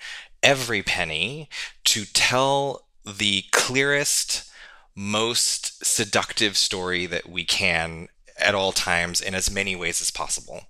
every 0.44 0.84
penny 0.84 1.50
to 1.86 2.06
tell 2.06 2.88
the 3.06 3.46
clearest, 3.52 4.52
most 4.96 5.86
seductive 5.86 6.58
story 6.58 7.06
that 7.06 7.30
we 7.30 7.46
can 7.46 8.10
at 8.38 8.56
all 8.56 8.72
times 8.72 9.22
in 9.22 9.36
as 9.36 9.52
many 9.52 9.76
ways 9.76 10.02
as 10.02 10.12
possible. 10.12 10.62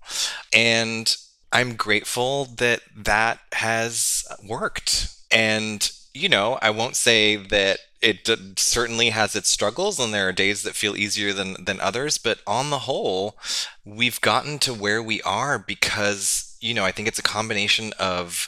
And 0.53 1.15
I'm 1.51 1.75
grateful 1.75 2.45
that 2.45 2.81
that 2.95 3.39
has 3.53 4.25
worked. 4.47 5.13
And, 5.31 5.91
you 6.13 6.29
know, 6.29 6.57
I 6.61 6.69
won't 6.69 6.95
say 6.95 7.35
that 7.35 7.79
it 8.01 8.23
d- 8.23 8.53
certainly 8.57 9.09
has 9.09 9.35
its 9.35 9.49
struggles 9.49 9.99
and 9.99 10.13
there 10.13 10.27
are 10.29 10.33
days 10.33 10.63
that 10.63 10.75
feel 10.75 10.95
easier 10.95 11.33
than, 11.33 11.63
than 11.63 11.79
others, 11.79 12.17
but 12.17 12.39
on 12.47 12.69
the 12.69 12.79
whole, 12.79 13.37
we've 13.85 14.19
gotten 14.21 14.59
to 14.59 14.73
where 14.73 15.03
we 15.03 15.21
are 15.21 15.59
because, 15.59 16.57
you 16.61 16.73
know, 16.73 16.85
I 16.85 16.91
think 16.91 17.07
it's 17.07 17.19
a 17.19 17.23
combination 17.23 17.93
of 17.99 18.47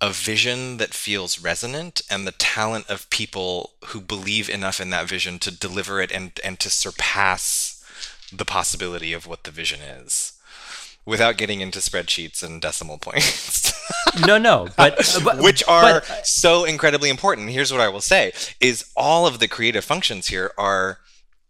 a 0.00 0.10
vision 0.10 0.76
that 0.76 0.92
feels 0.92 1.40
resonant 1.40 2.02
and 2.10 2.26
the 2.26 2.32
talent 2.32 2.88
of 2.90 3.08
people 3.10 3.72
who 3.86 4.00
believe 4.00 4.50
enough 4.50 4.80
in 4.80 4.90
that 4.90 5.08
vision 5.08 5.38
to 5.40 5.50
deliver 5.50 6.00
it 6.00 6.12
and, 6.12 6.38
and 6.44 6.60
to 6.60 6.68
surpass 6.68 7.82
the 8.32 8.44
possibility 8.44 9.12
of 9.12 9.26
what 9.26 9.44
the 9.44 9.50
vision 9.50 9.80
is 9.80 10.33
without 11.06 11.36
getting 11.36 11.60
into 11.60 11.78
spreadsheets 11.78 12.42
and 12.42 12.60
decimal 12.60 12.98
points. 12.98 13.72
No 14.26 14.38
no 14.38 14.68
but, 14.76 14.96
but 15.24 15.38
which 15.38 15.62
are 15.68 16.02
but- 16.06 16.26
so 16.26 16.64
incredibly 16.64 17.10
important. 17.10 17.50
Here's 17.50 17.72
what 17.72 17.80
i 17.80 17.88
will 17.88 18.00
say 18.00 18.32
is 18.60 18.90
all 18.96 19.26
of 19.26 19.38
the 19.38 19.48
creative 19.48 19.84
functions 19.84 20.28
here 20.28 20.52
are 20.56 20.98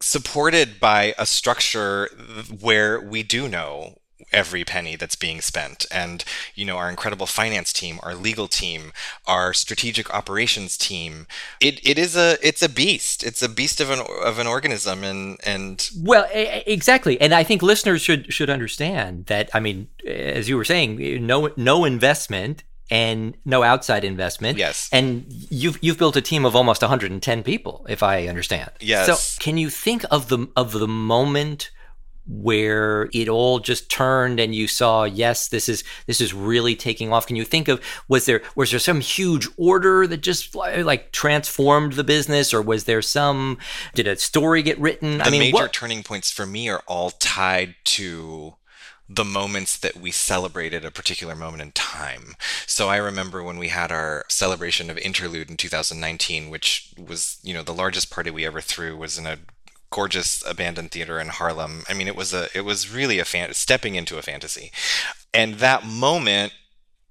supported 0.01 0.81
by 0.81 1.15
a 1.19 1.25
structure 1.27 2.09
where 2.61 3.01
we 3.01 3.23
do 3.23 3.49
know 3.49 3.99
every 4.33 4.65
penny 4.65 4.97
that's 4.97 5.17
being 5.17 5.41
spent 5.41 5.87
and 5.91 6.25
you 6.55 6.65
know 6.65 6.77
our 6.77 6.89
incredible 6.89 7.27
finance 7.27 7.73
team 7.73 7.99
our 8.03 8.15
legal 8.15 8.49
team 8.49 8.93
our 9.27 9.53
strategic 9.53 10.13
operations 10.15 10.79
team 10.79 11.27
it, 11.61 11.81
it 11.87 11.99
is 11.99 12.17
a 12.17 12.39
it's 12.41 12.63
a 12.63 12.69
beast 12.69 13.23
it's 13.25 13.43
a 13.43 13.49
beast 13.49 13.81
of 13.81 13.91
an 13.91 14.01
of 14.25 14.39
an 14.39 14.47
organism 14.47 15.05
and 15.05 15.39
and 15.45 15.91
Well, 16.03 16.27
exactly, 16.33 17.21
and 17.21 17.35
I 17.35 17.43
think 17.45 17.63
listeners 17.63 18.03
should 18.03 18.33
should 18.33 18.51
understand 18.51 19.27
that. 19.27 19.51
I 19.55 19.61
mean, 19.61 19.89
as 20.07 20.49
you 20.49 20.57
were 20.57 20.65
saying, 20.65 21.27
no 21.27 21.51
no 21.57 21.85
investment 21.85 22.65
and 22.91 23.37
no 23.45 23.63
outside 23.63 24.05
investment. 24.05 24.59
Yes. 24.59 24.89
and 24.93 25.25
you've 25.29 25.79
you've 25.83 25.99
built 25.99 26.17
a 26.17 26.21
team 26.21 26.45
of 26.45 26.55
almost 26.55 26.83
110 26.83 27.43
people, 27.43 27.87
if 27.89 28.03
I 28.03 28.27
understand. 28.27 28.71
Yes. 28.81 29.07
So, 29.07 29.43
can 29.43 29.57
you 29.57 29.71
think 29.71 30.05
of 30.11 30.29
the 30.29 30.49
of 30.57 30.73
the 30.73 30.89
moment? 30.89 31.71
Where 32.27 33.09
it 33.13 33.29
all 33.29 33.59
just 33.59 33.91
turned 33.91 34.41
and 34.41 34.55
you 34.55 34.67
saw 34.67 35.05
yes 35.05 35.49
this 35.49 35.69
is 35.69 35.85
this 36.07 36.21
is 36.21 36.33
really 36.33 36.75
taking 36.75 37.13
off 37.13 37.27
can 37.27 37.37
you 37.37 37.45
think 37.45 37.69
of 37.69 37.81
was 38.09 38.25
there 38.25 38.43
was 38.57 38.71
there 38.71 38.81
some 38.81 39.01
huge 39.01 39.47
order 39.57 40.07
that 40.07 40.23
just 40.23 40.55
like 40.55 41.13
transformed 41.13 41.95
the 41.95 42.05
business 42.05 42.55
or 42.55 42.63
was 42.63 42.85
there 42.85 43.03
some 43.03 43.59
did 43.95 44.07
a 44.07 44.17
story 44.17 44.63
get 44.63 44.79
written 44.79 45.19
the 45.19 45.25
i 45.25 45.31
mean 45.31 45.41
major 45.41 45.55
what, 45.55 45.73
turning 45.73 46.03
points 46.03 46.31
for 46.31 46.47
me 46.47 46.69
are 46.69 46.83
all 46.87 47.11
tied 47.11 47.75
to 47.85 48.55
the 49.09 49.25
moments 49.25 49.77
that 49.79 49.97
we 49.97 50.11
celebrated 50.11 50.85
a 50.85 50.91
particular 50.91 51.35
moment 51.35 51.63
in 51.63 51.73
time. 51.73 52.37
So 52.67 52.89
I 52.89 52.97
remember 52.97 53.43
when 53.43 53.59
we 53.59 53.69
had 53.69 53.93
our 53.93 54.25
celebration 54.29 54.89
of 54.89 54.97
Interlude 54.97 55.51
in 55.51 55.59
2019, 55.59 56.49
which 56.49 56.93
was, 56.97 57.39
you 57.43 57.53
know, 57.53 57.63
the 57.63 57.75
largest 57.75 58.11
party 58.11 58.31
we 58.31 58.47
ever 58.47 58.63
threw 58.63 58.97
was 58.97 59.19
in 59.19 59.27
a 59.27 59.39
gorgeous 59.95 60.43
abandoned 60.45 60.91
theater 60.91 61.21
in 61.21 61.29
Harlem. 61.29 61.85
I 61.89 61.95
mean, 61.95 62.09
it 62.09 62.17
was 62.17 62.35
a 62.35 62.49
it 62.53 62.63
was 62.63 62.93
really 62.93 63.21
a 63.21 63.25
fan 63.25 63.55
stepping 63.55 63.95
into 63.95 64.19
a 64.19 64.23
fantasy. 64.23 64.73
And 65.33 65.55
that 65.55 65.87
moment 65.87 66.53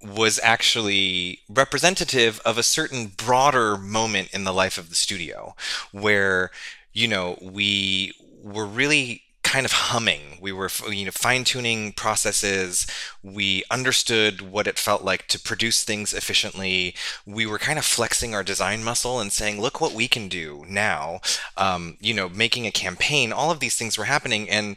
was 0.02 0.38
actually 0.42 1.40
representative 1.48 2.42
of 2.44 2.58
a 2.58 2.62
certain 2.62 3.06
broader 3.06 3.78
moment 3.78 4.28
in 4.34 4.44
the 4.44 4.52
life 4.52 4.76
of 4.76 4.90
the 4.90 4.94
studio 4.94 5.56
where 5.92 6.50
you 6.92 7.08
know 7.08 7.38
we 7.40 8.12
were 8.42 8.66
really 8.66 9.22
kind 9.54 9.64
of 9.64 9.70
humming. 9.92 10.36
We 10.40 10.50
were 10.50 10.68
you 10.90 11.04
know 11.04 11.12
fine 11.12 11.44
tuning 11.44 11.92
processes. 11.92 12.88
We 13.22 13.62
understood 13.70 14.40
what 14.40 14.66
it 14.66 14.80
felt 14.80 15.04
like 15.04 15.28
to 15.28 15.38
produce 15.38 15.84
things 15.84 16.12
efficiently. 16.12 16.96
We 17.24 17.46
were 17.46 17.60
kind 17.60 17.78
of 17.78 17.84
flexing 17.84 18.34
our 18.34 18.42
design 18.42 18.82
muscle 18.82 19.20
and 19.20 19.30
saying 19.30 19.60
look 19.60 19.80
what 19.80 19.92
we 19.92 20.08
can 20.08 20.26
do 20.26 20.64
now. 20.68 21.20
Um, 21.56 21.98
you 22.00 22.14
know 22.14 22.28
making 22.28 22.66
a 22.66 22.72
campaign. 22.72 23.32
All 23.32 23.52
of 23.52 23.60
these 23.60 23.76
things 23.76 23.96
were 23.96 24.06
happening 24.06 24.50
and 24.50 24.76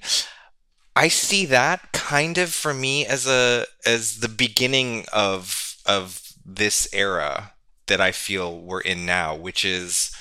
I 0.95 1.07
see 1.07 1.47
that 1.47 1.91
kind 1.91 2.37
of 2.37 2.51
for 2.51 2.73
me 2.75 3.03
as 3.03 3.25
a 3.25 3.65
as 3.83 4.19
the 4.19 4.29
beginning 4.29 5.05
of 5.11 5.75
of 5.87 6.33
this 6.45 6.87
era 6.93 7.53
that 7.87 7.99
I 7.99 8.11
feel 8.11 8.59
we're 8.59 8.81
in 8.81 9.07
now, 9.07 9.35
which 9.35 9.65
is 9.65 10.15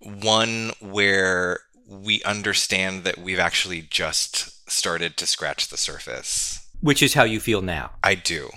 one 0.00 0.72
where 0.80 1.60
we 1.86 2.22
understand 2.22 3.04
that 3.04 3.18
we've 3.18 3.38
actually 3.38 3.82
just 3.82 4.70
started 4.70 5.16
to 5.18 5.26
scratch 5.26 5.68
the 5.68 5.76
surface. 5.76 6.66
which 6.80 7.02
is 7.02 7.14
how 7.14 7.24
you 7.24 7.40
feel 7.40 7.62
now 7.62 7.92
I 8.02 8.14
do. 8.14 8.50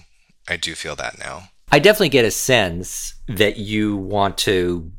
I 0.48 0.58
do 0.58 0.76
feel 0.76 0.96
that 0.96 1.20
now. 1.20 1.50
I 1.72 1.80
definitely 1.80 2.10
get 2.10 2.26
a 2.26 2.32
sense 2.32 3.16
that 3.28 3.58
you 3.58 3.98
want 3.98 4.38
to 4.40 4.92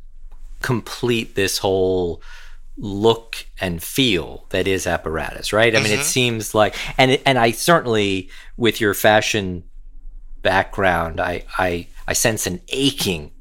complete 0.60 1.34
this 1.34 1.58
whole 1.58 2.22
look 2.76 3.46
and 3.60 3.82
feel 3.82 4.46
that 4.50 4.68
is 4.68 4.86
apparatus, 4.86 5.52
right? 5.52 5.74
I 5.74 5.80
mean, 5.80 5.92
it 5.92 5.96
mm-hmm. 5.96 6.02
seems 6.02 6.54
like, 6.54 6.74
and 6.98 7.18
and 7.24 7.38
I 7.38 7.50
certainly, 7.50 8.28
with 8.56 8.80
your 8.80 8.94
fashion 8.94 9.64
background, 10.42 11.20
I 11.20 11.44
I 11.58 11.88
I 12.06 12.12
sense 12.12 12.46
an 12.46 12.60
aching 12.68 13.32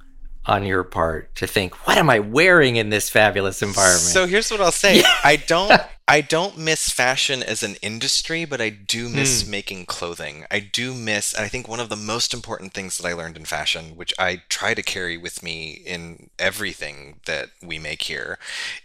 on 0.48 0.66
your 0.66 0.84
part 0.84 1.36
to 1.36 1.46
think, 1.46 1.88
what 1.88 1.98
am 1.98 2.10
I 2.10 2.20
wearing 2.20 2.78
in 2.78 2.90
this 2.90 3.10
fabulous 3.10 3.62
environment? 3.62 4.02
So 4.02 4.26
here's 4.26 4.50
what 4.50 4.62
I'll 4.62 4.72
say. 4.72 5.04
I 5.24 5.36
don't 5.36 5.72
I 6.10 6.22
don't 6.22 6.58
miss 6.58 6.90
fashion 6.90 7.44
as 7.44 7.64
an 7.64 7.76
industry, 7.82 8.46
but 8.46 8.62
I 8.62 8.70
do 8.70 9.10
miss 9.10 9.44
hmm. 9.44 9.52
making 9.52 9.86
clothing. 9.88 10.46
I 10.50 10.62
do 10.62 10.94
miss 10.94 11.34
and 11.34 11.44
I 11.44 11.50
think 11.50 11.68
one 11.68 11.82
of 11.82 11.90
the 11.90 11.98
most 11.98 12.34
important 12.34 12.74
things 12.74 12.98
that 12.98 13.08
I 13.08 13.14
learned 13.14 13.36
in 13.36 13.44
fashion, 13.44 13.98
which 13.98 14.14
I 14.18 14.44
try 14.48 14.74
to 14.74 14.82
carry 14.82 15.18
with 15.18 15.44
me 15.44 15.72
in 15.72 16.30
everything 16.40 17.20
that 17.26 17.50
we 17.62 17.78
make 17.78 18.04
here, 18.04 18.40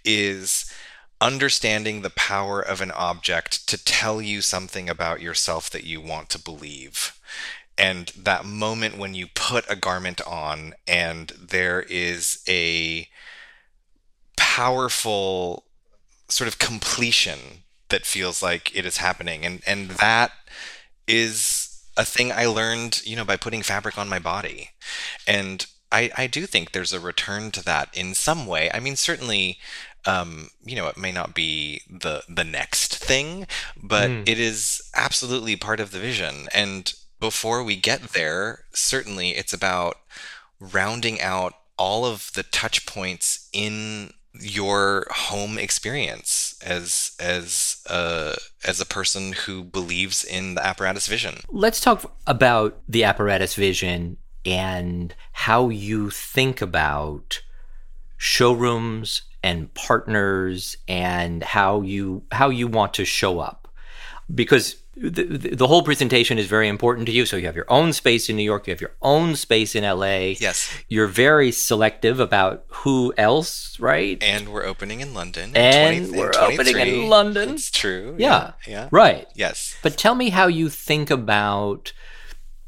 is 0.05 0.73
understanding 1.21 2.03
the 2.03 2.11
power 2.11 2.61
of 2.61 2.81
an 2.81 2.91
object 2.91 3.69
to 3.69 3.83
tell 3.83 4.21
you 4.21 4.41
something 4.41 4.91
about 4.91 5.21
yourself 5.21 5.71
that 5.71 5.85
you 5.85 6.01
want 6.01 6.29
to 6.31 6.39
believe 6.39 7.17
and 7.79 8.09
that 8.17 8.45
moment 8.45 8.99
when 8.99 9.15
you 9.15 9.27
put 9.35 9.65
a 9.71 9.77
garment 9.77 10.21
on 10.27 10.75
and 10.87 11.29
there 11.41 11.83
is 11.83 12.43
a 12.49 13.09
powerful 14.37 15.65
sort 16.29 16.49
of 16.49 16.59
completion 16.59 17.39
that 17.89 18.07
feels 18.07 18.43
like 18.43 18.75
it 18.75 18.87
is 18.87 18.97
happening 18.99 19.45
and 19.45 19.63
and 19.67 19.91
that 19.91 20.33
is 21.07 21.69
a 21.97 22.05
thing 22.07 22.33
I 22.33 22.47
learned, 22.47 23.03
you 23.05 23.17
know, 23.17 23.25
by 23.25 23.37
putting 23.37 23.63
fabric 23.63 23.99
on 23.99 24.09
my 24.09 24.19
body. 24.19 24.71
And 25.27 25.67
I, 25.91 26.11
I 26.17 26.27
do 26.27 26.47
think 26.47 26.73
there's 26.73 26.95
a 26.95 27.01
return 27.01 27.51
to 27.51 27.63
that 27.65 27.91
in 27.93 28.15
some 28.15 28.47
way. 28.47 28.71
I 28.73 28.81
mean, 28.81 28.97
certainly 28.97 29.59
um, 30.05 30.49
you 30.65 30.75
know, 30.75 30.89
it 30.89 30.97
may 30.97 31.13
not 31.13 31.35
be 31.35 31.83
the 31.89 32.23
the 32.29 32.45
next 32.45 32.97
thing, 32.97 33.47
but 33.81 34.11
Mm. 34.11 34.29
it 34.29 34.39
is 34.41 34.83
absolutely 34.95 35.55
part 35.55 35.79
of 35.81 35.91
the 35.93 36.01
vision. 36.01 36.49
And 36.53 36.93
before 37.23 37.63
we 37.63 37.77
get 37.77 38.03
there, 38.15 38.65
certainly 38.73 39.31
it's 39.31 39.53
about 39.53 39.97
rounding 40.59 41.21
out 41.21 41.55
all 41.79 42.05
of 42.05 42.33
the 42.35 42.43
touch 42.43 42.85
points 42.85 43.49
in 43.53 44.13
your 44.41 45.07
home 45.11 45.57
experience 45.57 46.59
as 46.67 47.13
as 47.21 47.81
a 47.89 48.35
as 48.65 48.81
a 48.81 48.87
person 48.87 49.33
who 49.33 49.63
believes 49.63 50.25
in 50.25 50.57
the 50.57 50.67
apparatus 50.67 51.07
vision. 51.07 51.39
Let's 51.49 51.81
talk 51.81 52.13
about 52.27 52.81
the 52.89 53.05
apparatus 53.05 53.55
vision 53.55 54.17
and 54.45 55.15
how 55.31 55.69
you 55.69 56.11
think 56.11 56.61
about 56.61 57.41
showrooms 58.17 59.23
and 59.45 59.73
partners 59.75 60.77
and 60.89 61.45
how 61.45 61.83
you 61.83 62.25
how 62.33 62.49
you 62.49 62.67
want 62.67 62.95
to 62.95 63.05
show 63.05 63.39
up 63.39 63.69
because 64.35 64.82
the, 64.95 65.25
the 65.55 65.67
whole 65.67 65.83
presentation 65.83 66.39
is 66.39 66.47
very 66.47 66.69
important 66.69 67.07
to 67.07 67.13
you 67.13 67.25
so 67.25 67.37
you 67.37 67.47
have 67.47 67.57
your 67.57 67.65
own 67.71 67.93
space 67.93 68.29
in 68.29 68.37
New 68.37 68.43
York 68.43 68.67
you 68.67 68.73
have 68.73 68.81
your 68.81 68.95
own 69.01 69.35
space 69.37 69.75
in 69.75 69.85
LA 69.85 70.35
Yes. 70.39 70.71
you're 70.89 71.07
very 71.07 71.51
selective 71.51 72.21
about 72.21 72.65
who 72.69 73.15
else 73.17 73.79
right 73.81 74.23
And 74.23 74.51
we're 74.51 74.65
opening 74.67 75.01
in 75.01 75.15
London. 75.15 75.51
in 75.51 75.57
And 75.57 76.07
20 76.09 76.19
we're 76.19 76.33
opening 76.39 76.77
in 76.79 77.09
London. 77.09 77.51
It's 77.55 77.71
true. 77.71 78.17
Yeah. 78.19 78.53
Yeah. 78.67 78.89
right 78.91 79.27
Yes. 79.35 79.77
But 79.83 79.97
tell 79.97 80.15
me 80.15 80.29
how 80.31 80.47
you 80.47 80.69
think 80.69 81.11
about 81.11 81.93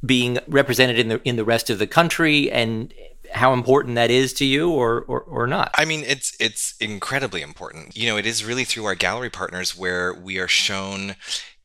being 0.05 0.39
represented 0.47 0.99
in 0.99 1.09
the 1.09 1.21
in 1.29 1.37
the 1.37 1.45
rest 1.45 1.71
of 1.71 1.79
the 1.79 1.87
country 1.87 2.51
and 2.51 2.93
how 3.33 3.53
important 3.53 3.97
that 3.97 4.11
is 4.11 4.33
to 4.35 4.45
you 4.45 4.71
or 4.71 5.03
or, 5.09 5.21
or 5.23 5.47
not. 5.47 5.71
I 5.77 5.85
mean, 5.85 6.05
it's 6.07 6.37
it's 6.39 6.75
incredibly 6.79 7.43
important. 7.43 7.97
You 7.97 8.09
know, 8.09 8.17
it 8.17 8.27
is 8.27 8.45
really 8.45 8.65
through 8.65 8.85
our 8.85 8.95
gallery 8.95 9.31
partners 9.31 9.77
where 9.77 10.13
we 10.15 10.39
are 10.39 10.47
shown 10.49 11.17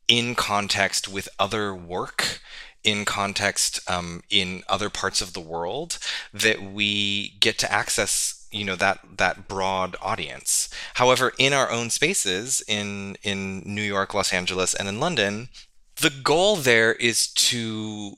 in 0.09 0.35
context 0.35 1.07
with 1.07 1.29
other 1.39 1.73
work, 1.73 2.41
in 2.83 3.05
context 3.05 3.79
um, 3.89 4.21
in 4.29 4.63
other 4.67 4.89
parts 4.89 5.21
of 5.21 5.31
the 5.31 5.39
world, 5.39 5.99
that 6.33 6.61
we 6.61 7.37
get 7.39 7.57
to 7.59 7.71
access 7.71 8.35
you 8.51 8.65
know 8.65 8.75
that 8.75 8.99
that 9.17 9.47
broad 9.47 9.95
audience. 10.01 10.69
However, 10.95 11.33
in 11.37 11.53
our 11.53 11.69
own 11.69 11.89
spaces 11.89 12.61
in 12.67 13.15
in 13.23 13.61
New 13.65 13.83
York, 13.83 14.13
Los 14.13 14.33
Angeles, 14.33 14.73
and 14.73 14.89
in 14.89 14.99
London, 14.99 15.49
the 15.97 16.09
goal 16.09 16.55
there 16.55 16.93
is 16.93 17.27
to 17.27 18.17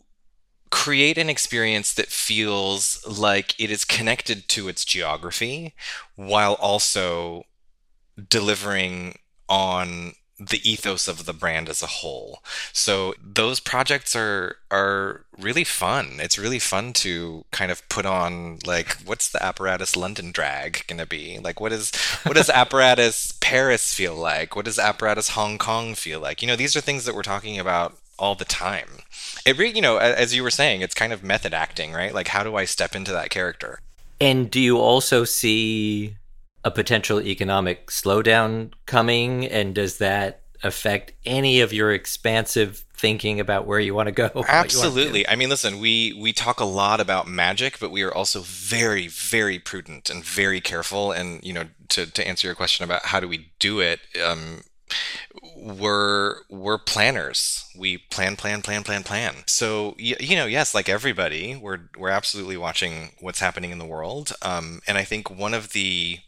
create 0.70 1.18
an 1.18 1.30
experience 1.30 1.94
that 1.94 2.08
feels 2.08 3.06
like 3.06 3.60
it 3.60 3.70
is 3.70 3.84
connected 3.84 4.48
to 4.48 4.70
its 4.70 4.86
geography 4.86 5.74
while 6.16 6.54
also 6.54 7.44
delivering 8.30 9.18
on 9.50 10.14
the 10.50 10.68
ethos 10.70 11.08
of 11.08 11.26
the 11.26 11.34
brand 11.34 11.70
as 11.70 11.84
a 11.84 11.88
whole. 11.88 12.42
So 12.74 13.14
those 13.22 13.60
projects 13.60 14.16
are 14.16 14.58
are 14.72 15.26
really 15.38 15.64
fun. 15.64 16.18
It's 16.20 16.39
really 16.39 16.60
fun 16.60 16.94
to 16.94 17.46
kind 17.52 17.72
of 17.72 17.88
put 17.89 18.06
on 18.06 18.60
like 18.66 18.98
what's 19.06 19.30
the 19.30 19.44
apparatus 19.44 19.96
London 19.96 20.32
drag 20.32 20.86
to 20.88 21.06
be? 21.06 21.39
Like 21.39 21.60
what 21.60 21.72
is 21.72 21.96
what 22.24 22.36
does 22.36 22.50
apparatus 22.50 23.34
Paris 23.39 23.94
feel 23.94 24.16
like? 24.16 24.56
What 24.56 24.66
does 24.66 24.80
apparatus 24.80 25.30
Hong 25.30 25.58
Kong 25.58 25.94
feel 25.96 26.20
like? 26.20 26.42
You 26.42 26.48
know, 26.48 26.56
these 26.56 26.76
are 26.76 26.82
things 26.82 27.06
that 27.06 27.16
we're 27.16 27.22
talking 27.22 27.60
about 27.60 27.98
all 28.18 28.36
the 28.36 28.46
time. 28.46 28.88
It 29.46 29.58
really, 29.58 29.76
you 29.76 29.82
know, 29.82 29.98
as 29.98 30.36
you 30.36 30.44
were 30.44 30.52
saying, 30.52 30.82
it's 30.82 30.94
kind 30.94 31.14
of 31.14 31.24
method 31.24 31.54
acting, 31.54 31.94
right? 31.94 32.14
Like 32.14 32.30
how 32.30 32.44
do 32.44 32.56
I 32.56 32.66
step 32.66 32.96
into 32.96 33.12
that 33.12 33.30
character? 33.30 33.80
and 34.22 34.52
do 34.52 34.60
you 34.60 34.78
also 34.78 35.24
see 35.24 36.16
a 36.64 36.72
potential 36.72 37.22
economic 37.22 37.88
slowdown 37.88 38.72
coming 38.86 39.45
and 39.45 39.76
does 39.76 39.97
that 39.97 40.41
affect 40.64 41.14
any 41.26 41.62
of 41.62 41.74
your 41.74 41.91
expansive 41.91 42.86
thinking 42.93 43.39
about 43.39 43.66
where 43.66 43.80
you 43.80 43.95
want 43.95 44.07
to 44.07 44.12
go? 44.12 44.30
you? 44.36 44.43
Absolutely. 44.47 45.28
I 45.28 45.36
mean, 45.36 45.49
listen, 45.49 45.80
we 45.80 46.18
we 46.20 46.34
talk 46.34 46.59
a 46.59 46.66
lot 46.66 46.99
about 46.99 47.28
magic, 47.28 47.80
but 47.80 47.91
we 47.91 48.03
are 48.03 48.14
also 48.14 48.41
very, 48.41 49.07
very 49.07 49.59
prudent 49.59 50.09
and 50.09 50.24
very 50.24 50.62
careful. 50.62 51.12
And 51.12 51.43
you 51.43 51.53
know, 51.53 51.66
to 51.89 52.05
to 52.05 52.28
answer 52.28 52.47
your 52.47 52.55
question 52.55 52.84
about 52.84 53.05
how 53.05 53.20
do 53.20 53.28
we 53.28 53.51
do 53.59 53.80
it, 53.80 53.99
um, 54.24 54.62
we're 55.57 56.36
we're 56.49 56.78
planners. 56.78 57.66
We 57.78 57.97
plan, 57.97 58.36
plan, 58.36 58.62
plan, 58.62 58.84
plan, 58.84 59.03
plan. 59.03 59.36
So 59.47 59.95
y- 59.99 60.16
you 60.20 60.36
know, 60.36 60.45
yes, 60.45 60.76
like 60.76 60.89
everybody, 60.89 61.55
we're 61.55 61.89
we're 61.97 62.09
absolutely 62.09 62.57
watching 62.57 63.12
what's 63.20 63.39
happening 63.39 63.72
in 63.72 63.80
the 63.80 63.86
world. 63.86 64.34
Um, 64.41 64.82
and 64.88 64.97
I 64.97 65.03
think 65.03 65.30
one 65.30 65.53
of 65.53 65.74
the 65.74 66.20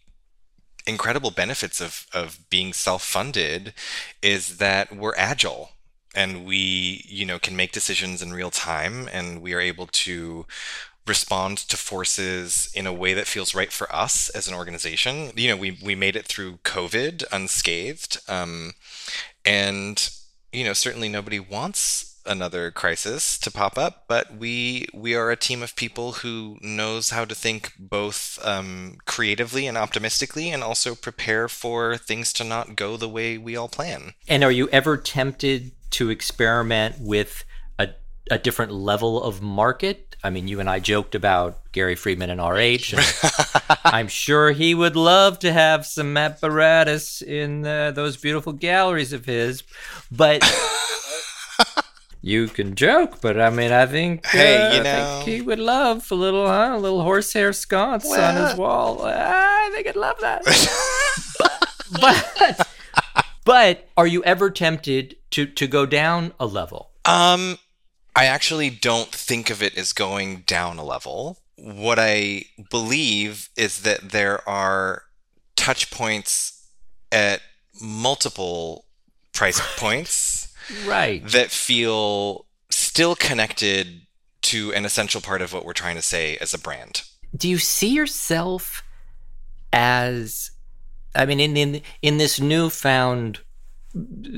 incredible 0.85 1.31
benefits 1.31 1.79
of 1.81 2.07
of 2.13 2.39
being 2.49 2.73
self-funded 2.73 3.73
is 4.21 4.57
that 4.57 4.95
we're 4.95 5.15
agile 5.15 5.71
and 6.13 6.45
we 6.45 7.03
you 7.07 7.25
know 7.25 7.39
can 7.39 7.55
make 7.55 7.71
decisions 7.71 8.21
in 8.21 8.33
real 8.33 8.51
time 8.51 9.09
and 9.11 9.41
we 9.41 9.53
are 9.53 9.59
able 9.59 9.87
to 9.87 10.45
respond 11.05 11.57
to 11.57 11.75
forces 11.75 12.71
in 12.73 12.87
a 12.87 12.93
way 12.93 13.13
that 13.13 13.27
feels 13.27 13.53
right 13.53 13.73
for 13.73 13.93
us 13.93 14.29
as 14.29 14.47
an 14.47 14.53
organization. 14.53 15.31
You 15.35 15.49
know 15.49 15.57
we 15.57 15.77
we 15.83 15.95
made 15.95 16.15
it 16.15 16.25
through 16.25 16.59
covid 16.63 17.23
unscathed 17.31 18.19
um, 18.29 18.73
and 19.45 20.09
you 20.51 20.63
know 20.63 20.73
certainly 20.73 21.09
nobody 21.09 21.39
wants 21.39 22.12
another 22.25 22.71
crisis 22.71 23.37
to 23.37 23.51
pop 23.51 23.77
up 23.77 24.05
but 24.07 24.35
we 24.35 24.87
we 24.93 25.15
are 25.15 25.31
a 25.31 25.35
team 25.35 25.61
of 25.61 25.75
people 25.75 26.13
who 26.13 26.57
knows 26.61 27.09
how 27.09 27.25
to 27.25 27.35
think 27.35 27.73
both 27.77 28.39
um, 28.43 28.97
creatively 29.05 29.67
and 29.67 29.77
optimistically 29.77 30.49
and 30.49 30.63
also 30.63 30.95
prepare 30.95 31.47
for 31.47 31.97
things 31.97 32.31
to 32.33 32.43
not 32.43 32.75
go 32.75 32.95
the 32.97 33.09
way 33.09 33.37
we 33.37 33.55
all 33.55 33.67
plan 33.67 34.13
And 34.27 34.43
are 34.43 34.51
you 34.51 34.69
ever 34.69 34.97
tempted 34.97 35.71
to 35.91 36.09
experiment 36.09 36.95
with 36.99 37.45
a, 37.77 37.89
a 38.31 38.39
different 38.39 38.71
level 38.71 39.21
of 39.21 39.41
market? 39.41 40.15
I 40.23 40.29
mean, 40.29 40.47
you 40.47 40.59
and 40.59 40.69
I 40.69 40.79
joked 40.79 41.15
about 41.15 41.59
Gary 41.71 41.95
Friedman 41.95 42.29
and 42.29 42.41
RH. 42.41 42.93
And 42.95 43.79
I'm 43.83 44.07
sure 44.07 44.51
he 44.51 44.73
would 44.73 44.95
love 44.95 45.39
to 45.39 45.51
have 45.51 45.85
some 45.85 46.15
apparatus 46.15 47.21
in 47.21 47.65
uh, 47.65 47.91
those 47.91 48.17
beautiful 48.17 48.53
galleries 48.53 49.13
of 49.13 49.25
his, 49.25 49.63
but. 50.11 50.41
You 52.25 52.47
can 52.47 52.75
joke, 52.75 53.19
but 53.19 53.37
I 53.37 53.49
mean, 53.49 53.73
I 53.73 53.85
think 53.85 54.25
Hey, 54.27 54.55
uh, 54.55 54.73
you 54.77 54.83
know- 54.83 55.21
think 55.25 55.27
he 55.27 55.41
would 55.41 55.59
love 55.59 56.09
a 56.09 56.15
little, 56.15 56.47
huh, 56.47 56.71
a 56.73 56.79
little 56.79 57.01
horsehair 57.01 57.51
sconce 57.51 58.09
on 58.09 58.35
his 58.37 58.55
wall. 58.55 59.01
I 59.03 59.69
think 59.73 59.87
I'd 59.87 59.97
love 59.97 60.15
that. 60.21 60.41
but 62.01 62.67
but 63.43 63.89
are 63.97 64.07
you 64.07 64.23
ever 64.23 64.49
tempted 64.49 65.17
to 65.31 65.45
to 65.45 65.67
go 65.67 65.85
down 65.85 66.31
a 66.39 66.45
level? 66.45 66.91
Um, 67.03 67.57
I 68.15 68.25
actually 68.25 68.69
don't 68.69 69.11
think 69.11 69.49
of 69.49 69.61
it 69.61 69.77
as 69.77 69.91
going 69.91 70.43
down 70.47 70.77
a 70.77 70.85
level. 70.85 71.39
What 71.57 71.99
I 71.99 72.45
believe 72.71 73.49
is 73.57 73.81
that 73.81 74.11
there 74.11 74.47
are 74.47 75.03
touch 75.57 75.91
points 75.91 76.67
at 77.11 77.41
multiple 77.81 78.85
price 79.33 79.59
points 79.77 80.42
Right. 80.85 81.25
that 81.27 81.51
feel 81.51 82.45
still 82.69 83.15
connected 83.15 84.01
to 84.43 84.73
an 84.73 84.85
essential 84.85 85.21
part 85.21 85.41
of 85.41 85.53
what 85.53 85.65
we're 85.65 85.73
trying 85.73 85.95
to 85.95 86.01
say 86.01 86.37
as 86.37 86.53
a 86.53 86.59
brand. 86.59 87.03
Do 87.35 87.49
you 87.49 87.57
see 87.57 87.89
yourself 87.89 88.83
as 89.71 90.51
I 91.15 91.25
mean 91.25 91.39
in 91.39 91.57
in 91.57 91.81
in 92.01 92.17
this 92.17 92.39
newfound 92.39 93.39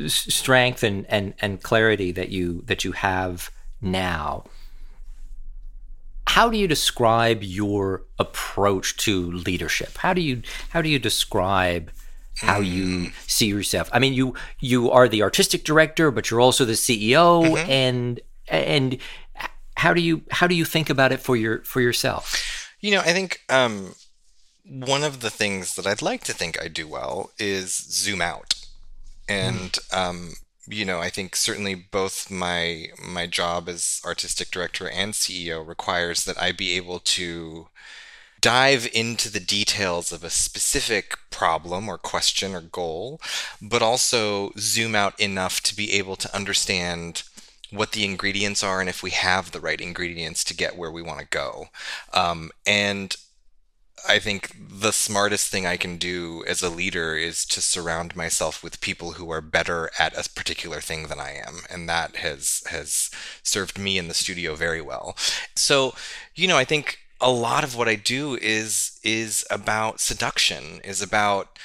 strength 0.07 0.83
and 0.83 1.05
and 1.09 1.33
and 1.39 1.61
clarity 1.61 2.11
that 2.11 2.29
you 2.29 2.61
that 2.65 2.83
you 2.83 2.91
have 2.93 3.51
now 3.81 4.43
how 6.27 6.49
do 6.49 6.57
you 6.57 6.67
describe 6.67 7.41
your 7.43 8.03
approach 8.19 8.97
to 8.97 9.31
leadership 9.31 9.97
how 9.97 10.13
do 10.13 10.21
you 10.21 10.41
how 10.69 10.81
do 10.81 10.89
you 10.89 10.99
describe 10.99 11.91
how 12.37 12.59
you 12.59 13.11
see 13.27 13.47
yourself. 13.47 13.89
I 13.91 13.99
mean 13.99 14.13
you 14.13 14.33
you 14.59 14.91
are 14.91 15.07
the 15.07 15.23
artistic 15.23 15.63
director 15.63 16.11
but 16.11 16.29
you're 16.29 16.41
also 16.41 16.65
the 16.65 16.73
ceo 16.73 17.57
and 17.67 18.19
and 18.47 18.99
how 19.77 19.93
do 19.93 20.01
you 20.01 20.23
how 20.31 20.47
do 20.47 20.55
you 20.55 20.65
think 20.65 20.89
about 20.89 21.11
it 21.11 21.19
for 21.19 21.35
your 21.35 21.59
for 21.63 21.81
yourself? 21.81 22.71
You 22.79 22.91
know, 22.91 23.01
I 23.01 23.13
think 23.13 23.41
um, 23.49 23.95
one 24.63 25.03
of 25.03 25.21
the 25.21 25.29
things 25.29 25.75
that 25.75 25.87
I'd 25.87 26.01
like 26.01 26.23
to 26.25 26.33
think 26.33 26.61
I 26.61 26.67
do 26.67 26.87
well 26.87 27.31
is 27.39 27.75
zoom 27.75 28.21
out, 28.21 28.65
and 29.27 29.77
um, 29.91 30.33
you 30.67 30.85
know, 30.85 30.99
I 30.99 31.09
think 31.09 31.35
certainly 31.35 31.75
both 31.75 32.31
my 32.31 32.87
my 33.03 33.27
job 33.27 33.67
as 33.67 34.01
artistic 34.05 34.49
director 34.49 34.89
and 34.89 35.13
CEO 35.13 35.65
requires 35.65 36.25
that 36.25 36.41
I 36.41 36.51
be 36.51 36.75
able 36.77 36.99
to 36.99 37.67
dive 38.45 38.87
into 38.93 39.27
the 39.27 39.39
details 39.39 40.11
of 40.11 40.23
a 40.23 40.29
specific 40.29 41.17
problem 41.31 41.89
or 41.89 41.97
question 41.97 42.53
or 42.53 42.61
goal, 42.61 43.19
but 43.59 43.81
also 43.81 44.51
zoom 44.59 44.93
out 44.93 45.19
enough 45.19 45.61
to 45.61 45.75
be 45.75 45.93
able 45.93 46.15
to 46.15 46.35
understand 46.35 47.23
what 47.71 47.93
the 47.93 48.05
ingredients 48.05 48.61
are 48.61 48.79
and 48.79 48.87
if 48.87 49.01
we 49.01 49.09
have 49.09 49.49
the 49.49 49.59
right 49.59 49.81
ingredients 49.81 50.43
to 50.43 50.55
get 50.55 50.77
where 50.77 50.91
we 50.91 51.01
want 51.01 51.19
to 51.19 51.25
go. 51.25 51.69
Um, 52.13 52.51
and 52.67 53.15
I 54.07 54.19
think 54.19 54.55
the 54.55 54.93
smartest 54.93 55.49
thing 55.49 55.65
I 55.65 55.77
can 55.77 55.97
do 55.97 56.43
as 56.47 56.61
a 56.61 56.69
leader 56.69 57.15
is 57.15 57.45
to 57.45 57.61
surround 57.61 58.15
myself 58.15 58.63
with 58.63 58.79
people 58.79 59.13
who 59.13 59.31
are 59.31 59.41
better 59.41 59.89
at 59.97 60.15
a 60.15 60.29
particular 60.29 60.81
thing 60.81 61.07
than 61.07 61.19
I 61.19 61.31
am, 61.31 61.61
and 61.67 61.89
that 61.89 62.17
has 62.17 62.61
has 62.67 63.09
served 63.41 63.79
me 63.79 63.97
in 63.97 64.07
the 64.07 64.13
studio 64.13 64.53
very 64.53 64.81
well. 64.81 65.17
So, 65.55 65.95
you 66.35 66.47
know, 66.47 66.57
I 66.57 66.65
think 66.65 66.99
a 67.21 67.31
lot 67.31 67.63
of 67.63 67.75
what 67.75 67.87
I 67.87 67.95
do 67.95 68.35
is 68.41 68.99
is 69.03 69.45
about 69.49 69.99
seduction, 69.99 70.81
is 70.83 71.01
about 71.01 71.57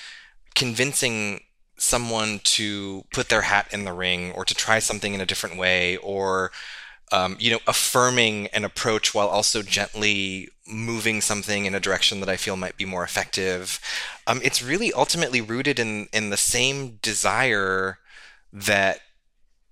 convincing 0.54 1.40
someone 1.76 2.40
to 2.44 3.04
put 3.12 3.28
their 3.28 3.42
hat 3.42 3.68
in 3.72 3.84
the 3.84 3.92
ring 3.92 4.32
or 4.32 4.44
to 4.44 4.54
try 4.54 4.78
something 4.78 5.14
in 5.14 5.20
a 5.20 5.26
different 5.26 5.56
way 5.56 5.96
or 5.98 6.52
um, 7.12 7.36
you 7.40 7.50
know 7.50 7.58
affirming 7.66 8.46
an 8.48 8.64
approach 8.64 9.14
while 9.14 9.28
also 9.28 9.62
gently 9.62 10.48
moving 10.66 11.20
something 11.20 11.66
in 11.66 11.74
a 11.74 11.80
direction 11.80 12.20
that 12.20 12.28
I 12.28 12.36
feel 12.36 12.56
might 12.56 12.76
be 12.76 12.84
more 12.84 13.02
effective. 13.02 13.80
Um, 14.26 14.40
it's 14.44 14.62
really 14.62 14.92
ultimately 14.92 15.40
rooted 15.40 15.78
in 15.78 16.08
in 16.12 16.30
the 16.30 16.36
same 16.36 16.98
desire 17.02 17.98
that 18.52 19.00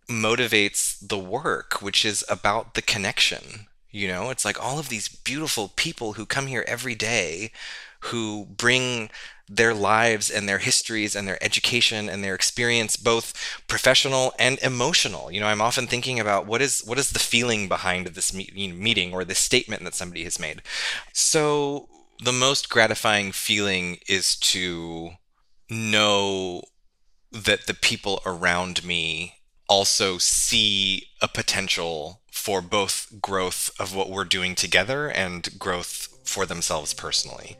motivates 0.09 0.97
the 1.07 1.19
work, 1.19 1.83
which 1.83 2.05
is 2.05 2.25
about 2.29 2.75
the 2.75 2.83
connection. 2.83 3.68
You 3.91 4.09
know, 4.09 4.31
it's 4.31 4.45
like 4.45 4.63
all 4.63 4.79
of 4.79 4.89
these 4.89 5.09
beautiful 5.09 5.73
people 5.75 6.15
who 6.15 6.27
come 6.27 6.47
here 6.47 6.65
every 6.67 6.95
day 6.95 7.53
who 8.01 8.47
bring 8.47 9.11
their 9.49 9.73
lives 9.73 10.31
and 10.31 10.49
their 10.49 10.59
histories 10.59 11.17
and 11.17 11.27
their 11.27 11.43
education 11.43 12.09
and 12.09 12.23
their 12.23 12.35
experience 12.35 12.97
both 12.97 13.33
professional 13.67 14.33
and 14.39 14.59
emotional. 14.59 15.33
You 15.33 15.41
know 15.41 15.47
i'm 15.47 15.63
often 15.63 15.87
thinking 15.87 16.21
about 16.21 16.47
what 16.47 16.61
is 16.61 16.83
what 16.85 16.99
is 16.99 17.11
the 17.11 17.19
feeling 17.19 17.67
behind 17.67 18.09
this 18.09 18.35
meeting 18.35 19.15
or 19.15 19.25
this 19.25 19.39
statement 19.39 19.85
that 19.85 19.95
somebody 19.95 20.25
has 20.25 20.39
made. 20.39 20.63
So 21.13 21.89
the 22.23 22.33
most 22.33 22.69
gratifying 22.69 23.33
feeling 23.33 23.99
is 24.07 24.37
to 24.37 25.11
know 25.71 26.63
that 27.33 27.67
the 27.67 27.75
people 27.75 28.21
around 28.27 28.85
me 28.85 29.35
also 29.69 30.19
see 30.19 31.09
a 31.21 31.29
potential 31.29 32.21
for 32.39 32.63
both 32.63 33.21
growth 33.21 33.71
of 33.79 33.95
what 33.95 34.09
we're 34.09 34.25
doing 34.25 34.55
together 34.55 35.09
and 35.09 35.59
growth 35.59 36.19
for 36.25 36.47
themselves 36.47 36.95
personally. 36.95 37.57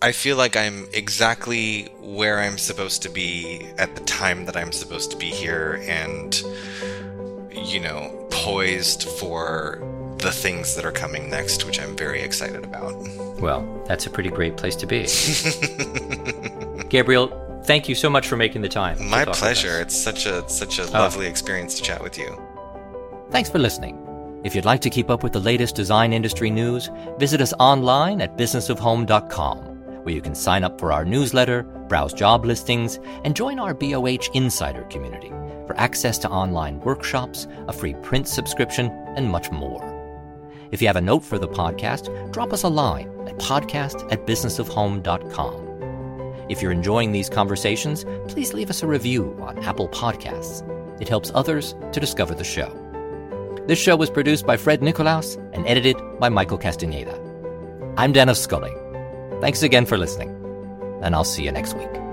I 0.00 0.12
feel 0.12 0.36
like 0.36 0.56
I'm 0.56 0.86
exactly 0.92 1.84
where 2.00 2.38
I'm 2.38 2.58
supposed 2.58 3.02
to 3.02 3.08
be 3.08 3.66
at 3.78 3.96
the 3.96 4.02
time 4.04 4.44
that 4.44 4.56
I'm 4.56 4.72
supposed 4.72 5.10
to 5.10 5.16
be 5.16 5.26
here 5.26 5.82
and, 5.86 6.34
you 7.52 7.80
know, 7.80 8.28
poised 8.30 9.04
for 9.04 9.82
the 10.18 10.30
things 10.30 10.76
that 10.76 10.84
are 10.84 10.92
coming 10.92 11.30
next, 11.30 11.64
which 11.64 11.80
I'm 11.80 11.96
very 11.96 12.20
excited 12.20 12.64
about. 12.64 12.94
Well, 13.40 13.84
that's 13.86 14.06
a 14.06 14.10
pretty 14.10 14.30
great 14.30 14.56
place 14.56 14.76
to 14.76 14.86
be. 14.86 15.06
Gabriel, 16.88 17.62
thank 17.64 17.88
you 17.88 17.94
so 17.94 18.08
much 18.08 18.28
for 18.28 18.36
making 18.36 18.62
the 18.62 18.68
time. 18.68 19.08
My 19.08 19.24
pleasure. 19.24 19.80
It's 19.80 19.96
such 19.96 20.26
a 20.26 20.48
such 20.48 20.78
a 20.78 20.84
oh. 20.84 20.90
lovely 20.92 21.26
experience 21.26 21.74
to 21.76 21.82
chat 21.82 22.02
with 22.02 22.18
you. 22.18 22.45
Thanks 23.30 23.50
for 23.50 23.58
listening. 23.58 24.02
If 24.44 24.54
you'd 24.54 24.64
like 24.64 24.80
to 24.82 24.90
keep 24.90 25.10
up 25.10 25.22
with 25.22 25.32
the 25.32 25.40
latest 25.40 25.74
design 25.74 26.12
industry 26.12 26.50
news, 26.50 26.90
visit 27.18 27.40
us 27.40 27.52
online 27.58 28.20
at 28.20 28.36
businessofhome.com 28.36 29.76
where 30.06 30.14
you 30.14 30.22
can 30.22 30.36
sign 30.36 30.62
up 30.62 30.78
for 30.78 30.92
our 30.92 31.04
newsletter, 31.04 31.64
browse 31.88 32.12
job 32.12 32.44
listings, 32.44 33.00
and 33.24 33.34
join 33.34 33.58
our 33.58 33.74
BOH 33.74 34.30
Insider 34.34 34.84
community 34.84 35.30
for 35.66 35.76
access 35.80 36.16
to 36.18 36.30
online 36.30 36.78
workshops, 36.78 37.48
a 37.66 37.72
free 37.72 37.94
print 37.94 38.28
subscription, 38.28 38.88
and 39.16 39.28
much 39.28 39.50
more. 39.50 39.82
If 40.70 40.80
you 40.80 40.86
have 40.86 40.94
a 40.94 41.00
note 41.00 41.24
for 41.24 41.40
the 41.40 41.48
podcast, 41.48 42.32
drop 42.32 42.52
us 42.52 42.62
a 42.62 42.68
line 42.68 43.08
at 43.26 43.36
podcast 43.38 44.08
at 44.12 44.28
businessofhome.com. 44.28 46.46
If 46.48 46.62
you're 46.62 46.70
enjoying 46.70 47.10
these 47.10 47.28
conversations, 47.28 48.04
please 48.28 48.54
leave 48.54 48.70
us 48.70 48.84
a 48.84 48.86
review 48.86 49.36
on 49.40 49.58
Apple 49.64 49.88
Podcasts. 49.88 50.62
It 51.00 51.08
helps 51.08 51.32
others 51.34 51.74
to 51.90 51.98
discover 51.98 52.32
the 52.32 52.44
show. 52.44 52.85
This 53.66 53.80
show 53.80 53.96
was 53.96 54.10
produced 54.10 54.46
by 54.46 54.56
Fred 54.56 54.80
Nicolaus 54.80 55.34
and 55.52 55.66
edited 55.66 55.96
by 56.20 56.28
Michael 56.28 56.56
Castaneda. 56.56 57.20
I'm 57.96 58.12
Dennis 58.12 58.40
Scully. 58.40 58.72
Thanks 59.40 59.64
again 59.64 59.86
for 59.86 59.98
listening, 59.98 60.30
and 61.02 61.16
I'll 61.16 61.24
see 61.24 61.42
you 61.42 61.50
next 61.50 61.74
week. 61.74 62.05